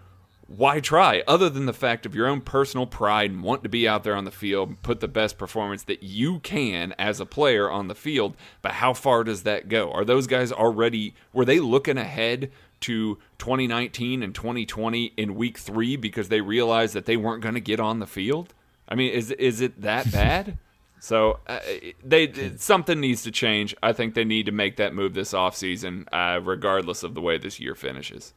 why 0.49 0.81
try 0.81 1.23
other 1.29 1.49
than 1.49 1.67
the 1.67 1.73
fact 1.73 2.07
of 2.07 2.15
your 2.17 2.27
own 2.27 2.41
personal 2.41 2.87
pride 2.87 3.31
and 3.31 3.45
want 3.45 3.63
to 3.63 3.69
be 3.69 3.87
out 3.87 4.03
there 4.03 4.17
on 4.17 4.25
the 4.25 4.33
field 4.33 4.69
and 4.69 4.83
put 4.83 4.99
the 4.99 5.07
best 5.07 5.39
performance 5.39 5.85
that 5.85 6.03
you 6.03 6.41
can 6.41 6.93
as 6.99 7.21
a 7.21 7.27
player 7.27 7.71
on 7.71 7.87
the 7.87 7.95
field? 7.95 8.35
But 8.63 8.73
how 8.73 8.93
far 8.93 9.23
does 9.23 9.45
that 9.45 9.69
go? 9.69 9.93
Are 9.93 10.05
those 10.05 10.27
guys 10.27 10.51
already 10.51 11.15
were 11.33 11.45
they 11.45 11.61
looking 11.61 11.99
ahead 11.99 12.51
to 12.81 13.19
2019 13.39 14.25
and 14.25 14.35
2020 14.35 15.13
in 15.17 15.37
week 15.37 15.57
3 15.57 15.95
because 15.95 16.31
they 16.31 16.41
realized 16.41 16.95
that 16.95 17.07
they 17.07 17.17
weren't 17.17 17.45
going 17.45 17.55
to 17.55 17.61
get 17.61 17.79
on 17.79 18.01
the 18.01 18.09
field? 18.09 18.55
I 18.89 18.97
mean 18.97 19.13
is 19.13 19.31
is 19.31 19.61
it 19.61 19.83
that 19.83 20.11
bad 20.11 20.59
so 21.01 21.41
uh, 21.47 21.61
they 22.05 22.53
something 22.57 23.01
needs 23.01 23.23
to 23.23 23.31
change. 23.31 23.75
I 23.83 23.93
think 23.93 24.15
they 24.15 24.25
need 24.25 24.47
to 24.47 24.53
make 24.53 24.77
that 24.77 24.95
move 24.95 25.15
this 25.15 25.33
offseason, 25.33 26.07
uh, 26.13 26.41
regardless 26.41 27.03
of 27.03 27.15
the 27.15 27.21
way 27.21 27.39
this 27.39 27.59
year 27.59 27.75
finishes. 27.75 28.35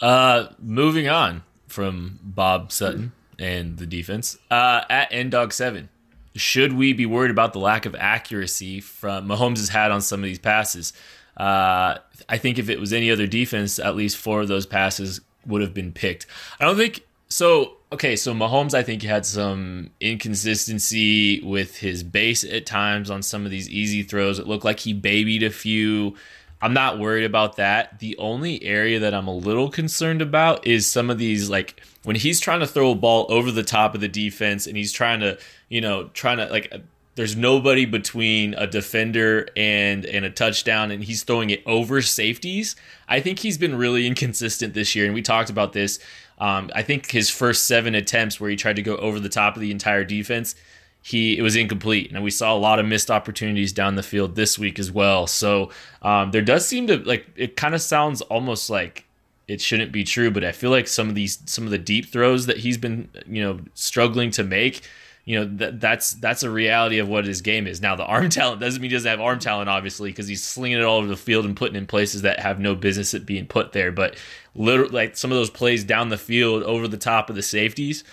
Uh, 0.00 0.48
moving 0.58 1.08
on 1.08 1.42
from 1.66 2.20
Bob 2.22 2.70
Sutton 2.70 3.12
and 3.38 3.78
the 3.78 3.86
defense 3.86 4.38
uh, 4.50 4.82
at 4.88 5.08
N 5.10 5.28
Dog 5.28 5.52
Seven. 5.52 5.88
Should 6.36 6.72
we 6.72 6.92
be 6.92 7.06
worried 7.06 7.30
about 7.30 7.52
the 7.52 7.60
lack 7.60 7.84
of 7.84 7.94
accuracy 7.94 8.80
from 8.80 9.28
Mahomes 9.28 9.58
has 9.58 9.68
had 9.68 9.90
on 9.90 10.00
some 10.00 10.20
of 10.20 10.24
these 10.24 10.38
passes? 10.38 10.92
Uh, 11.36 11.98
I 12.28 12.38
think 12.38 12.58
if 12.58 12.68
it 12.68 12.78
was 12.78 12.92
any 12.92 13.10
other 13.10 13.26
defense, 13.26 13.78
at 13.78 13.96
least 13.96 14.16
four 14.16 14.40
of 14.40 14.48
those 14.48 14.66
passes 14.66 15.20
would 15.46 15.62
have 15.62 15.74
been 15.74 15.92
picked. 15.92 16.26
I 16.58 16.64
don't 16.64 16.76
think 16.76 17.04
so. 17.34 17.78
Okay, 17.92 18.16
so 18.16 18.34
Mahomes, 18.34 18.74
I 18.74 18.82
think 18.82 19.02
had 19.02 19.24
some 19.24 19.90
inconsistency 20.00 21.40
with 21.42 21.76
his 21.76 22.02
base 22.02 22.42
at 22.42 22.66
times 22.66 23.08
on 23.08 23.22
some 23.22 23.44
of 23.44 23.52
these 23.52 23.70
easy 23.70 24.02
throws. 24.02 24.40
It 24.40 24.48
looked 24.48 24.64
like 24.64 24.80
he 24.80 24.92
babied 24.92 25.44
a 25.44 25.50
few. 25.50 26.16
I'm 26.60 26.72
not 26.72 26.98
worried 26.98 27.24
about 27.24 27.54
that. 27.56 28.00
The 28.00 28.16
only 28.18 28.64
area 28.64 28.98
that 28.98 29.14
I'm 29.14 29.28
a 29.28 29.34
little 29.34 29.70
concerned 29.70 30.22
about 30.22 30.66
is 30.66 30.90
some 30.90 31.08
of 31.08 31.18
these 31.18 31.48
like 31.48 31.80
when 32.02 32.16
he's 32.16 32.40
trying 32.40 32.60
to 32.60 32.66
throw 32.66 32.90
a 32.90 32.94
ball 32.96 33.26
over 33.28 33.52
the 33.52 33.62
top 33.62 33.94
of 33.94 34.00
the 34.00 34.08
defense 34.08 34.66
and 34.66 34.76
he's 34.76 34.90
trying 34.90 35.20
to, 35.20 35.38
you 35.68 35.80
know, 35.80 36.08
trying 36.14 36.38
to 36.38 36.46
like 36.46 36.72
there's 37.16 37.36
nobody 37.36 37.84
between 37.84 38.54
a 38.54 38.66
defender 38.66 39.48
and 39.56 40.04
and 40.04 40.24
a 40.24 40.30
touchdown, 40.30 40.90
and 40.90 41.04
he's 41.04 41.22
throwing 41.22 41.50
it 41.50 41.62
over 41.66 42.02
safeties. 42.02 42.76
I 43.08 43.20
think 43.20 43.38
he's 43.38 43.58
been 43.58 43.76
really 43.76 44.06
inconsistent 44.08 44.74
this 44.74 44.94
year, 44.94 45.06
and 45.06 45.14
we 45.14 45.22
talked 45.22 45.50
about 45.50 45.72
this. 45.72 45.98
Um, 46.38 46.70
I 46.74 46.82
think 46.82 47.10
his 47.10 47.30
first 47.30 47.66
seven 47.66 47.94
attempts 47.94 48.40
where 48.40 48.50
he 48.50 48.56
tried 48.56 48.76
to 48.76 48.82
go 48.82 48.96
over 48.96 49.20
the 49.20 49.28
top 49.28 49.54
of 49.54 49.60
the 49.60 49.70
entire 49.70 50.04
defense, 50.04 50.56
he 51.02 51.38
it 51.38 51.42
was 51.42 51.54
incomplete, 51.54 52.10
and 52.10 52.24
we 52.24 52.30
saw 52.30 52.54
a 52.54 52.58
lot 52.58 52.78
of 52.78 52.86
missed 52.86 53.10
opportunities 53.10 53.72
down 53.72 53.94
the 53.94 54.02
field 54.02 54.34
this 54.34 54.58
week 54.58 54.78
as 54.78 54.90
well. 54.90 55.26
So 55.26 55.70
um, 56.02 56.32
there 56.32 56.42
does 56.42 56.66
seem 56.66 56.88
to 56.88 56.96
like 56.98 57.26
it 57.36 57.56
kind 57.56 57.74
of 57.74 57.80
sounds 57.80 58.22
almost 58.22 58.70
like 58.70 59.04
it 59.46 59.60
shouldn't 59.60 59.92
be 59.92 60.02
true, 60.02 60.30
but 60.30 60.42
I 60.42 60.52
feel 60.52 60.70
like 60.70 60.88
some 60.88 61.08
of 61.08 61.14
these 61.14 61.38
some 61.46 61.64
of 61.64 61.70
the 61.70 61.78
deep 61.78 62.06
throws 62.06 62.46
that 62.46 62.58
he's 62.58 62.78
been 62.78 63.08
you 63.28 63.42
know 63.42 63.60
struggling 63.74 64.32
to 64.32 64.42
make 64.42 64.82
you 65.24 65.38
know 65.38 65.46
that 65.56 65.80
that's 65.80 66.12
that's 66.14 66.42
a 66.42 66.50
reality 66.50 66.98
of 66.98 67.08
what 67.08 67.24
his 67.24 67.40
game 67.40 67.66
is. 67.66 67.80
Now 67.80 67.96
the 67.96 68.04
arm 68.04 68.28
talent 68.30 68.60
doesn't 68.60 68.80
mean 68.80 68.90
he 68.90 68.96
doesn't 68.96 69.10
have 69.10 69.20
arm 69.20 69.38
talent, 69.38 69.68
obviously, 69.68 70.10
because 70.10 70.28
he's 70.28 70.42
slinging 70.42 70.78
it 70.78 70.84
all 70.84 70.98
over 70.98 71.06
the 71.06 71.16
field 71.16 71.44
and 71.44 71.56
putting 71.56 71.76
in 71.76 71.86
places 71.86 72.22
that 72.22 72.40
have 72.40 72.60
no 72.60 72.74
business 72.74 73.14
at 73.14 73.26
being 73.26 73.46
put 73.46 73.72
there. 73.72 73.90
But 73.90 74.16
literally, 74.54 74.92
like 74.92 75.16
some 75.16 75.32
of 75.32 75.36
those 75.36 75.50
plays 75.50 75.84
down 75.84 76.10
the 76.10 76.18
field 76.18 76.62
over 76.64 76.86
the 76.86 76.98
top 76.98 77.30
of 77.30 77.36
the 77.36 77.42
safeties, 77.42 78.04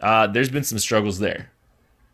uh, 0.00 0.26
there's 0.28 0.50
been 0.50 0.64
some 0.64 0.78
struggles 0.78 1.18
there. 1.18 1.50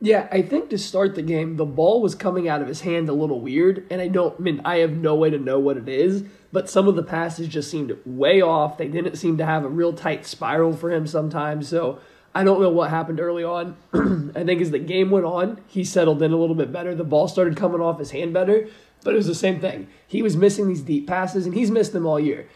Yeah, 0.01 0.29
I 0.31 0.43
think 0.43 0.69
to 0.71 0.79
start 0.79 1.15
the 1.15 1.23
game, 1.23 1.57
the 1.57 1.65
ball 1.65 2.03
was 2.03 2.15
coming 2.15 2.49
out 2.49 2.61
of 2.61 2.69
his 2.69 2.83
hand 2.83 3.09
a 3.09 3.15
little 3.15 3.41
weird, 3.41 3.87
and 3.91 4.01
I 4.01 4.09
don't 4.09 4.35
I 4.39 4.43
mean 4.43 4.61
I 4.65 4.79
have 4.79 4.93
no 4.93 5.15
way 5.15 5.31
to 5.31 5.39
know 5.39 5.59
what 5.59 5.77
it 5.77 5.89
is, 5.89 6.25
but 6.53 6.69
some 6.69 6.89
of 6.89 6.97
the 6.97 7.03
passes 7.03 7.49
just 7.49 7.71
seemed 7.71 7.97
way 8.05 8.43
off. 8.43 8.77
They 8.77 8.89
didn't 8.89 9.17
seem 9.17 9.39
to 9.39 9.47
have 9.47 9.65
a 9.65 9.69
real 9.69 9.93
tight 9.95 10.27
spiral 10.27 10.75
for 10.75 10.91
him 10.91 11.07
sometimes, 11.07 11.69
so 11.69 11.99
I 12.37 12.45
don't 12.45 12.61
know 12.61 12.69
what 12.69 12.91
happened 12.91 13.19
early 13.19 13.45
on. 13.45 13.79
I 14.37 14.45
think 14.45 14.61
as 14.61 14.71
the 14.71 14.79
game 14.79 15.11
went 15.11 15.25
on, 15.25 15.59
he 15.69 15.83
settled 15.85 16.23
in 16.23 16.35
a 16.35 16.37
little 16.37 16.55
bit 16.55 16.71
better. 16.71 16.95
The 16.95 17.03
ball 17.03 17.29
started 17.29 17.57
coming 17.57 17.81
off 17.81 17.99
his 17.99 18.11
hand 18.11 18.35
better, 18.35 18.69
but 19.03 19.15
it 19.15 19.17
was 19.17 19.27
the 19.27 19.35
same 19.35 19.59
thing. 19.59 19.89
He 20.07 20.21
was 20.21 20.37
missing 20.37 20.69
these 20.69 20.83
deep 20.83 21.07
passes, 21.07 21.47
and 21.47 21.55
he's 21.55 21.71
missed 21.71 21.95
them 21.95 22.05
all 22.05 22.21
year. 22.21 22.47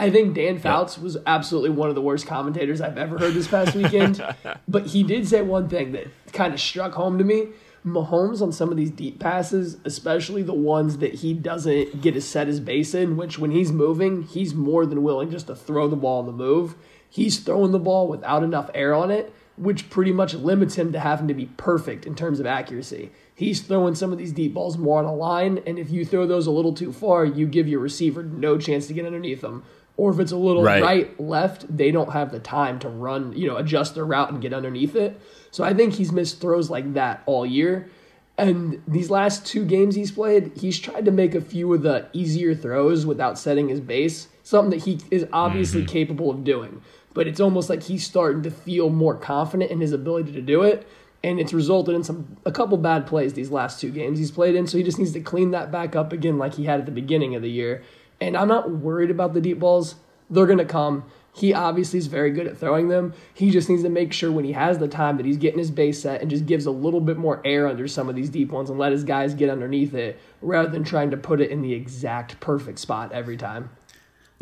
I 0.00 0.10
think 0.10 0.34
Dan 0.34 0.58
Fouts 0.58 0.98
was 0.98 1.16
absolutely 1.28 1.70
one 1.70 1.88
of 1.88 1.94
the 1.94 2.00
worst 2.00 2.26
commentators 2.26 2.80
I've 2.80 2.98
ever 2.98 3.18
heard 3.18 3.34
this 3.34 3.46
past 3.46 3.76
weekend. 3.76 4.20
but 4.68 4.86
he 4.86 5.04
did 5.04 5.28
say 5.28 5.42
one 5.42 5.68
thing 5.68 5.92
that 5.92 6.08
kind 6.32 6.52
of 6.52 6.58
struck 6.58 6.94
home 6.94 7.16
to 7.18 7.22
me. 7.22 7.50
Mahomes 7.86 8.42
on 8.42 8.50
some 8.50 8.72
of 8.72 8.76
these 8.76 8.90
deep 8.90 9.20
passes, 9.20 9.76
especially 9.84 10.42
the 10.42 10.52
ones 10.52 10.98
that 10.98 11.14
he 11.14 11.34
doesn't 11.34 12.00
get 12.00 12.14
to 12.14 12.20
set 12.20 12.48
his 12.48 12.58
base 12.58 12.94
in, 12.94 13.16
which 13.16 13.38
when 13.38 13.52
he's 13.52 13.70
moving, 13.70 14.24
he's 14.24 14.54
more 14.54 14.84
than 14.86 15.04
willing 15.04 15.30
just 15.30 15.46
to 15.46 15.54
throw 15.54 15.86
the 15.86 15.94
ball 15.94 16.18
on 16.18 16.26
the 16.26 16.32
move 16.32 16.74
he's 17.10 17.38
throwing 17.40 17.72
the 17.72 17.78
ball 17.78 18.08
without 18.08 18.42
enough 18.42 18.70
air 18.74 18.94
on 18.94 19.10
it, 19.10 19.34
which 19.56 19.90
pretty 19.90 20.12
much 20.12 20.32
limits 20.32 20.76
him 20.76 20.92
to 20.92 21.00
having 21.00 21.28
to 21.28 21.34
be 21.34 21.46
perfect 21.58 22.06
in 22.06 22.14
terms 22.14 22.40
of 22.40 22.46
accuracy. 22.46 23.10
He's 23.34 23.60
throwing 23.60 23.94
some 23.94 24.12
of 24.12 24.18
these 24.18 24.32
deep 24.32 24.54
balls 24.54 24.78
more 24.78 24.98
on 24.98 25.04
a 25.04 25.14
line, 25.14 25.62
and 25.66 25.78
if 25.78 25.90
you 25.90 26.04
throw 26.04 26.26
those 26.26 26.46
a 26.46 26.50
little 26.50 26.72
too 26.72 26.92
far, 26.92 27.24
you 27.24 27.46
give 27.46 27.68
your 27.68 27.80
receiver 27.80 28.22
no 28.22 28.56
chance 28.56 28.86
to 28.86 28.94
get 28.94 29.04
underneath 29.04 29.42
them. 29.42 29.64
Or 29.96 30.10
if 30.10 30.18
it's 30.18 30.32
a 30.32 30.36
little 30.36 30.62
right. 30.62 30.82
right, 30.82 31.20
left, 31.20 31.64
they 31.76 31.90
don't 31.90 32.12
have 32.12 32.32
the 32.32 32.38
time 32.38 32.78
to 32.78 32.88
run, 32.88 33.32
you 33.36 33.46
know, 33.46 33.56
adjust 33.56 33.94
their 33.94 34.06
route 34.06 34.30
and 34.30 34.40
get 34.40 34.54
underneath 34.54 34.96
it. 34.96 35.20
So 35.50 35.62
I 35.62 35.74
think 35.74 35.94
he's 35.94 36.10
missed 36.10 36.40
throws 36.40 36.70
like 36.70 36.94
that 36.94 37.22
all 37.26 37.44
year. 37.44 37.90
And 38.38 38.82
these 38.88 39.10
last 39.10 39.44
two 39.44 39.66
games 39.66 39.94
he's 39.94 40.12
played, 40.12 40.52
he's 40.56 40.78
tried 40.78 41.04
to 41.04 41.10
make 41.10 41.34
a 41.34 41.40
few 41.42 41.74
of 41.74 41.82
the 41.82 42.08
easier 42.14 42.54
throws 42.54 43.04
without 43.04 43.38
setting 43.38 43.68
his 43.68 43.80
base, 43.80 44.28
something 44.42 44.70
that 44.70 44.86
he 44.86 45.00
is 45.10 45.26
obviously 45.34 45.82
mm-hmm. 45.82 45.92
capable 45.92 46.30
of 46.30 46.44
doing 46.44 46.80
but 47.12 47.26
it's 47.26 47.40
almost 47.40 47.68
like 47.68 47.82
he's 47.84 48.04
starting 48.04 48.42
to 48.42 48.50
feel 48.50 48.90
more 48.90 49.16
confident 49.16 49.70
in 49.70 49.80
his 49.80 49.92
ability 49.92 50.32
to 50.32 50.42
do 50.42 50.62
it. 50.62 50.86
And 51.22 51.38
it's 51.38 51.52
resulted 51.52 51.94
in 51.94 52.02
some 52.02 52.38
a 52.46 52.52
couple 52.52 52.78
bad 52.78 53.06
plays 53.06 53.34
these 53.34 53.50
last 53.50 53.80
two 53.80 53.90
games 53.90 54.18
he's 54.18 54.30
played 54.30 54.54
in. 54.54 54.66
So 54.66 54.78
he 54.78 54.84
just 54.84 54.98
needs 54.98 55.12
to 55.12 55.20
clean 55.20 55.50
that 55.50 55.70
back 55.70 55.94
up 55.94 56.12
again 56.12 56.38
like 56.38 56.54
he 56.54 56.64
had 56.64 56.80
at 56.80 56.86
the 56.86 56.92
beginning 56.92 57.34
of 57.34 57.42
the 57.42 57.50
year. 57.50 57.82
And 58.20 58.36
I'm 58.36 58.48
not 58.48 58.70
worried 58.70 59.10
about 59.10 59.34
the 59.34 59.40
deep 59.40 59.58
balls. 59.58 59.96
They're 60.30 60.46
gonna 60.46 60.64
come. 60.64 61.04
He 61.32 61.52
obviously 61.52 61.98
is 61.98 62.06
very 62.06 62.30
good 62.30 62.46
at 62.46 62.56
throwing 62.56 62.88
them. 62.88 63.12
He 63.34 63.50
just 63.50 63.68
needs 63.68 63.82
to 63.82 63.88
make 63.88 64.12
sure 64.12 64.32
when 64.32 64.44
he 64.44 64.52
has 64.52 64.78
the 64.78 64.88
time 64.88 65.16
that 65.16 65.26
he's 65.26 65.36
getting 65.36 65.58
his 65.58 65.70
base 65.70 66.02
set 66.02 66.20
and 66.20 66.30
just 66.30 66.46
gives 66.46 66.66
a 66.66 66.70
little 66.70 67.00
bit 67.00 67.18
more 67.18 67.40
air 67.44 67.68
under 67.68 67.86
some 67.86 68.08
of 68.08 68.16
these 68.16 68.30
deep 68.30 68.50
ones 68.50 68.68
and 68.68 68.78
let 68.78 68.92
his 68.92 69.04
guys 69.04 69.34
get 69.34 69.50
underneath 69.50 69.94
it 69.94 70.18
rather 70.40 70.68
than 70.68 70.84
trying 70.84 71.10
to 71.10 71.16
put 71.16 71.40
it 71.40 71.50
in 71.50 71.62
the 71.62 71.72
exact 71.72 72.40
perfect 72.40 72.78
spot 72.78 73.12
every 73.12 73.36
time. 73.36 73.70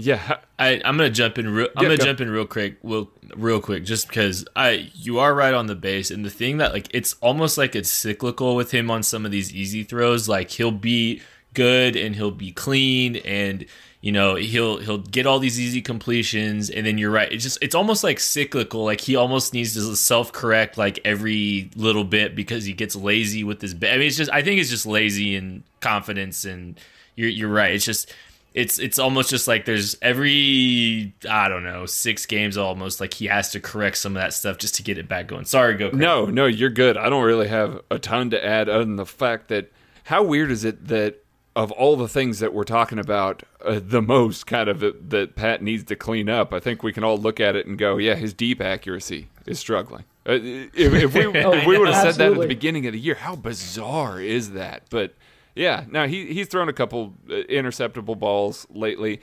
Yeah, 0.01 0.39
I, 0.61 0.81
am 0.85 0.97
gonna 0.97 1.11
jump 1.11 1.39
in. 1.39 1.49
Real, 1.49 1.67
I'm 1.77 1.83
yeah, 1.83 1.89
gonna 1.89 1.99
go. 1.99 2.05
jump 2.05 2.21
in 2.21 2.31
real 2.31 2.47
quick, 2.47 2.77
real, 2.85 3.11
real 3.37 3.61
quick, 3.61 3.85
just 3.85 4.07
because 4.07 4.47
I 4.55 4.93
you 4.95 5.19
are 5.19 5.35
right 5.35 5.53
on 5.53 5.67
the 5.67 5.75
base, 5.75 6.13
and 6.13 6.25
the 6.25 6.31
thing 6.31 6.59
that 6.59 6.73
like 6.73 6.87
it's 6.95 7.15
almost 7.15 7.59
like 7.59 7.75
it's 7.75 7.91
cyclical 7.91 8.55
with 8.55 8.71
him 8.71 8.93
on 8.93 9.03
some 9.03 9.27
of 9.27 9.33
these 9.33 9.53
easy 9.53 9.83
throws. 9.83 10.29
Like 10.29 10.51
he'll 10.53 10.71
be 10.71 11.21
good 11.53 11.97
and 11.97 12.15
he'll 12.15 12.31
be 12.31 12.53
clean, 12.53 13.17
and 13.17 13.67
you 14.01 14.13
know 14.13 14.37
he'll 14.37 14.79
he'll 14.79 14.99
get 14.99 15.27
all 15.27 15.41
these 15.41 15.59
easy 15.59 15.83
completions, 15.83 16.71
and 16.71 16.87
then 16.87 16.97
you're 16.97 17.11
right. 17.11 17.33
It's 17.33 17.43
just 17.43 17.59
it's 17.61 17.75
almost 17.75 18.05
like 18.05 18.21
cyclical. 18.21 18.85
Like 18.85 19.01
he 19.01 19.17
almost 19.17 19.53
needs 19.53 19.75
to 19.75 19.97
self 19.97 20.33
correct 20.33 20.79
like 20.79 21.01
every 21.05 21.73
little 21.75 22.05
bit 22.05 22.37
because 22.37 22.65
he 22.65 22.73
gets 22.73 22.95
lazy 22.95 23.43
with 23.43 23.61
his. 23.61 23.75
I 23.75 23.97
mean, 23.97 24.03
it's 24.03 24.17
just 24.17 24.31
I 24.31 24.43
think 24.43 24.61
it's 24.61 24.71
just 24.71 24.87
lazy 24.87 25.35
and 25.35 25.65
confidence, 25.81 26.45
and 26.45 26.79
you're 27.17 27.31
you're 27.31 27.51
right. 27.51 27.75
It's 27.75 27.85
just 27.85 28.15
it's 28.55 28.79
it's 28.79 28.99
almost 28.99 29.31
just 29.31 29.47
like 29.47 29.65
there's 29.65 29.97
every 30.03 31.15
I 31.29 31.49
don't 31.49 31.65
know 31.65 31.87
six 31.87 32.27
games 32.27 32.57
almost 32.57 33.01
like 33.01 33.15
he 33.15 33.27
has 33.27 33.51
to 33.53 33.61
correct 33.61 33.99
some 33.99 34.17
of 34.17 34.23
that 34.23 34.33
stuff 34.35 34.59
just 34.59 34.75
to 34.77 34.83
get 34.83 34.99
it 34.99 35.09
back 35.09 35.29
going. 35.29 35.45
Sorry, 35.45 35.75
go. 35.75 35.91
Craig. 35.91 36.01
No, 36.01 36.27
no, 36.27 36.47
you're 36.47 36.71
good. 36.71 36.97
I 36.97 37.09
don't 37.09 37.25
really 37.25 37.49
have 37.49 37.83
a 37.91 37.99
ton 37.99 38.31
to 38.31 38.45
add 38.45 38.69
other 38.69 38.85
than 38.85 38.97
the 38.97 39.07
fact 39.07 39.49
that 39.49 39.71
how 40.05 40.23
weird 40.23 40.51
is 40.51 40.65
it 40.65 40.89
that 40.89 41.23
of 41.59 41.73
all 41.73 41.97
the 41.97 42.07
things 42.07 42.39
that 42.39 42.55
we're 42.55 42.63
talking 42.63 43.01
about, 43.01 43.43
uh, 43.65 43.81
the 43.83 44.01
most 44.01 44.47
kind 44.47 44.69
of 44.69 44.83
it, 44.85 45.11
that 45.11 45.35
Pat 45.35 45.61
needs 45.61 45.83
to 45.83 45.97
clean 45.97 46.29
up. 46.29 46.53
I 46.53 46.61
think 46.61 46.85
we 46.85 46.93
can 46.93 47.03
all 47.03 47.19
look 47.19 47.41
at 47.41 47.57
it 47.57 47.67
and 47.67 47.77
go, 47.77 47.97
yeah, 47.97 48.15
his 48.15 48.33
deep 48.33 48.61
accuracy 48.61 49.29
is 49.45 49.59
struggling. 49.59 50.05
Uh, 50.25 50.39
if, 50.41 50.73
if, 50.77 51.15
we, 51.15 51.27
if 51.35 51.67
we 51.67 51.77
would 51.77 51.89
have 51.89 52.15
said 52.15 52.15
that 52.15 52.33
at 52.33 52.41
the 52.41 52.47
beginning 52.47 52.87
of 52.87 52.93
the 52.93 53.01
year, 53.01 53.17
how 53.17 53.35
bizarre 53.35 54.21
is 54.21 54.53
that? 54.53 54.85
But 54.89 55.15
yeah, 55.55 55.85
now 55.91 56.07
he 56.07 56.33
he's 56.33 56.49
thrown 56.49 56.69
a 56.69 56.73
couple 56.73 57.15
uh, 57.29 57.35
interceptable 57.49 58.19
balls 58.19 58.67
lately. 58.71 59.21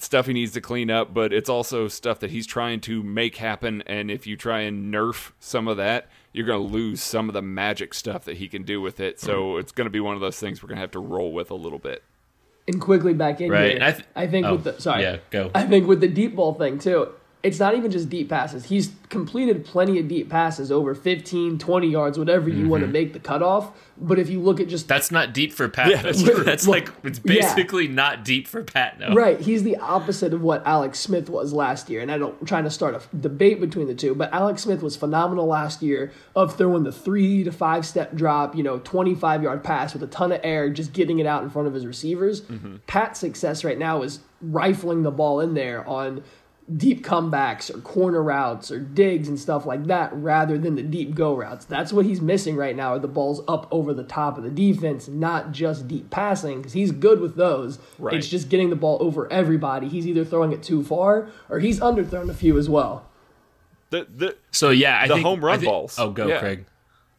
Stuff 0.00 0.26
he 0.26 0.32
needs 0.32 0.52
to 0.52 0.60
clean 0.60 0.90
up, 0.90 1.12
but 1.12 1.32
it's 1.32 1.48
also 1.48 1.88
stuff 1.88 2.20
that 2.20 2.30
he's 2.30 2.46
trying 2.46 2.80
to 2.82 3.02
make 3.02 3.36
happen. 3.36 3.82
And 3.86 4.12
if 4.12 4.28
you 4.28 4.36
try 4.36 4.60
and 4.60 4.94
nerf 4.94 5.32
some 5.40 5.66
of 5.66 5.76
that, 5.78 6.08
you're 6.32 6.46
going 6.46 6.64
to 6.64 6.72
lose 6.72 7.02
some 7.02 7.28
of 7.28 7.32
the 7.32 7.42
magic 7.42 7.92
stuff 7.94 8.24
that 8.26 8.36
he 8.36 8.46
can 8.46 8.62
do 8.62 8.80
with 8.80 9.00
it. 9.00 9.18
So 9.18 9.54
mm. 9.54 9.60
it's 9.60 9.72
going 9.72 9.86
to 9.86 9.90
be 9.90 9.98
one 9.98 10.14
of 10.14 10.20
those 10.20 10.38
things 10.38 10.62
we're 10.62 10.68
going 10.68 10.76
to 10.76 10.82
have 10.82 10.92
to 10.92 11.00
roll 11.00 11.32
with 11.32 11.50
a 11.50 11.56
little 11.56 11.80
bit. 11.80 12.04
And 12.68 12.80
quickly 12.80 13.12
back 13.12 13.40
in 13.40 13.50
right. 13.50 13.72
here, 13.72 13.82
I, 13.82 13.92
th- 13.92 14.04
I, 14.14 14.26
think 14.28 14.46
oh, 14.46 14.52
with 14.52 14.64
the 14.64 14.80
sorry, 14.80 15.02
yeah, 15.02 15.16
go. 15.30 15.50
I 15.52 15.64
think 15.64 15.88
with 15.88 16.00
the 16.00 16.06
deep 16.06 16.36
ball 16.36 16.54
thing 16.54 16.78
too 16.78 17.12
it's 17.42 17.60
not 17.60 17.76
even 17.76 17.90
just 17.90 18.08
deep 18.08 18.28
passes. 18.28 18.64
He's 18.64 18.92
completed 19.08 19.64
plenty 19.64 20.00
of 20.00 20.08
deep 20.08 20.28
passes 20.28 20.72
over 20.72 20.92
15, 20.94 21.58
20 21.58 21.86
yards, 21.86 22.18
whatever 22.18 22.48
you 22.48 22.62
mm-hmm. 22.62 22.68
want 22.68 22.80
to 22.82 22.88
make 22.88 23.12
the 23.12 23.20
cutoff. 23.20 23.70
But 23.96 24.18
if 24.18 24.28
you 24.28 24.40
look 24.40 24.58
at 24.58 24.68
just 24.68 24.88
that's 24.88 25.12
not 25.12 25.32
deep 25.32 25.52
for 25.52 25.68
Pat. 25.68 25.90
Yeah, 25.90 26.02
that's, 26.02 26.22
that's 26.44 26.66
well, 26.66 26.80
like 26.80 26.90
it's 27.04 27.20
basically 27.20 27.86
yeah. 27.86 27.94
not 27.94 28.24
deep 28.24 28.48
for 28.48 28.64
Pat. 28.64 28.98
No, 28.98 29.14
right? 29.14 29.40
He's 29.40 29.62
the 29.62 29.76
opposite 29.76 30.34
of 30.34 30.42
what 30.42 30.66
Alex 30.66 30.98
Smith 30.98 31.30
was 31.30 31.52
last 31.52 31.88
year. 31.88 32.00
And 32.00 32.10
I 32.10 32.18
don't 32.18 32.36
I'm 32.40 32.46
trying 32.46 32.64
to 32.64 32.70
start 32.70 32.94
a 32.94 33.16
debate 33.16 33.60
between 33.60 33.86
the 33.86 33.94
two, 33.94 34.14
but 34.14 34.32
Alex 34.32 34.62
Smith 34.62 34.82
was 34.82 34.96
phenomenal 34.96 35.46
last 35.46 35.80
year 35.80 36.12
of 36.34 36.56
throwing 36.56 36.82
the 36.82 36.92
three 36.92 37.44
to 37.44 37.52
five 37.52 37.86
step 37.86 38.14
drop, 38.14 38.56
you 38.56 38.64
know, 38.64 38.78
25 38.80 39.44
yard 39.44 39.62
pass 39.62 39.92
with 39.92 40.02
a 40.02 40.08
ton 40.08 40.32
of 40.32 40.40
air, 40.42 40.70
just 40.70 40.92
getting 40.92 41.20
it 41.20 41.26
out 41.26 41.44
in 41.44 41.50
front 41.50 41.68
of 41.68 41.74
his 41.74 41.86
receivers. 41.86 42.42
Mm-hmm. 42.42 42.76
Pat's 42.88 43.20
success 43.20 43.62
right 43.64 43.78
now 43.78 44.02
is 44.02 44.20
rifling 44.40 45.02
the 45.02 45.10
ball 45.10 45.40
in 45.40 45.54
there 45.54 45.86
on 45.88 46.22
deep 46.76 47.04
comebacks 47.04 47.74
or 47.74 47.80
corner 47.80 48.22
routes 48.22 48.70
or 48.70 48.78
digs 48.78 49.28
and 49.28 49.38
stuff 49.40 49.64
like 49.64 49.86
that 49.86 50.12
rather 50.12 50.58
than 50.58 50.74
the 50.74 50.82
deep 50.82 51.14
go 51.14 51.34
routes. 51.34 51.64
That's 51.64 51.92
what 51.92 52.04
he's 52.04 52.20
missing 52.20 52.56
right 52.56 52.76
now 52.76 52.94
are 52.94 52.98
the 52.98 53.08
balls 53.08 53.40
up 53.48 53.66
over 53.70 53.94
the 53.94 54.04
top 54.04 54.36
of 54.36 54.44
the 54.44 54.50
defense, 54.50 55.08
not 55.08 55.52
just 55.52 55.88
deep 55.88 56.10
passing 56.10 56.58
because 56.58 56.74
he's 56.74 56.92
good 56.92 57.20
with 57.20 57.36
those. 57.36 57.78
Right. 57.98 58.14
It's 58.14 58.28
just 58.28 58.50
getting 58.50 58.70
the 58.70 58.76
ball 58.76 58.98
over 59.00 59.30
everybody. 59.32 59.88
He's 59.88 60.06
either 60.06 60.24
throwing 60.24 60.52
it 60.52 60.62
too 60.62 60.84
far 60.84 61.28
or 61.48 61.60
he's 61.60 61.80
underthrown 61.80 62.28
a 62.28 62.34
few 62.34 62.58
as 62.58 62.68
well. 62.68 63.06
The, 63.90 64.06
the, 64.14 64.36
so 64.50 64.68
yeah, 64.68 65.00
I 65.00 65.08
the 65.08 65.14
think, 65.14 65.26
home 65.26 65.42
run 65.42 65.60
think, 65.60 65.70
balls. 65.70 65.98
Oh, 65.98 66.10
go 66.10 66.26
yeah. 66.26 66.40
Craig. 66.40 66.66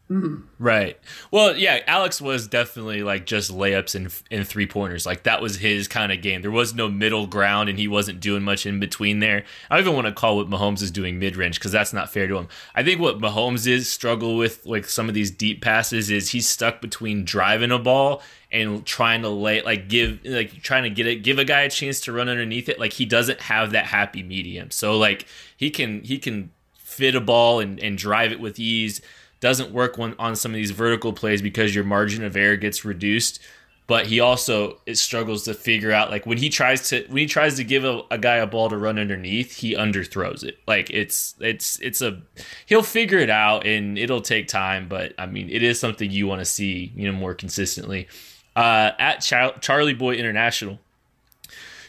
Mm-hmm. 0.10 0.38
Right. 0.58 0.98
Well, 1.30 1.56
yeah, 1.56 1.82
Alex 1.86 2.20
was 2.20 2.48
definitely 2.48 3.04
like 3.04 3.28
just 3.28 3.52
layups 3.52 3.94
and 3.94 4.12
and 4.32 4.48
three 4.48 4.66
pointers. 4.66 5.06
Like 5.06 5.22
that 5.24 5.40
was 5.40 5.58
his 5.58 5.88
kind 5.88 6.12
of 6.12 6.24
game. 6.24 6.42
There 6.42 6.50
was 6.50 6.74
no 6.74 6.90
middle 6.90 7.28
ground, 7.28 7.70
and 7.70 7.78
he 7.78 7.88
wasn't 7.88 8.20
doing 8.20 8.42
much 8.42 8.66
in 8.66 8.80
between 8.80 9.20
there. 9.20 9.44
I 9.70 9.76
don't 9.76 9.86
even 9.86 9.94
want 9.94 10.08
to 10.08 10.14
call 10.14 10.38
what 10.38 10.50
Mahomes 10.50 10.82
is 10.82 10.90
doing 10.90 11.20
mid 11.20 11.36
range 11.38 11.60
because 11.60 11.72
that's 11.72 11.94
not 11.94 12.12
fair 12.12 12.28
to 12.28 12.38
him. 12.38 12.48
I 12.74 12.84
think 12.84 13.00
what 13.00 13.20
Mahomes 13.20 13.68
is 13.68 13.88
struggle 13.88 14.36
with 14.36 14.66
like 14.66 14.86
some 14.86 15.10
of 15.10 15.14
these 15.14 15.30
deep 15.30 15.62
passes 15.62 16.10
is 16.10 16.32
he's 16.32 16.50
stuck 16.50 16.82
between 16.82 17.24
driving 17.24 17.72
a 17.72 17.78
ball 17.78 18.24
and 18.52 18.84
trying 18.88 19.22
to 19.22 19.30
lay 19.30 19.62
like 19.62 19.90
give 19.90 20.22
like 20.26 20.64
trying 20.64 20.84
to 20.84 20.90
get 20.90 21.06
it 21.06 21.18
give 21.18 21.38
a 21.38 21.46
guy 21.46 21.62
a 21.62 21.70
chance 21.70 22.02
to 22.02 22.12
run 22.12 22.28
underneath 22.30 22.68
it. 22.68 22.80
Like 22.80 22.94
he 22.94 23.06
doesn't 23.06 23.42
have 23.42 23.74
that 23.74 23.86
happy 23.86 24.24
medium. 24.24 24.72
So 24.72 24.98
like 24.98 25.28
he 25.56 25.70
can 25.70 26.04
he 26.04 26.18
can 26.18 26.50
fit 26.74 27.14
a 27.14 27.22
ball 27.22 27.60
and 27.60 27.80
and 27.80 27.96
drive 27.96 28.32
it 28.32 28.40
with 28.40 28.58
ease 28.58 29.02
doesn't 29.40 29.72
work 29.72 29.98
on, 30.00 30.16
on 30.20 30.36
some 30.36 30.52
of 30.52 30.56
these 30.56 30.72
vertical 30.72 31.14
plays 31.14 31.42
because 31.42 31.74
your 31.74 31.84
margin 31.84 32.24
of 32.24 32.36
error 32.36 32.58
gets 32.58 32.84
reduced. 32.84 33.40
But 33.88 34.06
he 34.06 34.20
also 34.20 34.80
it 34.86 35.00
struggles 35.00 35.44
to 35.46 35.56
figure 35.56 35.92
out 35.92 36.12
like 36.12 36.28
when 36.28 36.38
he 36.38 36.50
tries 36.50 36.90
to 36.90 37.04
when 37.08 37.18
he 37.18 37.26
tries 37.26 37.56
to 37.56 37.64
give 37.64 37.84
a, 37.84 38.04
a, 38.12 38.20
guy 38.20 38.36
a 38.36 38.46
ball 38.46 38.70
to 38.70 38.78
run 38.78 39.00
underneath 39.00 39.56
he 39.56 39.74
underthrows 39.74 40.44
it. 40.44 40.60
Like 40.68 40.92
it's 40.92 41.34
it's 41.40 41.80
it's 41.80 42.00
a 42.04 42.22
he'll 42.68 42.84
figure 42.84 43.18
it 43.18 43.32
out 43.32 43.66
and 43.66 43.98
it'll 43.98 44.22
take 44.22 44.48
time. 44.48 44.88
But 44.88 45.16
i 45.18 45.26
mean 45.26 45.50
it 45.50 45.64
is 45.64 45.80
something 45.80 46.12
you 46.12 46.28
want 46.28 46.40
to 46.40 46.46
see 46.46 46.92
you 46.96 47.12
know 47.12 47.18
more 47.18 47.34
consistently. 47.34 48.08
Uh, 48.56 48.92
at 49.00 49.22
Char- 49.22 49.58
charlie 49.60 49.94
boy 49.94 50.16
international 50.16 50.80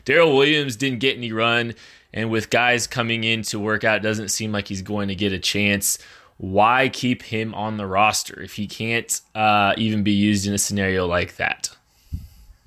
darrel 0.05 0.37
williams 0.37 0.77
didn't 0.77 1.01
get 1.01 1.19
any 1.19 1.33
run. 1.33 1.75
And 2.13 2.31
with 2.31 2.51
guys 2.51 2.87
coming 2.87 3.25
in 3.25 3.43
to 3.43 3.59
work 3.61 3.85
out 3.85 4.03
doesn't 4.03 4.31
seem 4.31 4.53
like 4.53 4.69
he's 4.69 4.83
going 4.83 5.09
to 5.09 5.15
get 5.15 5.33
a 5.33 5.39
chance 5.39 5.99
why 6.43 6.89
keep 6.89 7.23
him 7.23 7.55
on 7.55 7.77
the 7.77 7.87
roster 7.87 8.41
if 8.41 8.55
he 8.55 8.67
can't 8.67 9.21
uh, 9.35 9.75
even 9.77 10.03
be 10.03 10.13
used 10.13 10.47
in 10.47 10.55
a 10.55 10.59
scenario 10.59 11.07
like 11.07 11.37
that 11.37 11.71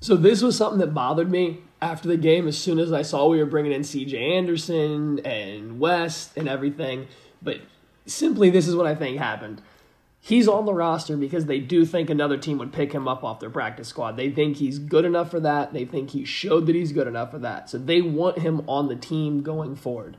so 0.04 0.16
this 0.16 0.42
was 0.42 0.54
something 0.54 0.80
that 0.80 0.92
bothered 0.92 1.30
me 1.30 1.60
after 1.80 2.08
the 2.08 2.18
game. 2.18 2.46
As 2.46 2.58
soon 2.58 2.78
as 2.78 2.92
I 2.92 3.00
saw 3.00 3.26
we 3.26 3.38
were 3.38 3.46
bringing 3.46 3.72
in 3.72 3.84
C.J. 3.84 4.34
Anderson 4.36 5.18
and 5.20 5.80
West 5.80 6.36
and 6.36 6.46
everything, 6.46 7.06
but 7.40 7.60
simply 8.04 8.50
this 8.50 8.68
is 8.68 8.76
what 8.76 8.86
I 8.86 8.94
think 8.94 9.18
happened. 9.18 9.62
He's 10.20 10.46
on 10.46 10.66
the 10.66 10.74
roster 10.74 11.16
because 11.16 11.46
they 11.46 11.58
do 11.58 11.86
think 11.86 12.10
another 12.10 12.36
team 12.36 12.58
would 12.58 12.70
pick 12.70 12.92
him 12.92 13.08
up 13.08 13.24
off 13.24 13.40
their 13.40 13.48
practice 13.48 13.88
squad. 13.88 14.18
They 14.18 14.28
think 14.28 14.58
he's 14.58 14.78
good 14.78 15.06
enough 15.06 15.30
for 15.30 15.40
that. 15.40 15.72
They 15.72 15.86
think 15.86 16.10
he 16.10 16.26
showed 16.26 16.66
that 16.66 16.74
he's 16.74 16.92
good 16.92 17.06
enough 17.06 17.30
for 17.30 17.38
that. 17.38 17.70
So 17.70 17.78
they 17.78 18.02
want 18.02 18.40
him 18.40 18.62
on 18.68 18.88
the 18.88 18.96
team 18.96 19.42
going 19.42 19.74
forward. 19.74 20.18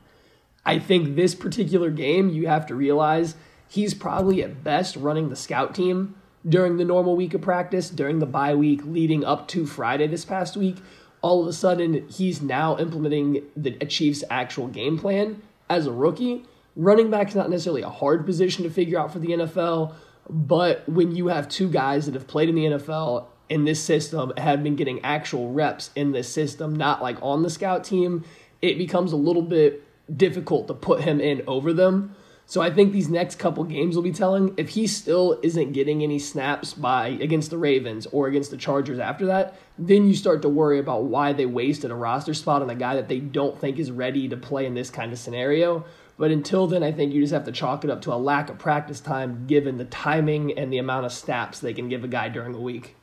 I 0.66 0.80
think 0.80 1.14
this 1.14 1.36
particular 1.36 1.90
game, 1.90 2.28
you 2.28 2.48
have 2.48 2.66
to 2.66 2.74
realize 2.74 3.36
he's 3.68 3.94
probably 3.94 4.42
at 4.42 4.64
best 4.64 4.96
running 4.96 5.28
the 5.28 5.36
scout 5.36 5.76
team 5.76 6.16
during 6.46 6.76
the 6.76 6.84
normal 6.84 7.14
week 7.14 7.34
of 7.34 7.40
practice, 7.40 7.88
during 7.88 8.18
the 8.18 8.26
bye 8.26 8.54
week 8.54 8.80
leading 8.84 9.24
up 9.24 9.46
to 9.48 9.64
Friday 9.64 10.08
this 10.08 10.24
past 10.24 10.56
week, 10.56 10.76
all 11.22 11.40
of 11.40 11.46
a 11.46 11.52
sudden 11.52 12.06
he's 12.08 12.42
now 12.42 12.76
implementing 12.78 13.44
the 13.56 13.70
Chiefs' 13.86 14.24
actual 14.28 14.66
game 14.66 14.98
plan 14.98 15.40
as 15.70 15.86
a 15.86 15.92
rookie. 15.92 16.44
Running 16.74 17.10
back 17.10 17.28
is 17.28 17.36
not 17.36 17.48
necessarily 17.48 17.82
a 17.82 17.88
hard 17.88 18.26
position 18.26 18.64
to 18.64 18.70
figure 18.70 18.98
out 18.98 19.12
for 19.12 19.20
the 19.20 19.28
NFL, 19.28 19.94
but 20.28 20.86
when 20.88 21.14
you 21.14 21.28
have 21.28 21.48
two 21.48 21.70
guys 21.70 22.06
that 22.06 22.14
have 22.14 22.26
played 22.26 22.48
in 22.48 22.56
the 22.56 22.64
NFL 22.64 23.26
in 23.48 23.64
this 23.64 23.80
system 23.80 24.32
have 24.36 24.64
been 24.64 24.74
getting 24.74 25.02
actual 25.04 25.52
reps 25.52 25.90
in 25.94 26.10
this 26.10 26.28
system, 26.28 26.74
not 26.74 27.00
like 27.00 27.16
on 27.22 27.44
the 27.44 27.50
scout 27.50 27.84
team, 27.84 28.24
it 28.60 28.78
becomes 28.78 29.12
a 29.12 29.16
little 29.16 29.42
bit 29.42 29.85
difficult 30.14 30.68
to 30.68 30.74
put 30.74 31.02
him 31.02 31.20
in 31.20 31.42
over 31.46 31.72
them. 31.72 32.14
So 32.48 32.60
I 32.60 32.70
think 32.70 32.92
these 32.92 33.08
next 33.08 33.40
couple 33.40 33.64
games 33.64 33.96
will 33.96 34.04
be 34.04 34.12
telling. 34.12 34.54
If 34.56 34.70
he 34.70 34.86
still 34.86 35.40
isn't 35.42 35.72
getting 35.72 36.04
any 36.04 36.20
snaps 36.20 36.74
by 36.74 37.08
against 37.08 37.50
the 37.50 37.58
Ravens 37.58 38.06
or 38.06 38.28
against 38.28 38.52
the 38.52 38.56
Chargers 38.56 39.00
after 39.00 39.26
that, 39.26 39.58
then 39.76 40.06
you 40.06 40.14
start 40.14 40.42
to 40.42 40.48
worry 40.48 40.78
about 40.78 41.04
why 41.04 41.32
they 41.32 41.44
wasted 41.44 41.90
a 41.90 41.96
roster 41.96 42.34
spot 42.34 42.62
on 42.62 42.70
a 42.70 42.76
guy 42.76 42.94
that 42.94 43.08
they 43.08 43.18
don't 43.18 43.58
think 43.58 43.80
is 43.80 43.90
ready 43.90 44.28
to 44.28 44.36
play 44.36 44.64
in 44.64 44.74
this 44.74 44.90
kind 44.90 45.12
of 45.12 45.18
scenario. 45.18 45.84
But 46.18 46.30
until 46.30 46.68
then, 46.68 46.84
I 46.84 46.92
think 46.92 47.12
you 47.12 47.20
just 47.20 47.32
have 47.32 47.44
to 47.44 47.52
chalk 47.52 47.82
it 47.82 47.90
up 47.90 48.00
to 48.02 48.12
a 48.12 48.16
lack 48.16 48.48
of 48.48 48.58
practice 48.58 49.00
time 49.00 49.46
given 49.48 49.76
the 49.76 49.84
timing 49.84 50.56
and 50.56 50.72
the 50.72 50.78
amount 50.78 51.04
of 51.04 51.12
snaps 51.12 51.58
they 51.58 51.74
can 51.74 51.88
give 51.88 52.04
a 52.04 52.08
guy 52.08 52.28
during 52.28 52.52
the 52.52 52.60
week. 52.60 52.94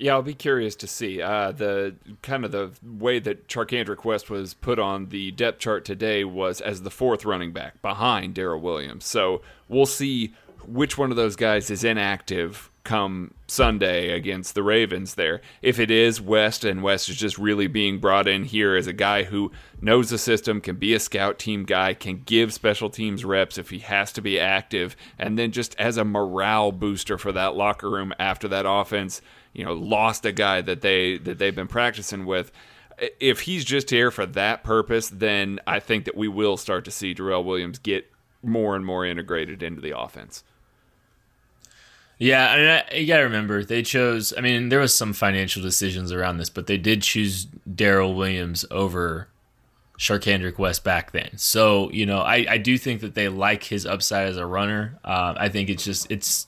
Yeah, 0.00 0.14
I'll 0.14 0.22
be 0.22 0.32
curious 0.32 0.76
to 0.76 0.86
see 0.86 1.20
uh, 1.20 1.52
the 1.52 1.94
kind 2.22 2.46
of 2.46 2.52
the 2.52 2.70
way 2.82 3.18
that 3.18 3.48
Charcandrick 3.48 4.02
West 4.02 4.30
was 4.30 4.54
put 4.54 4.78
on 4.78 5.10
the 5.10 5.30
depth 5.32 5.58
chart 5.58 5.84
today 5.84 6.24
was 6.24 6.62
as 6.62 6.80
the 6.80 6.90
fourth 6.90 7.26
running 7.26 7.52
back 7.52 7.82
behind 7.82 8.34
Darrel 8.34 8.62
Williams. 8.62 9.04
So 9.04 9.42
we'll 9.68 9.84
see 9.84 10.32
which 10.66 10.96
one 10.96 11.10
of 11.10 11.18
those 11.18 11.36
guys 11.36 11.70
is 11.70 11.84
inactive 11.84 12.70
come 12.82 13.34
Sunday 13.46 14.12
against 14.12 14.54
the 14.54 14.62
Ravens 14.62 15.16
there. 15.16 15.42
If 15.60 15.78
it 15.78 15.90
is 15.90 16.18
West 16.18 16.64
and 16.64 16.82
West 16.82 17.10
is 17.10 17.16
just 17.16 17.36
really 17.36 17.66
being 17.66 17.98
brought 17.98 18.26
in 18.26 18.44
here 18.44 18.76
as 18.76 18.86
a 18.86 18.94
guy 18.94 19.24
who 19.24 19.52
knows 19.82 20.08
the 20.08 20.16
system, 20.16 20.62
can 20.62 20.76
be 20.76 20.94
a 20.94 20.98
scout 20.98 21.38
team 21.38 21.64
guy, 21.64 21.92
can 21.92 22.22
give 22.24 22.54
special 22.54 22.88
teams 22.88 23.22
reps 23.22 23.58
if 23.58 23.68
he 23.68 23.80
has 23.80 24.12
to 24.12 24.22
be 24.22 24.40
active, 24.40 24.96
and 25.18 25.38
then 25.38 25.52
just 25.52 25.76
as 25.78 25.98
a 25.98 26.04
morale 26.06 26.72
booster 26.72 27.18
for 27.18 27.32
that 27.32 27.54
locker 27.54 27.90
room 27.90 28.14
after 28.18 28.48
that 28.48 28.64
offense 28.66 29.20
you 29.52 29.64
know 29.64 29.72
lost 29.72 30.24
a 30.24 30.32
guy 30.32 30.60
that 30.60 30.80
they 30.80 31.18
that 31.18 31.38
they've 31.38 31.54
been 31.54 31.68
practicing 31.68 32.26
with 32.26 32.52
if 33.18 33.40
he's 33.40 33.64
just 33.64 33.88
here 33.90 34.10
for 34.10 34.26
that 34.26 34.62
purpose 34.62 35.08
then 35.08 35.58
i 35.66 35.80
think 35.80 36.04
that 36.04 36.16
we 36.16 36.28
will 36.28 36.56
start 36.56 36.84
to 36.84 36.90
see 36.90 37.14
Darrel 37.14 37.44
Williams 37.44 37.78
get 37.78 38.10
more 38.42 38.76
and 38.76 38.84
more 38.84 39.04
integrated 39.04 39.62
into 39.62 39.80
the 39.80 39.98
offense 39.98 40.44
yeah, 42.20 42.50
I 42.50 42.56
mean, 42.92 43.00
you 43.00 43.06
got 43.06 43.16
to 43.16 43.22
remember 43.22 43.64
they 43.64 43.82
chose. 43.82 44.34
I 44.36 44.42
mean, 44.42 44.68
there 44.68 44.78
was 44.78 44.94
some 44.94 45.14
financial 45.14 45.62
decisions 45.62 46.12
around 46.12 46.36
this, 46.36 46.50
but 46.50 46.66
they 46.66 46.76
did 46.76 47.00
choose 47.00 47.46
Darrel 47.74 48.14
Williams 48.14 48.66
over 48.70 49.28
Charcandrick 49.98 50.58
West 50.58 50.84
back 50.84 51.12
then. 51.12 51.30
So 51.38 51.90
you 51.92 52.04
know, 52.04 52.18
I, 52.18 52.44
I 52.46 52.58
do 52.58 52.76
think 52.76 53.00
that 53.00 53.14
they 53.14 53.30
like 53.30 53.64
his 53.64 53.86
upside 53.86 54.28
as 54.28 54.36
a 54.36 54.44
runner. 54.44 54.98
Uh, 55.02 55.32
I 55.34 55.48
think 55.48 55.70
it's 55.70 55.82
just 55.82 56.10
it's, 56.10 56.46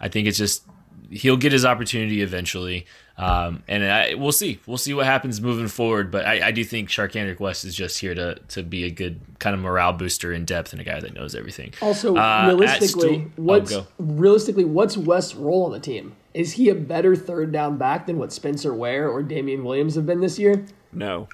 I 0.00 0.08
think 0.08 0.26
it's 0.26 0.38
just 0.38 0.64
he'll 1.10 1.36
get 1.36 1.52
his 1.52 1.64
opportunity 1.64 2.22
eventually. 2.22 2.86
Um, 3.18 3.62
and 3.66 3.84
I, 3.84 4.14
we'll 4.14 4.32
see. 4.32 4.60
We'll 4.66 4.76
see 4.76 4.92
what 4.92 5.06
happens 5.06 5.40
moving 5.40 5.68
forward. 5.68 6.10
But 6.10 6.26
I, 6.26 6.48
I, 6.48 6.50
do 6.50 6.62
think 6.64 6.90
Charcandrick 6.90 7.40
West 7.40 7.64
is 7.64 7.74
just 7.74 7.98
here 7.98 8.14
to 8.14 8.34
to 8.48 8.62
be 8.62 8.84
a 8.84 8.90
good 8.90 9.20
kind 9.38 9.54
of 9.54 9.60
morale 9.60 9.94
booster 9.94 10.32
in 10.32 10.44
depth 10.44 10.72
and 10.72 10.82
a 10.82 10.84
guy 10.84 11.00
that 11.00 11.14
knows 11.14 11.34
everything. 11.34 11.72
Also, 11.80 12.14
uh, 12.14 12.44
realistically, 12.48 13.20
Stu- 13.20 13.32
what's 13.36 13.72
oh, 13.72 13.86
realistically 13.98 14.66
what's 14.66 14.98
West's 14.98 15.34
role 15.34 15.64
on 15.64 15.72
the 15.72 15.80
team? 15.80 16.14
Is 16.34 16.52
he 16.52 16.68
a 16.68 16.74
better 16.74 17.16
third 17.16 17.52
down 17.52 17.78
back 17.78 18.06
than 18.06 18.18
what 18.18 18.32
Spencer 18.32 18.74
Ware 18.74 19.08
or 19.08 19.22
Damien 19.22 19.64
Williams 19.64 19.94
have 19.94 20.04
been 20.04 20.20
this 20.20 20.38
year? 20.38 20.66
No. 20.92 21.28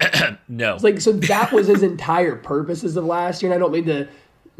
no. 0.48 0.78
Like 0.80 1.02
so 1.02 1.12
that 1.12 1.52
was 1.52 1.66
his 1.66 1.82
entire 1.82 2.36
purposes 2.36 2.96
of 2.96 3.04
last 3.04 3.42
year, 3.42 3.52
and 3.52 3.58
I 3.58 3.60
don't 3.62 3.72
mean 3.72 3.84
to 3.84 4.08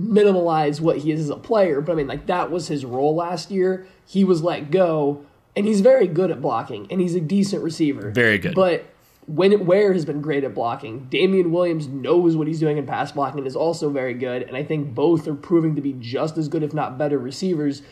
minimalize 0.01 0.81
what 0.81 0.99
he 0.99 1.13
is 1.13 1.21
as 1.21 1.31
a 1.31 1.37
player, 1.37 1.81
but 1.81 1.93
I 1.93 1.95
mean 1.97 2.07
like 2.07 2.27
that 2.27 2.51
was 2.51 2.69
his 2.69 2.85
role 2.85 3.15
last 3.15 3.51
year. 3.51 3.87
He 4.07 4.25
was 4.25 4.43
let 4.43 4.71
go, 4.71 5.25
and 5.55 5.67
he's 5.67 5.81
very 5.81 6.07
good 6.07 6.31
at 6.31 6.41
blocking, 6.41 6.87
and 6.91 7.01
he's 7.01 7.15
a 7.15 7.21
decent 7.21 7.63
receiver. 7.63 8.11
Very 8.11 8.39
good. 8.39 8.55
But 8.55 8.87
when 9.27 9.53
it, 9.53 9.65
Ware 9.65 9.93
has 9.93 10.05
been 10.05 10.21
great 10.21 10.43
at 10.43 10.55
blocking. 10.55 11.07
Damien 11.11 11.53
Williams 11.53 11.87
knows 11.87 12.37
what 12.37 12.49
he's 12.49 12.59
doing 12.59 12.79
in 12.79 12.87
pass 12.87 13.13
blocking 13.13 13.39
and 13.39 13.47
is 13.47 13.55
also 13.55 13.89
very 13.89 14.15
good. 14.15 14.43
And 14.43 14.57
I 14.57 14.65
think 14.65 14.93
both 14.95 15.29
are 15.29 15.35
proving 15.35 15.77
to 15.77 15.81
be 15.81 15.95
just 16.01 16.37
as 16.37 16.49
good, 16.49 16.65
if 16.65 16.75
not 16.75 16.99
better, 16.99 17.17
receivers. 17.17 17.83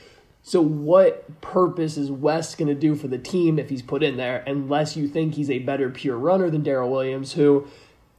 So, 0.42 0.60
what 0.60 1.40
purpose 1.40 1.96
is 1.96 2.10
West 2.10 2.58
going 2.58 2.68
to 2.68 2.74
do 2.74 2.94
for 2.94 3.06
the 3.06 3.18
team 3.18 3.58
if 3.58 3.68
he's 3.68 3.82
put 3.82 4.02
in 4.02 4.16
there, 4.16 4.42
unless 4.46 4.96
you 4.96 5.06
think 5.06 5.34
he's 5.34 5.50
a 5.50 5.58
better 5.60 5.90
pure 5.90 6.16
runner 6.16 6.50
than 6.50 6.62
Darrel 6.62 6.90
Williams, 6.90 7.34
who 7.34 7.68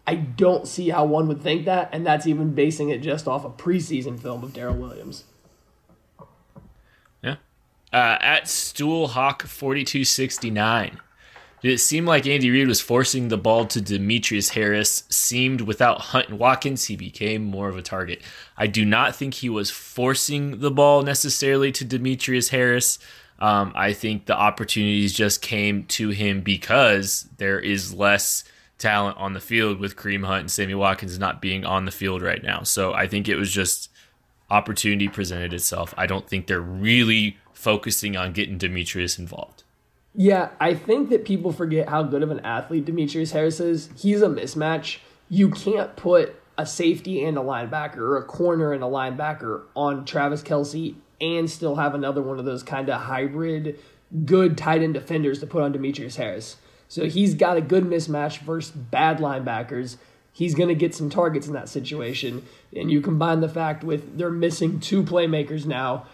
I 0.10 0.16
don't 0.16 0.68
see 0.68 0.89
how 0.89 1.05
one 1.05 1.28
would 1.28 1.43
think 1.43 1.66
that, 1.66 1.89
and 1.93 2.03
that's 2.03 2.26
even 2.26 2.55
basing 2.55 2.89
it 2.89 3.03
just 3.03 3.28
off 3.28 3.45
a 3.45 3.49
preseason 3.51 4.20
film 4.20 4.43
of 4.43 4.53
Darrel 4.53 4.74
Williams. 4.74 5.26
Yeah. 7.22 7.36
Uh, 7.93 8.18
at 8.20 8.45
Stoolhawk 8.45 9.43
forty 9.43 9.84
two 9.84 10.03
sixty 10.03 10.49
nine. 10.49 10.99
Did 11.62 11.74
it 11.74 11.78
seem 11.78 12.07
like 12.07 12.26
Andy 12.26 12.49
Reid 12.49 12.68
was 12.68 12.82
forcing 12.82 13.28
the 13.28 13.38
ball 13.38 13.68
to 13.68 13.80
Demetrius 13.80 14.49
Harris? 14.49 15.03
Seemed 15.10 15.62
without 15.62 16.01
Hunt 16.01 16.30
and 16.30 16.39
Watkins, 16.39 16.86
he 16.86 16.95
became 16.95 17.43
more 17.43 17.70
of 17.70 17.78
a 17.78 17.84
target. 17.84 18.24
I 18.57 18.66
do 18.66 18.86
not 18.86 19.16
think 19.16 19.36
he 19.36 19.49
was 19.49 19.70
forcing 19.70 20.60
the 20.60 20.72
ball 20.72 21.03
necessarily 21.03 21.72
to 21.74 21.86
Demetrius 21.86 22.49
Harris. 22.49 22.97
Um, 23.38 23.74
I 23.76 23.93
think 23.93 24.26
the 24.26 24.36
opportunities 24.36 25.14
just 25.14 25.43
came 25.43 25.84
to 25.99 26.10
him 26.10 26.41
because 26.41 27.30
there 27.38 27.60
is 27.60 27.93
less 27.93 28.43
talent 28.80 29.17
on 29.17 29.34
the 29.34 29.39
field 29.39 29.80
with 29.80 29.95
Kareem 29.95 30.25
Hunt 30.25 30.41
and 30.41 30.51
Sammy 30.51 30.73
Watkins 30.73 31.19
not 31.19 31.41
being 31.41 31.65
on 31.65 31.86
the 31.86 31.91
field 31.91 32.21
right 32.21 32.41
now. 32.41 32.63
So 32.63 32.93
I 32.93 33.07
think 33.07 33.27
it 33.27 33.36
was 33.36 33.51
just 33.51 33.89
opportunity 34.49 35.07
presented 35.07 35.53
itself. 35.53 35.93
I 35.97 36.07
don't 36.07 36.27
think 36.27 36.47
they're 36.47 36.59
really 36.59 37.38
focusing 37.53 38.17
on 38.17 38.34
getting 38.34 38.57
Demetrius 38.57 39.19
involved. 39.19 39.63
Yeah, 40.15 40.49
I 40.59 40.73
think 40.73 41.09
that 41.09 41.25
people 41.25 41.51
forget 41.51 41.89
how 41.89 42.03
good 42.03 42.23
of 42.23 42.32
an 42.32 42.39
athlete 42.39 42.86
Demetrius 42.86 43.32
Harris 43.32 43.59
is. 43.59 43.89
He's 43.95 44.21
a 44.21 44.27
mismatch. 44.27 44.97
You 45.30 45.51
can't 45.51 45.95
put 45.95 46.36
a 46.57 46.65
safety 46.65 47.23
and 47.23 47.38
a 47.38 47.41
linebacker 47.41 47.97
or 47.97 48.17
a 48.17 48.23
corner 48.23 48.73
and 48.73 48.84
a 48.84 48.88
linebacker 48.88 49.63
on 49.75 50.05
Travis 50.05 50.41
Kelce 50.41 50.95
and 51.21 51.49
still 51.49 51.75
have 51.75 51.93
another 51.93 52.21
one 52.21 52.39
of 52.39 52.45
those 52.45 52.63
kind 52.63 52.89
of 52.89 53.01
hybrid 53.01 53.77
good 54.25 54.57
tight 54.57 54.82
end 54.82 54.93
defenders 54.93 55.39
to 55.39 55.47
put 55.47 55.61
on 55.61 55.71
Demetrius 55.71 56.15
Harris. 56.15 56.57
So 56.89 57.05
he's 57.05 57.35
got 57.35 57.55
a 57.55 57.61
good 57.61 57.85
mismatch 57.85 58.39
versus 58.39 58.71
bad 58.71 59.19
linebackers. 59.19 59.97
He's 60.33 60.55
going 60.55 60.69
to 60.69 60.75
get 60.75 60.95
some 60.95 61.09
targets 61.09 61.47
in 61.47 61.53
that 61.53 61.69
situation. 61.69 62.45
And 62.75 62.91
you 62.91 62.99
combine 62.99 63.39
the 63.39 63.47
fact 63.47 63.83
with 63.83 64.17
they're 64.17 64.31
missing 64.31 64.79
two 64.79 65.03
playmakers 65.03 65.65
now. 65.65 66.07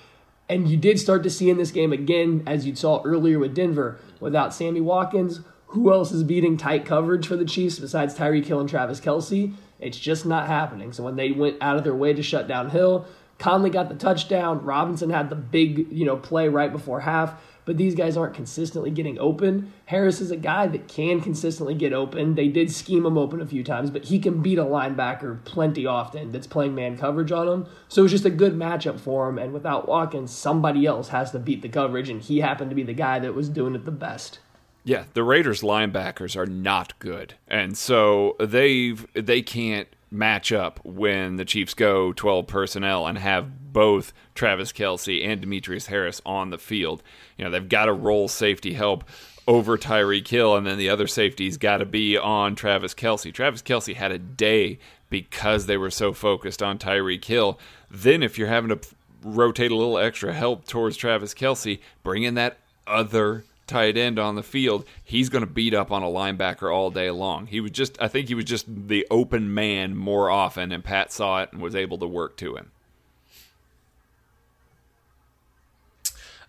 And 0.47 0.67
you 0.67 0.77
did 0.77 0.99
start 0.99 1.23
to 1.23 1.29
see 1.29 1.49
in 1.49 1.57
this 1.57 1.71
game 1.71 1.91
again, 1.91 2.43
as 2.45 2.67
you 2.67 2.75
saw 2.75 3.01
earlier 3.03 3.39
with 3.39 3.55
Denver, 3.55 3.99
without 4.19 4.53
Sammy 4.53 4.81
Watkins, 4.81 5.39
who 5.67 5.91
else 5.91 6.11
is 6.11 6.23
beating 6.23 6.57
tight 6.57 6.85
coverage 6.85 7.25
for 7.25 7.35
the 7.35 7.45
Chiefs 7.45 7.79
besides 7.79 8.15
Tyreek 8.15 8.45
Hill 8.45 8.59
and 8.59 8.69
Travis 8.69 8.99
Kelce? 8.99 9.53
It's 9.79 9.97
just 9.97 10.25
not 10.25 10.47
happening. 10.47 10.91
So 10.91 11.03
when 11.03 11.15
they 11.15 11.31
went 11.31 11.57
out 11.61 11.77
of 11.77 11.83
their 11.83 11.95
way 11.95 12.13
to 12.13 12.21
shut 12.21 12.47
down 12.47 12.69
Hill, 12.69 13.07
Conley 13.39 13.69
got 13.69 13.89
the 13.89 13.95
touchdown. 13.95 14.63
Robinson 14.63 15.09
had 15.09 15.29
the 15.29 15.35
big, 15.35 15.91
you 15.91 16.05
know, 16.05 16.17
play 16.17 16.47
right 16.47 16.71
before 16.71 16.99
half 17.01 17.41
but 17.65 17.77
these 17.77 17.95
guys 17.95 18.15
aren't 18.15 18.35
consistently 18.35 18.91
getting 18.91 19.19
open. 19.19 19.73
Harris 19.85 20.21
is 20.21 20.31
a 20.31 20.37
guy 20.37 20.67
that 20.67 20.87
can 20.87 21.19
consistently 21.19 21.73
get 21.73 21.93
open. 21.93 22.35
They 22.35 22.47
did 22.47 22.71
scheme 22.71 23.05
him 23.05 23.17
open 23.17 23.41
a 23.41 23.45
few 23.45 23.63
times, 23.63 23.89
but 23.89 24.05
he 24.05 24.19
can 24.19 24.41
beat 24.41 24.57
a 24.57 24.63
linebacker 24.63 25.43
plenty 25.43 25.85
often 25.85 26.31
that's 26.31 26.47
playing 26.47 26.75
man 26.75 26.97
coverage 26.97 27.31
on 27.31 27.47
him. 27.47 27.65
So 27.87 28.03
it's 28.03 28.11
just 28.11 28.25
a 28.25 28.29
good 28.29 28.53
matchup 28.53 28.99
for 28.99 29.27
him. 29.27 29.37
And 29.37 29.51
without 29.53 29.87
Watkins, 29.87 30.31
somebody 30.31 30.85
else 30.85 31.09
has 31.09 31.31
to 31.31 31.39
beat 31.39 31.61
the 31.61 31.69
coverage, 31.69 32.09
and 32.09 32.21
he 32.21 32.39
happened 32.39 32.69
to 32.69 32.75
be 32.75 32.83
the 32.83 32.93
guy 32.93 33.19
that 33.19 33.35
was 33.35 33.49
doing 33.49 33.75
it 33.75 33.85
the 33.85 33.91
best. 33.91 34.39
Yeah, 34.83 35.05
the 35.15 35.23
Raiders 35.23 35.61
linebackers 35.61 36.35
are 36.35 36.45
not 36.45 36.97
good. 36.99 37.33
And 37.47 37.75
so 37.75 38.35
they've 38.39 39.05
they 39.13 39.41
can't 39.41 39.87
match 40.11 40.51
up 40.51 40.79
when 40.83 41.35
the 41.35 41.45
Chiefs 41.45 41.73
go 41.73 42.13
12 42.13 42.47
personnel 42.47 43.07
and 43.07 43.17
have 43.17 43.73
both 43.73 44.13
Travis 44.33 44.71
Kelce 44.71 45.25
and 45.25 45.41
Demetrius 45.41 45.87
Harris 45.87 46.21
on 46.25 46.49
the 46.49 46.57
field. 46.57 47.03
You 47.37 47.45
know, 47.45 47.51
they've 47.51 47.67
got 47.67 47.85
to 47.85 47.93
roll 47.93 48.27
safety 48.27 48.73
help 48.73 49.03
over 49.47 49.77
Tyreek 49.77 50.27
Hill, 50.27 50.55
and 50.55 50.65
then 50.65 50.77
the 50.77 50.89
other 50.89 51.07
safety's 51.07 51.57
got 51.57 51.77
to 51.77 51.85
be 51.85 52.17
on 52.17 52.55
Travis 52.55 52.93
Kelce. 52.93 53.33
Travis 53.33 53.61
Kelce 53.61 53.95
had 53.95 54.11
a 54.11 54.17
day 54.17 54.79
because 55.09 55.65
they 55.65 55.77
were 55.77 55.91
so 55.91 56.13
focused 56.13 56.63
on 56.63 56.79
Tyreek 56.79 57.23
Hill. 57.25 57.59
Then, 57.91 58.23
if 58.23 58.37
you're 58.37 58.47
having 58.47 58.69
to 58.69 58.79
rotate 59.23 59.71
a 59.71 59.75
little 59.75 59.97
extra 59.97 60.33
help 60.33 60.65
towards 60.65 60.97
Travis 60.97 61.33
Kelce, 61.33 61.79
bring 62.03 62.23
in 62.23 62.33
that 62.35 62.57
other 62.87 63.43
tight 63.67 63.97
end 63.97 64.19
on 64.19 64.35
the 64.35 64.43
field, 64.43 64.85
he's 65.03 65.29
going 65.29 65.45
to 65.45 65.51
beat 65.51 65.73
up 65.73 65.91
on 65.91 66.03
a 66.03 66.07
linebacker 66.07 66.73
all 66.73 66.91
day 66.91 67.09
long. 67.11 67.47
He 67.47 67.59
was 67.59 67.71
just, 67.71 68.01
I 68.01 68.07
think 68.07 68.27
he 68.27 68.35
was 68.35 68.45
just 68.45 68.65
the 68.67 69.07
open 69.09 69.53
man 69.53 69.95
more 69.95 70.29
often, 70.29 70.71
and 70.71 70.83
Pat 70.83 71.11
saw 71.11 71.41
it 71.41 71.51
and 71.51 71.61
was 71.61 71.75
able 71.75 71.97
to 71.99 72.07
work 72.07 72.37
to 72.37 72.55
him. 72.55 72.71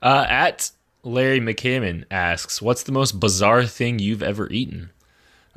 Uh, 0.02 0.26
at 0.28 0.70
Larry 1.02 1.40
McCammon 1.40 2.04
asks, 2.10 2.60
"What's 2.60 2.82
the 2.82 2.92
most 2.92 3.18
bizarre 3.18 3.64
thing 3.64 3.98
you've 3.98 4.22
ever 4.22 4.48
eaten?" 4.50 4.90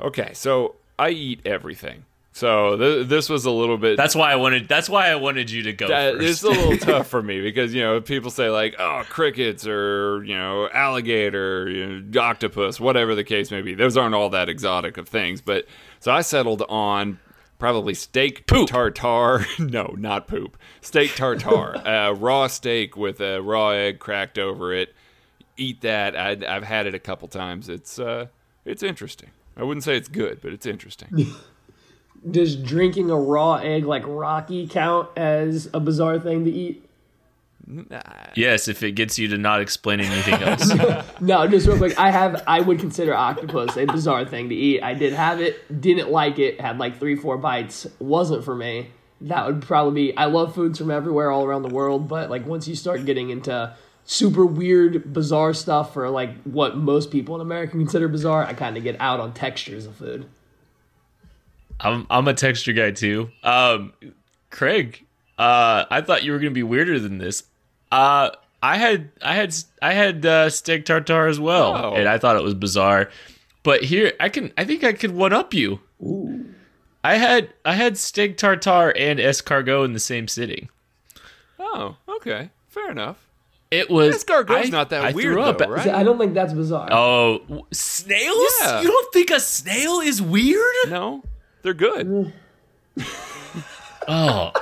Okay, 0.00 0.32
so 0.32 0.76
I 0.98 1.10
eat 1.10 1.40
everything. 1.44 2.04
So 2.32 2.76
th- 2.76 3.08
this 3.08 3.28
was 3.28 3.44
a 3.44 3.50
little 3.50 3.76
bit. 3.76 3.96
That's 3.96 4.14
why 4.14 4.32
I 4.32 4.36
wanted. 4.36 4.68
That's 4.68 4.88
why 4.88 5.08
I 5.08 5.16
wanted 5.16 5.50
you 5.50 5.64
to 5.64 5.72
go. 5.72 5.88
That, 5.88 6.14
first. 6.14 6.28
it's 6.28 6.42
a 6.42 6.48
little 6.48 6.76
tough 6.92 7.08
for 7.08 7.22
me 7.22 7.40
because 7.40 7.74
you 7.74 7.82
know 7.82 8.00
people 8.00 8.30
say 8.30 8.50
like 8.50 8.76
oh 8.78 9.02
crickets 9.08 9.66
or 9.66 10.22
you 10.24 10.36
know 10.36 10.68
alligator, 10.72 11.68
you 11.68 12.00
know, 12.00 12.20
octopus, 12.20 12.78
whatever 12.78 13.14
the 13.14 13.24
case 13.24 13.50
may 13.50 13.62
be. 13.62 13.74
Those 13.74 13.96
aren't 13.96 14.14
all 14.14 14.30
that 14.30 14.48
exotic 14.48 14.96
of 14.96 15.08
things, 15.08 15.40
but 15.40 15.66
so 15.98 16.12
I 16.12 16.20
settled 16.20 16.62
on 16.68 17.18
probably 17.58 17.94
steak 17.94 18.46
poop 18.46 18.68
tartare. 18.68 19.46
no, 19.58 19.94
not 19.98 20.28
poop. 20.28 20.56
Steak 20.80 21.14
tartare, 21.16 21.76
uh, 21.86 22.12
raw 22.12 22.46
steak 22.46 22.96
with 22.96 23.20
a 23.20 23.40
raw 23.40 23.70
egg 23.70 23.98
cracked 23.98 24.38
over 24.38 24.72
it. 24.72 24.94
Eat 25.56 25.80
that. 25.82 26.16
I, 26.16 26.38
I've 26.48 26.64
had 26.64 26.86
it 26.86 26.94
a 26.94 26.98
couple 27.00 27.26
times. 27.26 27.68
It's 27.68 27.98
uh, 27.98 28.26
it's 28.64 28.84
interesting. 28.84 29.30
I 29.56 29.64
wouldn't 29.64 29.84
say 29.84 29.96
it's 29.96 30.08
good, 30.08 30.40
but 30.40 30.52
it's 30.52 30.64
interesting. 30.64 31.34
Does 32.28 32.56
drinking 32.56 33.10
a 33.10 33.16
raw 33.16 33.54
egg 33.54 33.86
like 33.86 34.02
Rocky 34.06 34.66
count 34.66 35.08
as 35.16 35.70
a 35.72 35.80
bizarre 35.80 36.18
thing 36.18 36.44
to 36.44 36.50
eat? 36.50 36.84
Yes, 38.34 38.68
if 38.68 38.82
it 38.82 38.92
gets 38.92 39.18
you 39.18 39.28
to 39.28 39.38
not 39.38 39.60
explain 39.60 40.00
anything 40.00 40.34
else. 40.42 40.72
no, 41.20 41.46
just 41.46 41.66
real 41.66 41.78
quick. 41.78 41.98
I 41.98 42.10
have. 42.10 42.42
I 42.46 42.60
would 42.60 42.78
consider 42.80 43.14
octopus 43.14 43.76
a 43.76 43.86
bizarre 43.86 44.24
thing 44.24 44.48
to 44.48 44.54
eat. 44.54 44.82
I 44.82 44.94
did 44.94 45.12
have 45.12 45.40
it. 45.40 45.80
Didn't 45.80 46.10
like 46.10 46.38
it. 46.38 46.60
Had 46.60 46.78
like 46.78 46.98
three, 46.98 47.14
four 47.16 47.38
bites. 47.38 47.86
Wasn't 47.98 48.44
for 48.44 48.54
me. 48.56 48.88
That 49.20 49.46
would 49.46 49.62
probably 49.62 50.08
be. 50.08 50.16
I 50.16 50.24
love 50.26 50.54
foods 50.54 50.78
from 50.78 50.90
everywhere, 50.90 51.30
all 51.30 51.44
around 51.44 51.62
the 51.62 51.74
world. 51.74 52.08
But 52.08 52.28
like 52.30 52.44
once 52.46 52.66
you 52.66 52.74
start 52.74 53.04
getting 53.04 53.30
into 53.30 53.74
super 54.04 54.44
weird, 54.44 55.12
bizarre 55.12 55.54
stuff 55.54 55.92
for 55.92 56.10
like 56.10 56.42
what 56.42 56.76
most 56.76 57.10
people 57.10 57.34
in 57.36 57.40
America 57.40 57.72
consider 57.72 58.08
bizarre, 58.08 58.44
I 58.44 58.54
kind 58.54 58.76
of 58.76 58.82
get 58.82 58.96
out 58.98 59.20
on 59.20 59.32
textures 59.32 59.86
of 59.86 59.94
food. 59.94 60.26
I'm 61.80 62.06
I'm 62.10 62.28
a 62.28 62.34
texture 62.34 62.72
guy 62.72 62.90
too. 62.90 63.30
Um, 63.42 63.92
Craig, 64.50 65.04
uh, 65.38 65.84
I 65.90 66.00
thought 66.02 66.22
you 66.22 66.32
were 66.32 66.38
gonna 66.38 66.50
be 66.50 66.62
weirder 66.62 66.98
than 66.98 67.18
this. 67.18 67.44
Uh, 67.90 68.30
I 68.62 68.76
had 68.76 69.10
I 69.22 69.34
had 69.34 69.54
I 69.80 69.92
had 69.92 70.26
uh, 70.26 70.50
steak 70.50 70.84
tartare 70.84 71.28
as 71.28 71.40
well, 71.40 71.76
oh. 71.76 71.94
and 71.94 72.08
I 72.08 72.18
thought 72.18 72.36
it 72.36 72.42
was 72.42 72.54
bizarre. 72.54 73.10
But 73.62 73.82
here, 73.84 74.12
I 74.20 74.28
can 74.28 74.52
I 74.56 74.64
think 74.64 74.84
I 74.84 74.92
could 74.92 75.12
one 75.12 75.32
up 75.32 75.54
you. 75.54 75.80
Ooh. 76.02 76.46
I 77.02 77.16
had 77.16 77.52
I 77.64 77.74
had 77.74 77.96
steak 77.96 78.36
tartare 78.36 78.96
and 78.96 79.18
escargot 79.18 79.84
in 79.84 79.92
the 79.94 80.00
same 80.00 80.28
sitting. 80.28 80.68
Oh, 81.58 81.96
okay, 82.08 82.50
fair 82.68 82.90
enough. 82.90 83.26
It 83.70 83.88
was 83.88 84.24
escargot's 84.24 84.66
I, 84.66 84.70
not 84.70 84.90
that 84.90 85.04
I 85.04 85.12
weird, 85.12 85.38
up, 85.38 85.58
though, 85.58 85.68
right? 85.68 85.86
I 85.86 86.02
don't 86.02 86.18
think 86.18 86.34
that's 86.34 86.52
bizarre. 86.52 86.88
Oh, 86.90 87.64
snails? 87.70 88.52
Yeah. 88.60 88.80
You 88.80 88.88
don't 88.88 89.12
think 89.12 89.30
a 89.30 89.38
snail 89.38 90.00
is 90.00 90.20
weird? 90.20 90.74
No, 90.88 91.22
they're 91.62 91.74
good. 91.74 92.32
oh. 94.08 94.52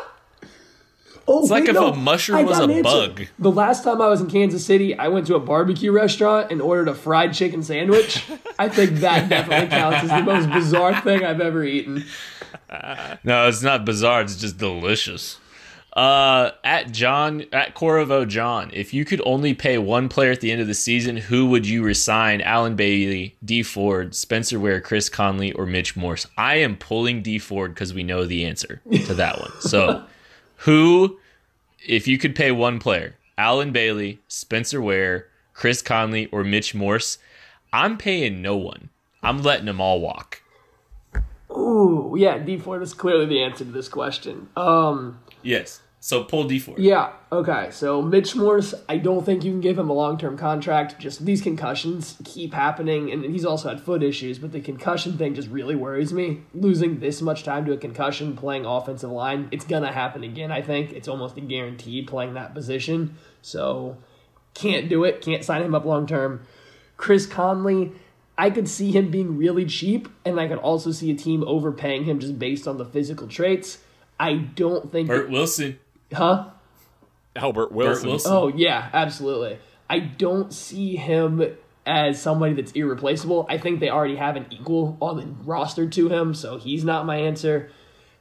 Oh, 1.30 1.40
it's 1.40 1.50
wait, 1.50 1.60
like 1.60 1.68
if 1.68 1.74
no, 1.74 1.88
a 1.88 1.96
mushroom 1.96 2.46
was 2.46 2.58
a 2.58 2.82
bug. 2.82 3.26
The 3.38 3.50
last 3.50 3.84
time 3.84 4.00
I 4.00 4.08
was 4.08 4.22
in 4.22 4.30
Kansas 4.30 4.64
City, 4.64 4.98
I 4.98 5.08
went 5.08 5.26
to 5.26 5.34
a 5.34 5.40
barbecue 5.40 5.92
restaurant 5.92 6.50
and 6.50 6.62
ordered 6.62 6.88
a 6.88 6.94
fried 6.94 7.34
chicken 7.34 7.62
sandwich. 7.62 8.24
I 8.58 8.70
think 8.70 8.92
that 9.00 9.28
definitely 9.28 9.68
counts 9.76 10.04
as 10.04 10.08
the 10.08 10.22
most 10.22 10.50
bizarre 10.50 10.98
thing 11.02 11.26
I've 11.26 11.42
ever 11.42 11.64
eaten. 11.64 12.06
Uh, 12.70 13.16
no, 13.24 13.46
it's 13.46 13.62
not 13.62 13.84
bizarre. 13.84 14.22
It's 14.22 14.36
just 14.36 14.56
delicious. 14.56 15.38
Uh, 15.98 16.52
at 16.62 16.92
John 16.92 17.44
at 17.52 17.74
Corvo 17.74 18.24
John, 18.24 18.70
if 18.72 18.94
you 18.94 19.04
could 19.04 19.20
only 19.26 19.52
pay 19.52 19.78
one 19.78 20.08
player 20.08 20.30
at 20.30 20.40
the 20.40 20.52
end 20.52 20.60
of 20.60 20.68
the 20.68 20.74
season, 20.74 21.16
who 21.16 21.46
would 21.46 21.66
you 21.66 21.82
resign? 21.82 22.40
Allen 22.40 22.76
Bailey, 22.76 23.34
Dee 23.44 23.64
Ford, 23.64 24.14
Spencer 24.14 24.60
Ware, 24.60 24.80
Chris 24.80 25.08
Conley, 25.08 25.50
or 25.54 25.66
Mitch 25.66 25.96
Morse? 25.96 26.28
I 26.36 26.58
am 26.58 26.76
pulling 26.76 27.20
Dee 27.22 27.40
Ford 27.40 27.74
because 27.74 27.92
we 27.92 28.04
know 28.04 28.26
the 28.26 28.44
answer 28.44 28.80
to 29.06 29.14
that 29.14 29.40
one. 29.40 29.50
So, 29.60 30.04
who, 30.58 31.18
if 31.84 32.06
you 32.06 32.16
could 32.16 32.36
pay 32.36 32.52
one 32.52 32.78
player, 32.78 33.16
Allen 33.36 33.72
Bailey, 33.72 34.20
Spencer 34.28 34.80
Ware, 34.80 35.26
Chris 35.52 35.82
Conley, 35.82 36.26
or 36.26 36.44
Mitch 36.44 36.76
Morse? 36.76 37.18
I'm 37.72 37.98
paying 37.98 38.40
no 38.40 38.56
one. 38.56 38.90
I'm 39.20 39.42
letting 39.42 39.66
them 39.66 39.80
all 39.80 40.00
walk. 40.00 40.42
Ooh, 41.50 42.14
yeah, 42.16 42.38
Dee 42.38 42.56
Ford 42.56 42.84
is 42.84 42.94
clearly 42.94 43.26
the 43.26 43.42
answer 43.42 43.64
to 43.64 43.72
this 43.72 43.88
question. 43.88 44.48
Um, 44.56 45.18
yes. 45.42 45.80
So 46.00 46.22
pull 46.22 46.44
Dee 46.44 46.60
Ford. 46.60 46.78
Yeah. 46.78 47.12
Okay. 47.32 47.70
So 47.72 48.00
Mitch 48.00 48.36
Morse, 48.36 48.72
I 48.88 48.98
don't 48.98 49.24
think 49.24 49.44
you 49.44 49.50
can 49.50 49.60
give 49.60 49.78
him 49.78 49.90
a 49.90 49.92
long 49.92 50.16
term 50.16 50.36
contract. 50.36 50.98
Just 50.98 51.24
these 51.24 51.42
concussions 51.42 52.16
keep 52.24 52.54
happening, 52.54 53.10
and 53.10 53.24
he's 53.24 53.44
also 53.44 53.68
had 53.68 53.80
foot 53.80 54.02
issues. 54.02 54.38
But 54.38 54.52
the 54.52 54.60
concussion 54.60 55.18
thing 55.18 55.34
just 55.34 55.48
really 55.48 55.74
worries 55.74 56.12
me. 56.12 56.42
Losing 56.54 57.00
this 57.00 57.20
much 57.20 57.42
time 57.42 57.64
to 57.66 57.72
a 57.72 57.76
concussion, 57.76 58.36
playing 58.36 58.64
offensive 58.64 59.10
line, 59.10 59.48
it's 59.50 59.64
gonna 59.64 59.92
happen 59.92 60.22
again. 60.22 60.52
I 60.52 60.62
think 60.62 60.92
it's 60.92 61.08
almost 61.08 61.36
a 61.36 61.40
guarantee 61.40 62.02
playing 62.02 62.34
that 62.34 62.54
position. 62.54 63.16
So 63.42 63.96
can't 64.54 64.88
do 64.88 65.04
it. 65.04 65.20
Can't 65.20 65.44
sign 65.44 65.62
him 65.62 65.74
up 65.74 65.84
long 65.84 66.06
term. 66.06 66.46
Chris 66.96 67.26
Conley. 67.26 67.92
I 68.40 68.50
could 68.50 68.68
see 68.68 68.92
him 68.92 69.10
being 69.10 69.36
really 69.36 69.66
cheap, 69.66 70.08
and 70.24 70.38
I 70.38 70.46
could 70.46 70.58
also 70.58 70.92
see 70.92 71.10
a 71.10 71.14
team 71.16 71.42
overpaying 71.44 72.04
him 72.04 72.20
just 72.20 72.38
based 72.38 72.68
on 72.68 72.78
the 72.78 72.84
physical 72.84 73.26
traits. 73.26 73.78
I 74.20 74.34
don't 74.34 74.92
think 74.92 75.08
Bert 75.08 75.28
Wilson. 75.28 75.80
Huh? 76.12 76.50
Albert 77.36 77.72
Wilson. 77.72 78.08
Wilson. 78.08 78.32
Oh 78.32 78.48
yeah, 78.48 78.90
absolutely. 78.92 79.58
I 79.88 80.00
don't 80.00 80.52
see 80.52 80.96
him 80.96 81.56
as 81.86 82.20
somebody 82.20 82.52
that's 82.54 82.72
irreplaceable. 82.72 83.46
I 83.48 83.58
think 83.58 83.80
they 83.80 83.88
already 83.88 84.16
have 84.16 84.36
an 84.36 84.46
equal 84.50 84.98
on 85.00 85.16
the 85.16 85.26
roster 85.44 85.88
to 85.88 86.08
him, 86.08 86.34
so 86.34 86.58
he's 86.58 86.84
not 86.84 87.06
my 87.06 87.16
answer. 87.16 87.70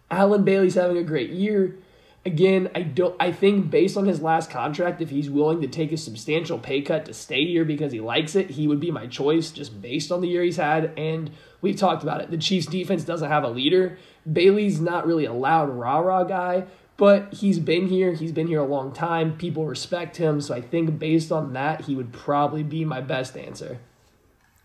Allen 0.09 0.43
Bailey's 0.43 0.75
having 0.75 0.97
a 0.97 1.03
great 1.03 1.31
year. 1.31 1.77
Again, 2.25 2.69
I 2.75 2.81
don't 2.81 3.15
I 3.19 3.31
think 3.31 3.69
based 3.69 3.97
on 3.97 4.05
his 4.05 4.21
last 4.21 4.49
contract, 4.49 5.01
if 5.01 5.09
he's 5.09 5.29
willing 5.29 5.61
to 5.61 5.67
take 5.67 5.91
a 5.91 5.97
substantial 5.97 6.59
pay 6.59 6.81
cut 6.81 7.05
to 7.05 7.13
stay 7.13 7.45
here 7.45 7.65
because 7.65 7.91
he 7.91 8.01
likes 8.01 8.35
it, 8.35 8.51
he 8.51 8.67
would 8.67 8.79
be 8.79 8.91
my 8.91 9.07
choice 9.07 9.49
just 9.51 9.81
based 9.81 10.11
on 10.11 10.21
the 10.21 10.27
year 10.27 10.43
he's 10.43 10.57
had. 10.57 10.93
And 10.97 11.31
we've 11.61 11.77
talked 11.77 12.03
about 12.03 12.21
it. 12.21 12.29
The 12.29 12.38
Chiefs 12.38 12.67
defense 12.67 13.03
doesn't 13.03 13.29
have 13.29 13.43
a 13.43 13.49
leader. 13.49 13.97
Bailey's 14.31 14.79
not 14.79 15.07
really 15.07 15.25
a 15.25 15.33
loud 15.33 15.69
rah-rah 15.69 16.25
guy, 16.25 16.65
but 16.98 17.34
he's 17.34 17.60
been 17.60 17.88
here. 17.88 18.14
He's 18.14 18.32
been 18.32 18.48
here 18.48 18.60
a 18.60 18.66
long 18.66 18.91
time. 18.91 19.38
People 19.38 19.66
respect 19.66 20.18
him. 20.18 20.41
So 20.41 20.54
I 20.54 20.62
think 20.62 21.00
based 21.00 21.32
on 21.32 21.54
that, 21.54 21.82
he 21.82 21.95
would 21.95 22.12
probably 22.12 22.64
be 22.64 22.84
my 22.84 23.02
best 23.02 23.38
answer. 23.38 23.80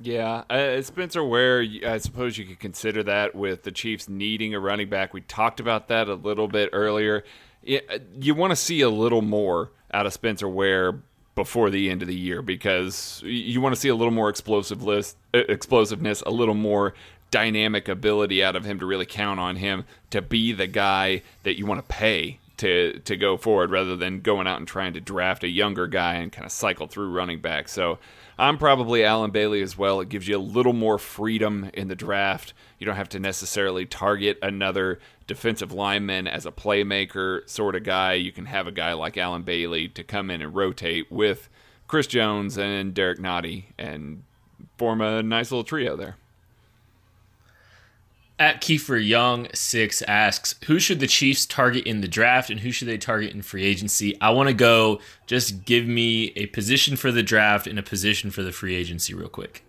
Yeah, 0.00 0.42
uh, 0.50 0.82
Spencer 0.82 1.22
Ware, 1.22 1.64
I 1.86 1.98
suppose 1.98 2.36
you 2.36 2.44
could 2.44 2.58
consider 2.58 3.04
that 3.04 3.36
with 3.36 3.62
the 3.62 3.70
Chiefs 3.70 4.08
needing 4.08 4.52
a 4.52 4.58
running 4.58 4.88
back. 4.88 5.14
We 5.14 5.20
talked 5.20 5.60
about 5.60 5.86
that 5.88 6.08
a 6.08 6.14
little 6.14 6.48
bit 6.48 6.70
earlier. 6.72 7.22
Uh, 7.68 7.98
you 8.18 8.34
want 8.34 8.50
to 8.50 8.56
see 8.56 8.80
a 8.80 8.90
little 8.90 9.22
more 9.22 9.70
out 9.94 10.06
of 10.06 10.12
Spencer 10.12 10.48
Ware 10.48 11.00
before 11.36 11.70
the 11.70 11.88
end 11.88 12.02
of 12.02 12.08
the 12.08 12.16
year 12.16 12.42
because 12.42 13.22
you 13.24 13.60
want 13.60 13.74
to 13.74 13.80
see 13.80 13.88
a 13.88 13.94
little 13.94 14.12
more 14.12 14.28
explosiveness, 14.28 15.14
uh, 15.34 15.38
explosiveness, 15.48 16.22
a 16.22 16.30
little 16.30 16.54
more 16.54 16.94
dynamic 17.32 17.88
ability 17.88 18.44
out 18.44 18.54
of 18.54 18.64
him 18.64 18.78
to 18.78 18.86
really 18.86 19.06
count 19.06 19.40
on 19.40 19.56
him 19.56 19.84
to 20.10 20.22
be 20.22 20.52
the 20.52 20.68
guy 20.68 21.22
that 21.42 21.58
you 21.58 21.66
want 21.66 21.80
to 21.80 21.92
pay 21.92 22.38
to 22.58 23.00
to 23.00 23.16
go 23.16 23.36
forward 23.36 23.70
rather 23.70 23.96
than 23.96 24.20
going 24.20 24.46
out 24.46 24.58
and 24.58 24.68
trying 24.68 24.92
to 24.92 25.00
draft 25.00 25.42
a 25.42 25.48
younger 25.48 25.88
guy 25.88 26.14
and 26.14 26.30
kind 26.30 26.46
of 26.46 26.52
cycle 26.52 26.86
through 26.86 27.10
running 27.10 27.40
back. 27.40 27.68
So 27.68 27.98
I'm 28.38 28.58
probably 28.58 29.04
Allen 29.04 29.32
Bailey 29.32 29.62
as 29.62 29.76
well. 29.76 30.00
It 30.00 30.08
gives 30.08 30.28
you 30.28 30.36
a 30.36 30.38
little 30.38 30.72
more 30.72 30.98
freedom 30.98 31.70
in 31.74 31.88
the 31.88 31.96
draft. 31.96 32.52
You 32.78 32.86
don't 32.86 32.96
have 32.96 33.08
to 33.10 33.18
necessarily 33.18 33.84
target 33.84 34.38
another 34.42 35.00
defensive 35.26 35.72
lineman 35.72 36.28
as 36.28 36.46
a 36.46 36.52
playmaker 36.52 37.48
sort 37.48 37.74
of 37.74 37.82
guy. 37.82 38.14
You 38.14 38.30
can 38.30 38.46
have 38.46 38.66
a 38.66 38.72
guy 38.72 38.92
like 38.92 39.16
Allen 39.16 39.42
Bailey 39.42 39.88
to 39.88 40.04
come 40.04 40.30
in 40.30 40.42
and 40.42 40.54
rotate 40.54 41.10
with 41.10 41.48
Chris 41.88 42.06
Jones 42.06 42.58
and 42.58 42.94
Derrick 42.94 43.18
Nnadi 43.18 43.64
and 43.78 44.22
form 44.78 45.00
a 45.00 45.22
nice 45.22 45.50
little 45.50 45.64
trio 45.64 45.96
there. 45.96 46.16
At 48.42 48.60
Kiefer 48.60 48.98
Young 48.98 49.46
six 49.54 50.02
asks, 50.02 50.56
who 50.64 50.80
should 50.80 50.98
the 50.98 51.06
Chiefs 51.06 51.46
target 51.46 51.86
in 51.86 52.00
the 52.00 52.08
draft 52.08 52.50
and 52.50 52.58
who 52.58 52.72
should 52.72 52.88
they 52.88 52.98
target 52.98 53.32
in 53.32 53.40
free 53.40 53.62
agency? 53.62 54.20
I 54.20 54.30
want 54.30 54.48
to 54.48 54.52
go. 54.52 55.00
Just 55.28 55.64
give 55.64 55.86
me 55.86 56.32
a 56.34 56.46
position 56.46 56.96
for 56.96 57.12
the 57.12 57.22
draft 57.22 57.68
and 57.68 57.78
a 57.78 57.84
position 57.84 58.32
for 58.32 58.42
the 58.42 58.50
free 58.50 58.74
agency, 58.74 59.14
real 59.14 59.28
quick. 59.28 59.62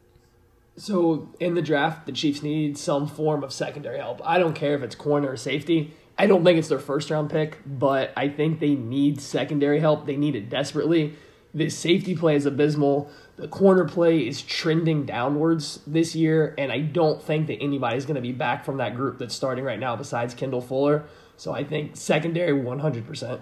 So 0.75 1.29
in 1.39 1.53
the 1.53 1.61
draft, 1.61 2.07
the 2.07 2.11
Chiefs 2.13 2.41
need 2.41 2.75
some 2.79 3.05
form 3.05 3.43
of 3.43 3.53
secondary 3.53 3.99
help. 3.99 4.21
I 4.25 4.39
don't 4.39 4.55
care 4.55 4.73
if 4.73 4.81
it's 4.81 4.95
corner 4.95 5.29
or 5.29 5.37
safety. 5.37 5.93
I 6.17 6.25
don't 6.25 6.43
think 6.43 6.57
it's 6.57 6.69
their 6.69 6.79
first 6.79 7.11
round 7.11 7.29
pick, 7.29 7.59
but 7.67 8.11
I 8.17 8.27
think 8.27 8.59
they 8.59 8.73
need 8.73 9.21
secondary 9.21 9.81
help. 9.81 10.07
They 10.07 10.17
need 10.17 10.35
it 10.35 10.49
desperately. 10.49 11.13
The 11.53 11.69
safety 11.69 12.15
play 12.15 12.35
is 12.37 12.47
abysmal. 12.47 13.11
The 13.35 13.47
corner 13.47 13.85
play 13.85 14.27
is 14.27 14.41
trending 14.43 15.05
downwards 15.05 15.79
this 15.87 16.15
year, 16.15 16.53
and 16.57 16.71
I 16.71 16.79
don't 16.79 17.21
think 17.21 17.47
that 17.47 17.59
anybody's 17.59 18.05
going 18.05 18.15
to 18.15 18.21
be 18.21 18.31
back 18.31 18.63
from 18.63 18.77
that 18.77 18.95
group 18.95 19.17
that's 19.17 19.33
starting 19.33 19.63
right 19.63 19.79
now 19.79 19.95
besides 19.95 20.33
Kendall 20.35 20.61
Fuller. 20.61 21.05
So 21.35 21.51
I 21.51 21.63
think 21.63 21.95
secondary 21.97 22.53
100%. 22.53 23.41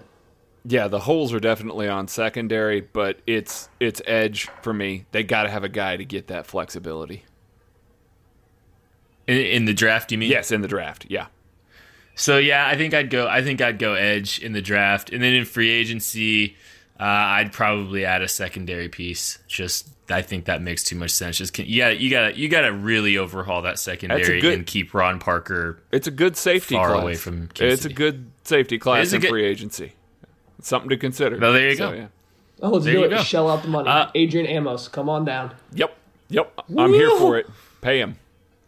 Yeah, 0.64 0.88
the 0.88 1.00
holes 1.00 1.32
are 1.34 1.40
definitely 1.40 1.88
on 1.88 2.08
secondary, 2.08 2.80
but 2.80 3.18
it's 3.26 3.68
it's 3.80 4.00
edge 4.06 4.48
for 4.62 4.72
me. 4.72 5.06
They 5.10 5.24
got 5.24 5.42
to 5.42 5.50
have 5.50 5.64
a 5.64 5.68
guy 5.68 5.96
to 5.96 6.04
get 6.04 6.28
that 6.28 6.46
flexibility. 6.46 7.24
In, 9.26 9.36
in 9.38 9.64
the 9.64 9.74
draft, 9.74 10.12
you 10.12 10.18
mean? 10.18 10.30
Yes, 10.30 10.52
in 10.52 10.62
the 10.62 10.68
draft. 10.68 11.06
Yeah. 11.08 11.26
So 12.14 12.38
yeah, 12.38 12.66
I 12.66 12.76
think 12.76 12.94
I'd 12.94 13.10
go. 13.10 13.26
I 13.26 13.42
think 13.42 13.60
I'd 13.60 13.78
go 13.78 13.94
edge 13.94 14.38
in 14.38 14.52
the 14.52 14.62
draft, 14.62 15.10
and 15.10 15.22
then 15.22 15.32
in 15.32 15.44
free 15.44 15.70
agency, 15.70 16.56
uh, 17.02 17.04
I'd 17.04 17.52
probably 17.52 18.04
add 18.04 18.22
a 18.22 18.28
secondary 18.28 18.88
piece. 18.88 19.40
Just 19.48 19.88
I 20.08 20.22
think 20.22 20.44
that 20.44 20.62
makes 20.62 20.84
too 20.84 20.94
much 20.94 21.10
sense. 21.10 21.36
Just 21.36 21.58
yeah, 21.58 21.88
you 21.88 22.08
got 22.10 22.36
you 22.36 22.48
got 22.48 22.60
to 22.60 22.72
really 22.72 23.18
overhaul 23.18 23.62
that 23.62 23.80
secondary 23.80 24.40
good, 24.40 24.54
and 24.54 24.64
keep 24.64 24.94
Ron 24.94 25.18
Parker. 25.18 25.82
It's 25.90 26.06
a 26.06 26.12
good 26.12 26.36
safety 26.36 26.76
far 26.76 26.90
class. 26.90 27.02
away 27.02 27.14
from. 27.16 27.48
It's 27.58 27.84
a 27.84 27.92
good 27.92 28.30
safety 28.44 28.78
class 28.78 29.12
in 29.12 29.20
good, 29.20 29.30
free 29.30 29.44
agency. 29.44 29.94
It's 30.60 30.68
something 30.68 30.90
to 30.90 30.96
consider. 30.96 31.38
No, 31.38 31.52
there 31.52 31.70
you 31.70 31.74
so, 31.74 31.90
go. 31.90 31.96
Yeah. 31.96 32.06
Oh, 32.62 32.70
let's 32.70 32.84
there 32.84 32.94
do 32.94 33.02
it. 33.02 33.08
Go. 33.08 33.20
Shell 33.20 33.50
out 33.50 33.62
the 33.62 33.68
money. 33.68 33.88
Uh, 33.88 34.08
Adrian 34.14 34.46
Amos, 34.46 34.86
come 34.86 35.08
on 35.08 35.24
down. 35.24 35.56
Yep, 35.74 35.96
yep. 36.28 36.52
Woo! 36.68 36.84
I'm 36.84 36.92
here 36.92 37.10
for 37.18 37.36
it. 37.36 37.50
Pay 37.80 37.98
him. 37.98 38.16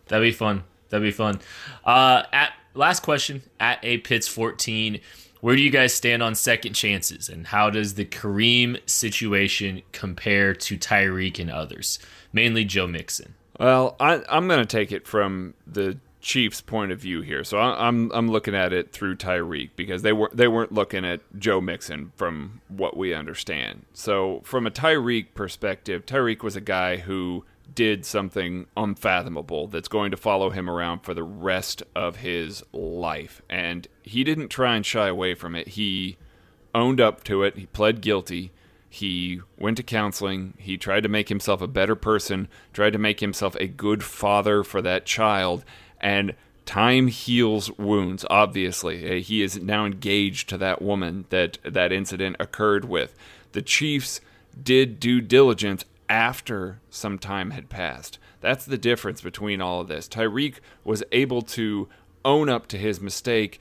That'd 0.09 0.27
be 0.27 0.33
fun. 0.33 0.65
That'd 0.89 1.05
be 1.05 1.13
fun. 1.13 1.39
Uh, 1.85 2.25
at 2.33 2.53
last 2.75 3.05
question 3.05 3.43
at 3.61 3.79
a 3.85 3.99
Pitts 3.99 4.27
14 4.27 4.99
where 5.45 5.57
do 5.57 5.61
you 5.61 5.69
guys 5.69 5.93
stand 5.93 6.23
on 6.23 6.35
second 6.35 6.73
chances, 6.73 7.29
and 7.29 7.49
how 7.49 7.69
does 7.69 7.97
the 7.97 8.07
Kareem 8.07 8.81
situation 8.89 9.83
compare 9.93 10.55
to 10.55 10.79
Tyreek 10.79 11.39
and 11.39 11.51
others, 11.51 11.99
mainly 12.33 12.65
Joe 12.65 12.87
Mixon? 12.87 13.35
Well, 13.61 13.95
I, 14.01 14.23
am 14.31 14.49
going 14.49 14.61
to 14.61 14.65
take 14.65 14.91
it 14.91 15.07
from 15.07 15.53
the 15.67 15.99
Chiefs' 16.23 16.63
point 16.63 16.93
of 16.93 16.99
view 16.99 17.21
here. 17.21 17.45
So 17.45 17.59
I, 17.59 17.87
I'm 17.87 18.11
I'm 18.13 18.31
looking 18.31 18.55
at 18.55 18.73
it 18.73 18.93
through 18.93 19.17
Tyreek 19.17 19.73
because 19.77 20.01
they 20.01 20.15
were 20.15 20.31
they 20.33 20.49
weren't 20.49 20.73
looking 20.73 21.05
at 21.05 21.21
Joe 21.39 21.61
Mixon 21.61 22.13
from 22.17 22.63
what 22.69 22.97
we 22.97 23.13
understand. 23.13 23.85
So 23.93 24.41
from 24.45 24.67
a 24.67 24.71
Tyreek 24.71 25.35
perspective, 25.35 26.07
Tyreek 26.07 26.43
was 26.43 26.57
a 26.57 26.63
guy 26.63 26.97
who 26.97 27.45
did 27.75 28.05
something 28.05 28.67
unfathomable 28.77 29.69
that's 29.69 29.89
going 29.89 30.11
to 30.11 30.17
follow 30.17 30.51
him 30.51 30.69
around 30.69 31.01
for 31.01 31.15
the 31.15 31.23
rest 31.23 31.83
of 31.95 32.17
his 32.17 32.63
life. 32.73 33.43
And 33.49 33.87
he 34.03 34.25
didn't 34.25 34.49
try 34.49 34.77
and 34.77 34.85
shy 34.85 35.09
away 35.09 35.35
from 35.35 35.55
it. 35.55 35.69
He 35.69 36.17
owned 36.75 37.01
up 37.01 37.25
to 37.25 37.43
it, 37.43 37.57
he 37.57 37.67
pled 37.67 38.01
guilty. 38.01 38.51
He 38.89 39.41
went 39.59 39.77
to 39.79 39.83
counseling. 39.83 40.55
He 40.57 40.79
tried 40.79 41.03
to 41.03 41.09
make 41.09 41.29
himself 41.29 41.61
a 41.61 41.67
better 41.67 41.97
person, 41.97 42.47
tried 42.73 42.93
to 42.93 42.99
make 42.99 43.19
himself 43.19 43.57
a 43.57 43.67
good 43.67 44.05
father 44.05 44.63
for 44.63 44.81
that 44.83 45.05
child. 45.05 45.65
And 46.01 46.35
time 46.65 47.09
heals 47.09 47.77
wounds, 47.77 48.25
obviously. 48.31 49.19
Uh, 49.19 49.21
he 49.21 49.43
is 49.43 49.61
now 49.61 49.85
engaged 49.85 50.49
to 50.49 50.59
that 50.59 50.81
woman 50.81 51.25
that 51.31 51.59
that 51.65 51.91
incident 51.91 52.37
occurred 52.39 52.85
with. 52.85 53.17
The 53.51 53.63
Chiefs 53.63 54.21
did 54.63 55.01
due 55.01 55.21
diligence 55.21 55.85
after 56.09 56.81
some 56.91 57.19
time 57.19 57.51
had 57.51 57.69
passed. 57.69 58.19
That's 58.41 58.65
the 58.65 58.79
difference 58.79 59.21
between 59.21 59.61
all 59.61 59.81
of 59.81 59.89
this. 59.89 60.09
Tyreek 60.09 60.57
was 60.85 61.03
able 61.13 61.43
to 61.43 61.89
own 62.25 62.49
up 62.49 62.67
to 62.69 62.79
his 62.79 63.01
mistake, 63.01 63.61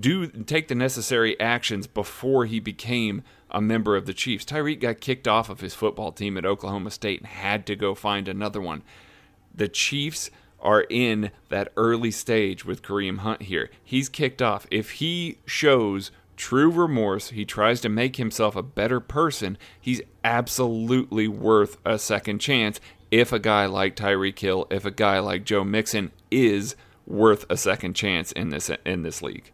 do 0.00 0.26
take 0.26 0.68
the 0.68 0.74
necessary 0.74 1.38
actions 1.38 1.86
before 1.86 2.46
he 2.46 2.60
became 2.60 3.22
a 3.50 3.60
member 3.60 3.96
of 3.96 4.06
the 4.06 4.14
Chiefs. 4.14 4.44
Tyreek 4.44 4.80
got 4.80 5.00
kicked 5.00 5.28
off 5.28 5.48
of 5.48 5.60
his 5.60 5.74
football 5.74 6.10
team 6.10 6.36
at 6.36 6.46
Oklahoma 6.46 6.90
State 6.90 7.20
and 7.20 7.28
had 7.28 7.66
to 7.66 7.76
go 7.76 7.94
find 7.94 8.26
another 8.26 8.60
one. 8.60 8.82
The 9.54 9.68
Chiefs 9.68 10.30
are 10.60 10.86
in 10.88 11.30
that 11.50 11.72
early 11.76 12.10
stage 12.10 12.64
with 12.64 12.82
Kareem 12.82 13.18
Hunt 13.18 13.42
here. 13.42 13.70
He's 13.82 14.08
kicked 14.08 14.40
off. 14.40 14.66
If 14.70 14.92
he 14.92 15.38
shows 15.44 16.10
true 16.36 16.70
remorse, 16.70 17.30
he 17.30 17.44
tries 17.44 17.80
to 17.82 17.88
make 17.88 18.16
himself 18.16 18.56
a 18.56 18.62
better 18.62 19.00
person, 19.00 19.58
he's 19.80 20.00
absolutely 20.22 21.28
worth 21.28 21.76
a 21.84 21.98
second 21.98 22.38
chance 22.40 22.80
if 23.10 23.32
a 23.32 23.38
guy 23.38 23.66
like 23.66 23.96
Tyreek 23.96 24.38
Hill, 24.38 24.66
if 24.70 24.84
a 24.84 24.90
guy 24.90 25.18
like 25.18 25.44
Joe 25.44 25.64
Mixon 25.64 26.10
is 26.30 26.74
worth 27.06 27.46
a 27.48 27.56
second 27.56 27.94
chance 27.94 28.32
in 28.32 28.48
this 28.48 28.70
in 28.84 29.02
this 29.02 29.22
league. 29.22 29.52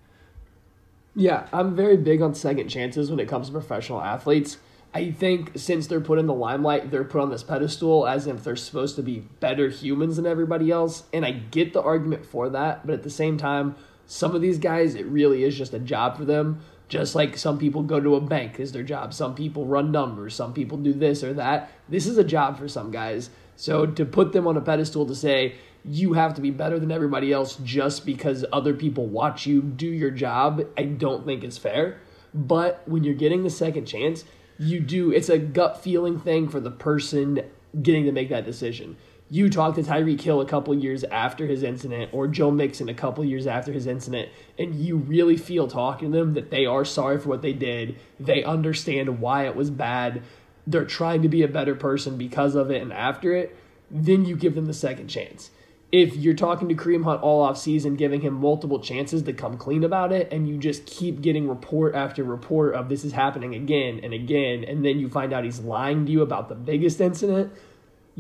Yeah, 1.15 1.47
I'm 1.53 1.75
very 1.75 1.97
big 1.97 2.23
on 2.23 2.35
second 2.35 2.69
chances 2.69 3.11
when 3.11 3.21
it 3.21 3.29
comes 3.29 3.49
to 3.49 3.53
professional 3.53 4.01
athletes. 4.01 4.59
I 4.93 5.13
think 5.13 5.53
since 5.57 5.87
they're 5.87 6.01
put 6.01 6.19
in 6.19 6.27
the 6.27 6.35
limelight, 6.35 6.91
they're 6.91 7.05
put 7.05 7.21
on 7.21 7.31
this 7.31 7.43
pedestal 7.43 8.07
as 8.07 8.27
if 8.27 8.43
they're 8.43 8.57
supposed 8.57 8.97
to 8.97 9.03
be 9.03 9.21
better 9.41 9.69
humans 9.69 10.17
than 10.17 10.27
everybody 10.27 10.71
else. 10.71 11.05
And 11.13 11.25
I 11.25 11.31
get 11.31 11.73
the 11.73 11.83
argument 11.83 12.27
for 12.27 12.49
that, 12.49 12.87
but 12.87 12.95
at 12.95 13.03
the 13.03 13.11
same 13.11 13.37
time, 13.37 13.77
some 14.11 14.35
of 14.35 14.43
these 14.43 14.59
guys, 14.59 14.97
it 14.97 15.07
really 15.07 15.45
is 15.45 15.57
just 15.57 15.73
a 15.73 15.79
job 15.79 16.17
for 16.17 16.25
them. 16.25 16.61
Just 16.89 17.15
like 17.15 17.39
some 17.39 17.59
people 17.59 17.85
go 17.85 18.01
to 18.01 18.17
a 18.17 18.21
bank 18.21 18.59
is 18.59 18.73
their 18.73 18.83
job. 18.83 19.15
Some 19.15 19.37
people 19.37 19.67
run 19.67 19.93
numbers. 19.93 20.35
Some 20.35 20.53
people 20.53 20.79
do 20.79 20.93
this 20.93 21.23
or 21.23 21.33
that. 21.35 21.71
This 21.89 22.09
is 22.09 22.19
a 22.19 22.25
job 22.25 22.59
for 22.59 22.67
some 22.67 22.91
guys. 22.91 23.31
So 23.55 23.87
to 23.87 24.05
put 24.05 24.33
them 24.33 24.49
on 24.49 24.57
a 24.57 24.61
pedestal 24.61 25.07
to 25.07 25.15
say 25.15 25.55
you 25.85 26.15
have 26.15 26.35
to 26.35 26.41
be 26.41 26.51
better 26.51 26.81
than 26.81 26.91
everybody 26.91 27.33
else 27.33 27.55
just 27.63 28.05
because 28.05 28.45
other 28.53 28.75
people 28.75 29.07
watch 29.07 29.47
you 29.47 29.63
do 29.63 29.87
your 29.87 30.11
job, 30.11 30.61
I 30.77 30.83
don't 30.83 31.25
think 31.25 31.45
is 31.45 31.57
fair. 31.57 32.01
But 32.35 32.83
when 32.87 33.05
you're 33.05 33.15
getting 33.15 33.45
the 33.45 33.51
second 33.51 33.87
chance, 33.87 34.25
you 34.59 34.81
do 34.81 35.13
it's 35.13 35.29
a 35.29 35.39
gut 35.39 35.85
feeling 35.85 36.19
thing 36.19 36.49
for 36.49 36.59
the 36.59 36.73
person 36.73 37.43
getting 37.81 38.07
to 38.07 38.13
make 38.13 38.31
that 38.31 38.45
decision 38.45 38.97
you 39.33 39.49
talk 39.49 39.77
to 39.77 39.83
Tyreek 39.83 40.21
Hill 40.21 40.41
a 40.41 40.45
couple 40.45 40.75
years 40.75 41.05
after 41.05 41.47
his 41.47 41.63
incident 41.63 42.11
or 42.13 42.27
Joe 42.27 42.51
Mixon 42.51 42.89
a 42.89 42.95
couple 42.95 43.25
years 43.25 43.47
after 43.47 43.73
his 43.73 43.87
incident, 43.87 44.29
and 44.59 44.75
you 44.75 44.97
really 44.97 45.37
feel 45.37 45.69
talking 45.69 46.11
to 46.11 46.19
them 46.19 46.35
that 46.35 46.51
they 46.51 46.67
are 46.67 46.85
sorry 46.85 47.17
for 47.19 47.29
what 47.29 47.41
they 47.41 47.53
did. 47.53 47.97
They 48.19 48.43
understand 48.43 49.21
why 49.21 49.47
it 49.47 49.55
was 49.55 49.71
bad. 49.71 50.23
They're 50.67 50.85
trying 50.85 51.23
to 51.23 51.29
be 51.29 51.45
a 51.45 51.49
better 51.49 51.77
person 51.77 52.19
because 52.19 52.57
of 52.57 52.73
it 52.73 52.83
and 52.83 52.93
after 52.93 53.33
it. 53.33 53.57
Then 53.89 54.25
you 54.25 54.35
give 54.35 54.57
them 54.57 54.67
the 54.67 54.75
second 54.75 55.07
chance. 55.07 55.51
If 55.93 56.15
you're 56.17 56.35
talking 56.35 56.69
to 56.69 56.75
Kareem 56.75 57.03
Hunt 57.03 57.23
all 57.23 57.43
off 57.43 57.59
season, 57.59 57.97
giving 57.97 58.21
him 58.21 58.35
multiple 58.35 58.79
chances 58.79 59.23
to 59.23 59.33
come 59.33 59.57
clean 59.57 59.83
about 59.83 60.13
it, 60.13 60.33
and 60.33 60.49
you 60.49 60.57
just 60.57 60.87
keep 60.87 61.21
getting 61.21 61.49
report 61.49 61.95
after 61.97 62.23
report 62.23 62.75
of 62.75 62.89
this 62.89 63.05
is 63.05 63.13
happening 63.13 63.55
again 63.55 64.01
and 64.03 64.13
again, 64.13 64.65
and 64.65 64.85
then 64.85 65.01
you 65.01 65.09
find 65.09 65.33
out 65.33 65.45
he's 65.45 65.61
lying 65.61 66.07
to 66.07 66.13
you 66.13 66.23
about 66.23 66.49
the 66.49 66.55
biggest 66.55 67.01
incident, 67.01 67.53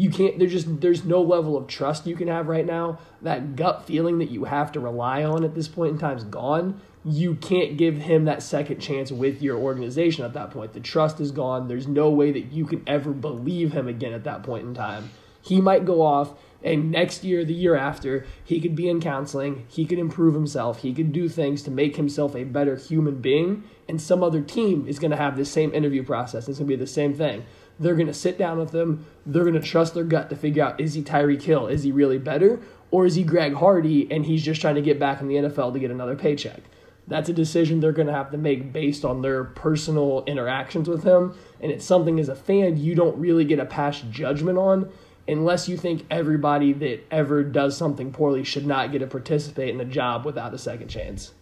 you 0.00 0.08
can't 0.08 0.38
there's 0.38 0.52
just 0.52 0.80
there's 0.80 1.04
no 1.04 1.20
level 1.20 1.58
of 1.58 1.66
trust 1.66 2.06
you 2.06 2.16
can 2.16 2.26
have 2.26 2.48
right 2.48 2.64
now. 2.64 2.98
That 3.20 3.54
gut 3.54 3.84
feeling 3.84 4.16
that 4.20 4.30
you 4.30 4.44
have 4.44 4.72
to 4.72 4.80
rely 4.80 5.24
on 5.24 5.44
at 5.44 5.54
this 5.54 5.68
point 5.68 5.92
in 5.92 5.98
time 5.98 6.16
is 6.16 6.24
gone. 6.24 6.80
You 7.04 7.34
can't 7.34 7.76
give 7.76 7.98
him 7.98 8.24
that 8.24 8.42
second 8.42 8.80
chance 8.80 9.12
with 9.12 9.42
your 9.42 9.58
organization 9.58 10.24
at 10.24 10.32
that 10.32 10.52
point. 10.52 10.72
The 10.72 10.80
trust 10.80 11.20
is 11.20 11.32
gone. 11.32 11.68
There's 11.68 11.86
no 11.86 12.08
way 12.08 12.32
that 12.32 12.50
you 12.50 12.64
can 12.64 12.82
ever 12.86 13.10
believe 13.10 13.72
him 13.72 13.88
again 13.88 14.14
at 14.14 14.24
that 14.24 14.42
point 14.42 14.66
in 14.66 14.72
time. 14.72 15.10
He 15.42 15.60
might 15.60 15.84
go 15.84 16.00
off 16.00 16.32
and 16.62 16.90
next 16.90 17.22
year 17.22 17.44
the 17.44 17.52
year 17.52 17.76
after 17.76 18.24
he 18.42 18.58
could 18.58 18.74
be 18.74 18.88
in 18.88 19.00
counseling. 19.02 19.66
He 19.68 19.84
could 19.84 19.98
improve 19.98 20.32
himself. 20.32 20.80
He 20.80 20.94
could 20.94 21.12
do 21.12 21.28
things 21.28 21.62
to 21.64 21.70
make 21.70 21.96
himself 21.96 22.34
a 22.34 22.44
better 22.44 22.76
human 22.76 23.20
being. 23.20 23.64
And 23.86 24.00
some 24.00 24.22
other 24.22 24.40
team 24.40 24.88
is 24.88 24.98
going 24.98 25.10
to 25.10 25.16
have 25.18 25.36
the 25.36 25.44
same 25.44 25.74
interview 25.74 26.02
process. 26.02 26.48
It's 26.48 26.58
going 26.58 26.68
to 26.68 26.74
be 26.74 26.82
the 26.82 26.86
same 26.86 27.12
thing 27.12 27.44
they're 27.80 27.94
going 27.94 28.06
to 28.06 28.14
sit 28.14 28.38
down 28.38 28.58
with 28.58 28.70
them. 28.70 29.06
They're 29.26 29.42
going 29.42 29.54
to 29.54 29.60
trust 29.60 29.94
their 29.94 30.04
gut 30.04 30.28
to 30.30 30.36
figure 30.36 30.62
out 30.62 30.80
is 30.80 30.94
he 30.94 31.02
Tyreek 31.02 31.42
Hill? 31.42 31.66
Is 31.66 31.82
he 31.82 31.90
really 31.90 32.18
better? 32.18 32.60
Or 32.90 33.06
is 33.06 33.14
he 33.14 33.24
Greg 33.24 33.54
Hardy 33.54 34.10
and 34.12 34.26
he's 34.26 34.44
just 34.44 34.60
trying 34.60 34.74
to 34.74 34.82
get 34.82 35.00
back 35.00 35.20
in 35.20 35.28
the 35.28 35.36
NFL 35.36 35.72
to 35.72 35.78
get 35.78 35.90
another 35.90 36.14
paycheck? 36.14 36.60
That's 37.08 37.28
a 37.28 37.32
decision 37.32 37.80
they're 37.80 37.92
going 37.92 38.06
to 38.06 38.12
have 38.12 38.30
to 38.32 38.38
make 38.38 38.72
based 38.72 39.04
on 39.04 39.22
their 39.22 39.44
personal 39.44 40.22
interactions 40.26 40.88
with 40.88 41.02
him. 41.02 41.34
And 41.60 41.72
it's 41.72 41.84
something 41.84 42.20
as 42.20 42.28
a 42.28 42.36
fan 42.36 42.76
you 42.76 42.94
don't 42.94 43.18
really 43.18 43.44
get 43.44 43.58
a 43.58 43.66
pass 43.66 44.00
judgment 44.10 44.58
on 44.58 44.92
unless 45.26 45.68
you 45.68 45.76
think 45.76 46.04
everybody 46.10 46.72
that 46.74 47.00
ever 47.10 47.42
does 47.42 47.76
something 47.76 48.12
poorly 48.12 48.44
should 48.44 48.66
not 48.66 48.92
get 48.92 48.98
to 48.98 49.06
participate 49.06 49.74
in 49.74 49.80
a 49.80 49.84
job 49.84 50.26
without 50.26 50.52
a 50.52 50.58
second 50.58 50.88
chance. 50.88 51.32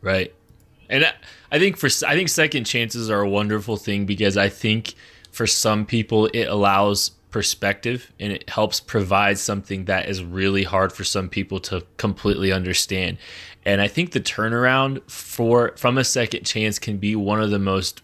Right. 0.00 0.34
And 0.94 1.12
I 1.50 1.58
think 1.58 1.76
for 1.76 1.88
I 2.06 2.14
think 2.14 2.28
second 2.28 2.64
chances 2.64 3.10
are 3.10 3.20
a 3.20 3.28
wonderful 3.28 3.76
thing 3.76 4.06
because 4.06 4.36
I 4.36 4.48
think 4.48 4.94
for 5.32 5.44
some 5.44 5.86
people 5.86 6.26
it 6.26 6.44
allows 6.44 7.10
perspective 7.32 8.12
and 8.20 8.32
it 8.32 8.48
helps 8.48 8.78
provide 8.78 9.36
something 9.36 9.86
that 9.86 10.08
is 10.08 10.22
really 10.22 10.62
hard 10.62 10.92
for 10.92 11.02
some 11.02 11.28
people 11.28 11.58
to 11.58 11.84
completely 11.96 12.52
understand. 12.52 13.18
And 13.64 13.80
I 13.80 13.88
think 13.88 14.12
the 14.12 14.20
turnaround 14.20 15.02
for 15.10 15.72
from 15.76 15.98
a 15.98 16.04
second 16.04 16.44
chance 16.44 16.78
can 16.78 16.98
be 16.98 17.16
one 17.16 17.42
of 17.42 17.50
the 17.50 17.58
most 17.58 18.00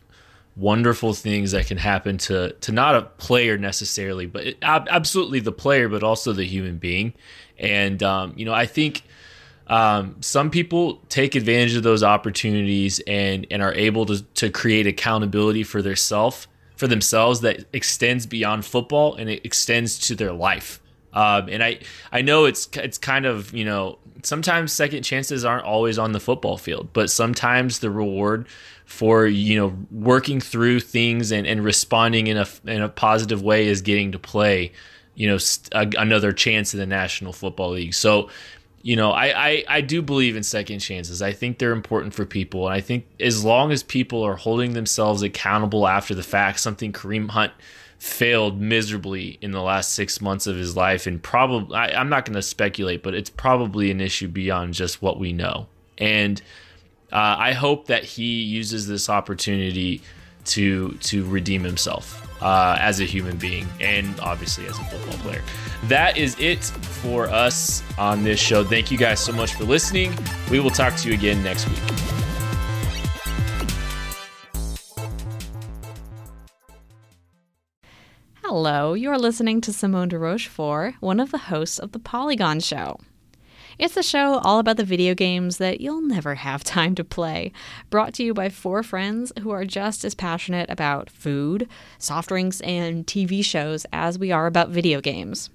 wonderful 0.56 1.14
things 1.14 1.52
that 1.52 1.68
can 1.68 1.78
happen 1.78 2.18
to 2.18 2.54
to 2.54 2.72
not 2.72 2.96
a 2.96 3.02
player 3.02 3.56
necessarily, 3.56 4.26
but 4.26 4.48
it, 4.48 4.58
absolutely 4.62 5.38
the 5.38 5.52
player, 5.52 5.88
but 5.88 6.02
also 6.02 6.32
the 6.32 6.44
human 6.44 6.78
being. 6.78 7.14
And 7.56 8.02
um, 8.02 8.32
you 8.36 8.44
know, 8.44 8.52
I 8.52 8.66
think 8.66 9.04
um, 9.70 10.16
some 10.20 10.50
people 10.50 10.96
take 11.08 11.36
advantage 11.36 11.76
of 11.76 11.84
those 11.84 12.02
opportunities 12.02 12.98
and 13.06 13.46
and 13.52 13.62
are 13.62 13.72
able 13.72 14.04
to 14.06 14.22
to 14.34 14.50
create 14.50 14.86
accountability 14.86 15.62
for 15.62 15.80
their 15.80 15.96
self 15.96 16.48
for 16.76 16.88
themselves 16.88 17.40
that 17.42 17.64
extends 17.72 18.26
beyond 18.26 18.64
football 18.64 19.14
and 19.14 19.30
it 19.30 19.44
extends 19.44 19.98
to 19.98 20.16
their 20.16 20.32
life. 20.32 20.80
Um, 21.12 21.48
and 21.48 21.62
I 21.62 21.78
I 22.10 22.20
know 22.22 22.46
it's 22.46 22.68
it's 22.74 22.98
kind 22.98 23.26
of 23.26 23.54
you 23.54 23.64
know 23.64 23.98
sometimes 24.24 24.72
second 24.72 25.04
chances 25.04 25.44
aren't 25.44 25.64
always 25.64 25.98
on 25.98 26.12
the 26.12 26.20
football 26.20 26.58
field, 26.58 26.88
but 26.92 27.08
sometimes 27.08 27.78
the 27.78 27.92
reward 27.92 28.48
for 28.86 29.24
you 29.24 29.56
know 29.56 29.78
working 29.92 30.40
through 30.40 30.80
things 30.80 31.30
and, 31.30 31.46
and 31.46 31.62
responding 31.62 32.26
in 32.26 32.38
a 32.38 32.46
in 32.66 32.82
a 32.82 32.88
positive 32.88 33.40
way 33.40 33.68
is 33.68 33.82
getting 33.82 34.10
to 34.10 34.18
play 34.18 34.72
you 35.14 35.28
know 35.28 35.38
st- 35.38 35.94
another 35.94 36.32
chance 36.32 36.74
in 36.74 36.80
the 36.80 36.86
National 36.86 37.32
Football 37.32 37.72
League. 37.72 37.94
So 37.94 38.30
you 38.82 38.96
know, 38.96 39.10
I, 39.10 39.48
I, 39.48 39.64
I 39.68 39.80
do 39.82 40.00
believe 40.00 40.36
in 40.36 40.42
second 40.42 40.78
chances. 40.78 41.20
I 41.20 41.32
think 41.32 41.58
they're 41.58 41.72
important 41.72 42.14
for 42.14 42.24
people. 42.24 42.66
And 42.66 42.74
I 42.74 42.80
think 42.80 43.06
as 43.20 43.44
long 43.44 43.72
as 43.72 43.82
people 43.82 44.22
are 44.22 44.36
holding 44.36 44.72
themselves 44.72 45.22
accountable 45.22 45.86
after 45.86 46.14
the 46.14 46.22
fact, 46.22 46.60
something 46.60 46.92
Kareem 46.92 47.30
Hunt 47.30 47.52
failed 47.98 48.58
miserably 48.58 49.38
in 49.42 49.50
the 49.50 49.60
last 49.60 49.92
six 49.92 50.22
months 50.22 50.46
of 50.46 50.56
his 50.56 50.76
life. 50.76 51.06
And 51.06 51.22
probably, 51.22 51.76
I, 51.76 52.00
I'm 52.00 52.08
not 52.08 52.24
going 52.24 52.36
to 52.36 52.42
speculate, 52.42 53.02
but 53.02 53.14
it's 53.14 53.28
probably 53.28 53.90
an 53.90 54.00
issue 54.00 54.28
beyond 54.28 54.72
just 54.72 55.02
what 55.02 55.18
we 55.18 55.34
know. 55.34 55.66
And 55.98 56.40
uh, 57.12 57.36
I 57.38 57.52
hope 57.52 57.88
that 57.88 58.04
he 58.04 58.42
uses 58.42 58.86
this 58.86 59.10
opportunity 59.10 60.00
to 60.50 60.92
to 61.00 61.24
redeem 61.26 61.62
himself 61.62 62.26
uh, 62.42 62.76
as 62.80 63.00
a 63.00 63.04
human 63.04 63.36
being 63.36 63.66
and 63.80 64.18
obviously 64.20 64.66
as 64.66 64.78
a 64.78 64.84
football 64.84 65.18
player. 65.18 65.42
That 65.84 66.16
is 66.16 66.38
it 66.38 66.62
for 66.62 67.26
us 67.26 67.82
on 67.98 68.24
this 68.24 68.40
show. 68.40 68.64
Thank 68.64 68.90
you 68.90 68.98
guys 68.98 69.20
so 69.20 69.32
much 69.32 69.54
for 69.54 69.64
listening. 69.64 70.16
We 70.50 70.60
will 70.60 70.70
talk 70.70 70.96
to 70.96 71.08
you 71.08 71.14
again 71.14 71.42
next 71.42 71.68
week. 71.68 71.78
Hello, 78.42 78.94
you're 78.94 79.18
listening 79.18 79.60
to 79.60 79.72
Simone 79.72 80.08
de 80.08 80.18
Rochefort, 80.18 80.94
one 80.98 81.20
of 81.20 81.30
the 81.30 81.38
hosts 81.38 81.78
of 81.78 81.92
The 81.92 82.00
Polygon 82.00 82.58
Show. 82.58 82.98
It's 83.80 83.96
a 83.96 84.02
show 84.02 84.34
all 84.40 84.58
about 84.58 84.76
the 84.76 84.84
video 84.84 85.14
games 85.14 85.56
that 85.56 85.80
you'll 85.80 86.02
never 86.02 86.34
have 86.34 86.62
time 86.64 86.94
to 86.96 87.02
play, 87.02 87.50
brought 87.88 88.12
to 88.14 88.22
you 88.22 88.34
by 88.34 88.50
four 88.50 88.82
friends 88.82 89.32
who 89.40 89.48
are 89.52 89.64
just 89.64 90.04
as 90.04 90.14
passionate 90.14 90.68
about 90.68 91.08
food, 91.08 91.66
soft 91.96 92.28
drinks, 92.28 92.60
and 92.60 93.06
TV 93.06 93.42
shows 93.42 93.86
as 93.90 94.18
we 94.18 94.30
are 94.30 94.46
about 94.46 94.68
video 94.68 95.00
games. 95.00 95.48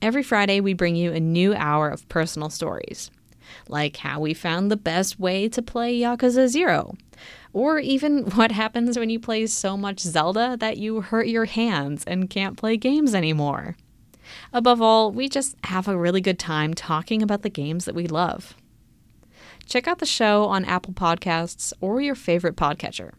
Every 0.00 0.22
Friday, 0.22 0.60
we 0.60 0.74
bring 0.74 0.94
you 0.94 1.10
a 1.10 1.18
new 1.18 1.52
hour 1.52 1.88
of 1.88 2.08
personal 2.08 2.50
stories, 2.50 3.10
like 3.66 3.96
how 3.96 4.20
we 4.20 4.32
found 4.32 4.70
the 4.70 4.76
best 4.76 5.18
way 5.18 5.48
to 5.48 5.60
play 5.60 5.98
Yakuza 5.98 6.46
Zero, 6.46 6.96
or 7.52 7.80
even 7.80 8.26
what 8.36 8.52
happens 8.52 8.96
when 8.96 9.10
you 9.10 9.18
play 9.18 9.44
so 9.48 9.76
much 9.76 9.98
Zelda 9.98 10.56
that 10.60 10.76
you 10.76 11.00
hurt 11.00 11.26
your 11.26 11.46
hands 11.46 12.04
and 12.04 12.30
can't 12.30 12.56
play 12.56 12.76
games 12.76 13.12
anymore. 13.12 13.74
Above 14.52 14.80
all, 14.80 15.10
we 15.10 15.28
just 15.28 15.56
have 15.64 15.88
a 15.88 15.98
really 15.98 16.20
good 16.20 16.38
time 16.38 16.74
talking 16.74 17.22
about 17.22 17.42
the 17.42 17.50
games 17.50 17.84
that 17.84 17.94
we 17.94 18.06
love. 18.06 18.54
Check 19.66 19.86
out 19.86 19.98
the 19.98 20.06
show 20.06 20.44
on 20.46 20.64
Apple 20.64 20.92
Podcasts 20.92 21.72
or 21.80 22.00
your 22.00 22.14
favorite 22.14 22.56
podcatcher. 22.56 23.12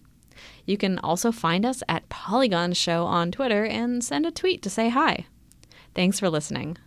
You 0.66 0.78
can 0.78 1.00
also 1.00 1.32
find 1.32 1.66
us 1.66 1.82
at 1.88 2.10
Polygon 2.10 2.74
Show 2.74 3.06
on 3.06 3.32
Twitter 3.32 3.66
and 3.66 4.04
send 4.04 4.26
a 4.26 4.32
tweet 4.32 4.62
to 4.64 4.70
say 4.70 4.90
hi. 4.90 5.26
Thanks 5.96 6.20
for 6.20 6.30
listening. 6.30 6.78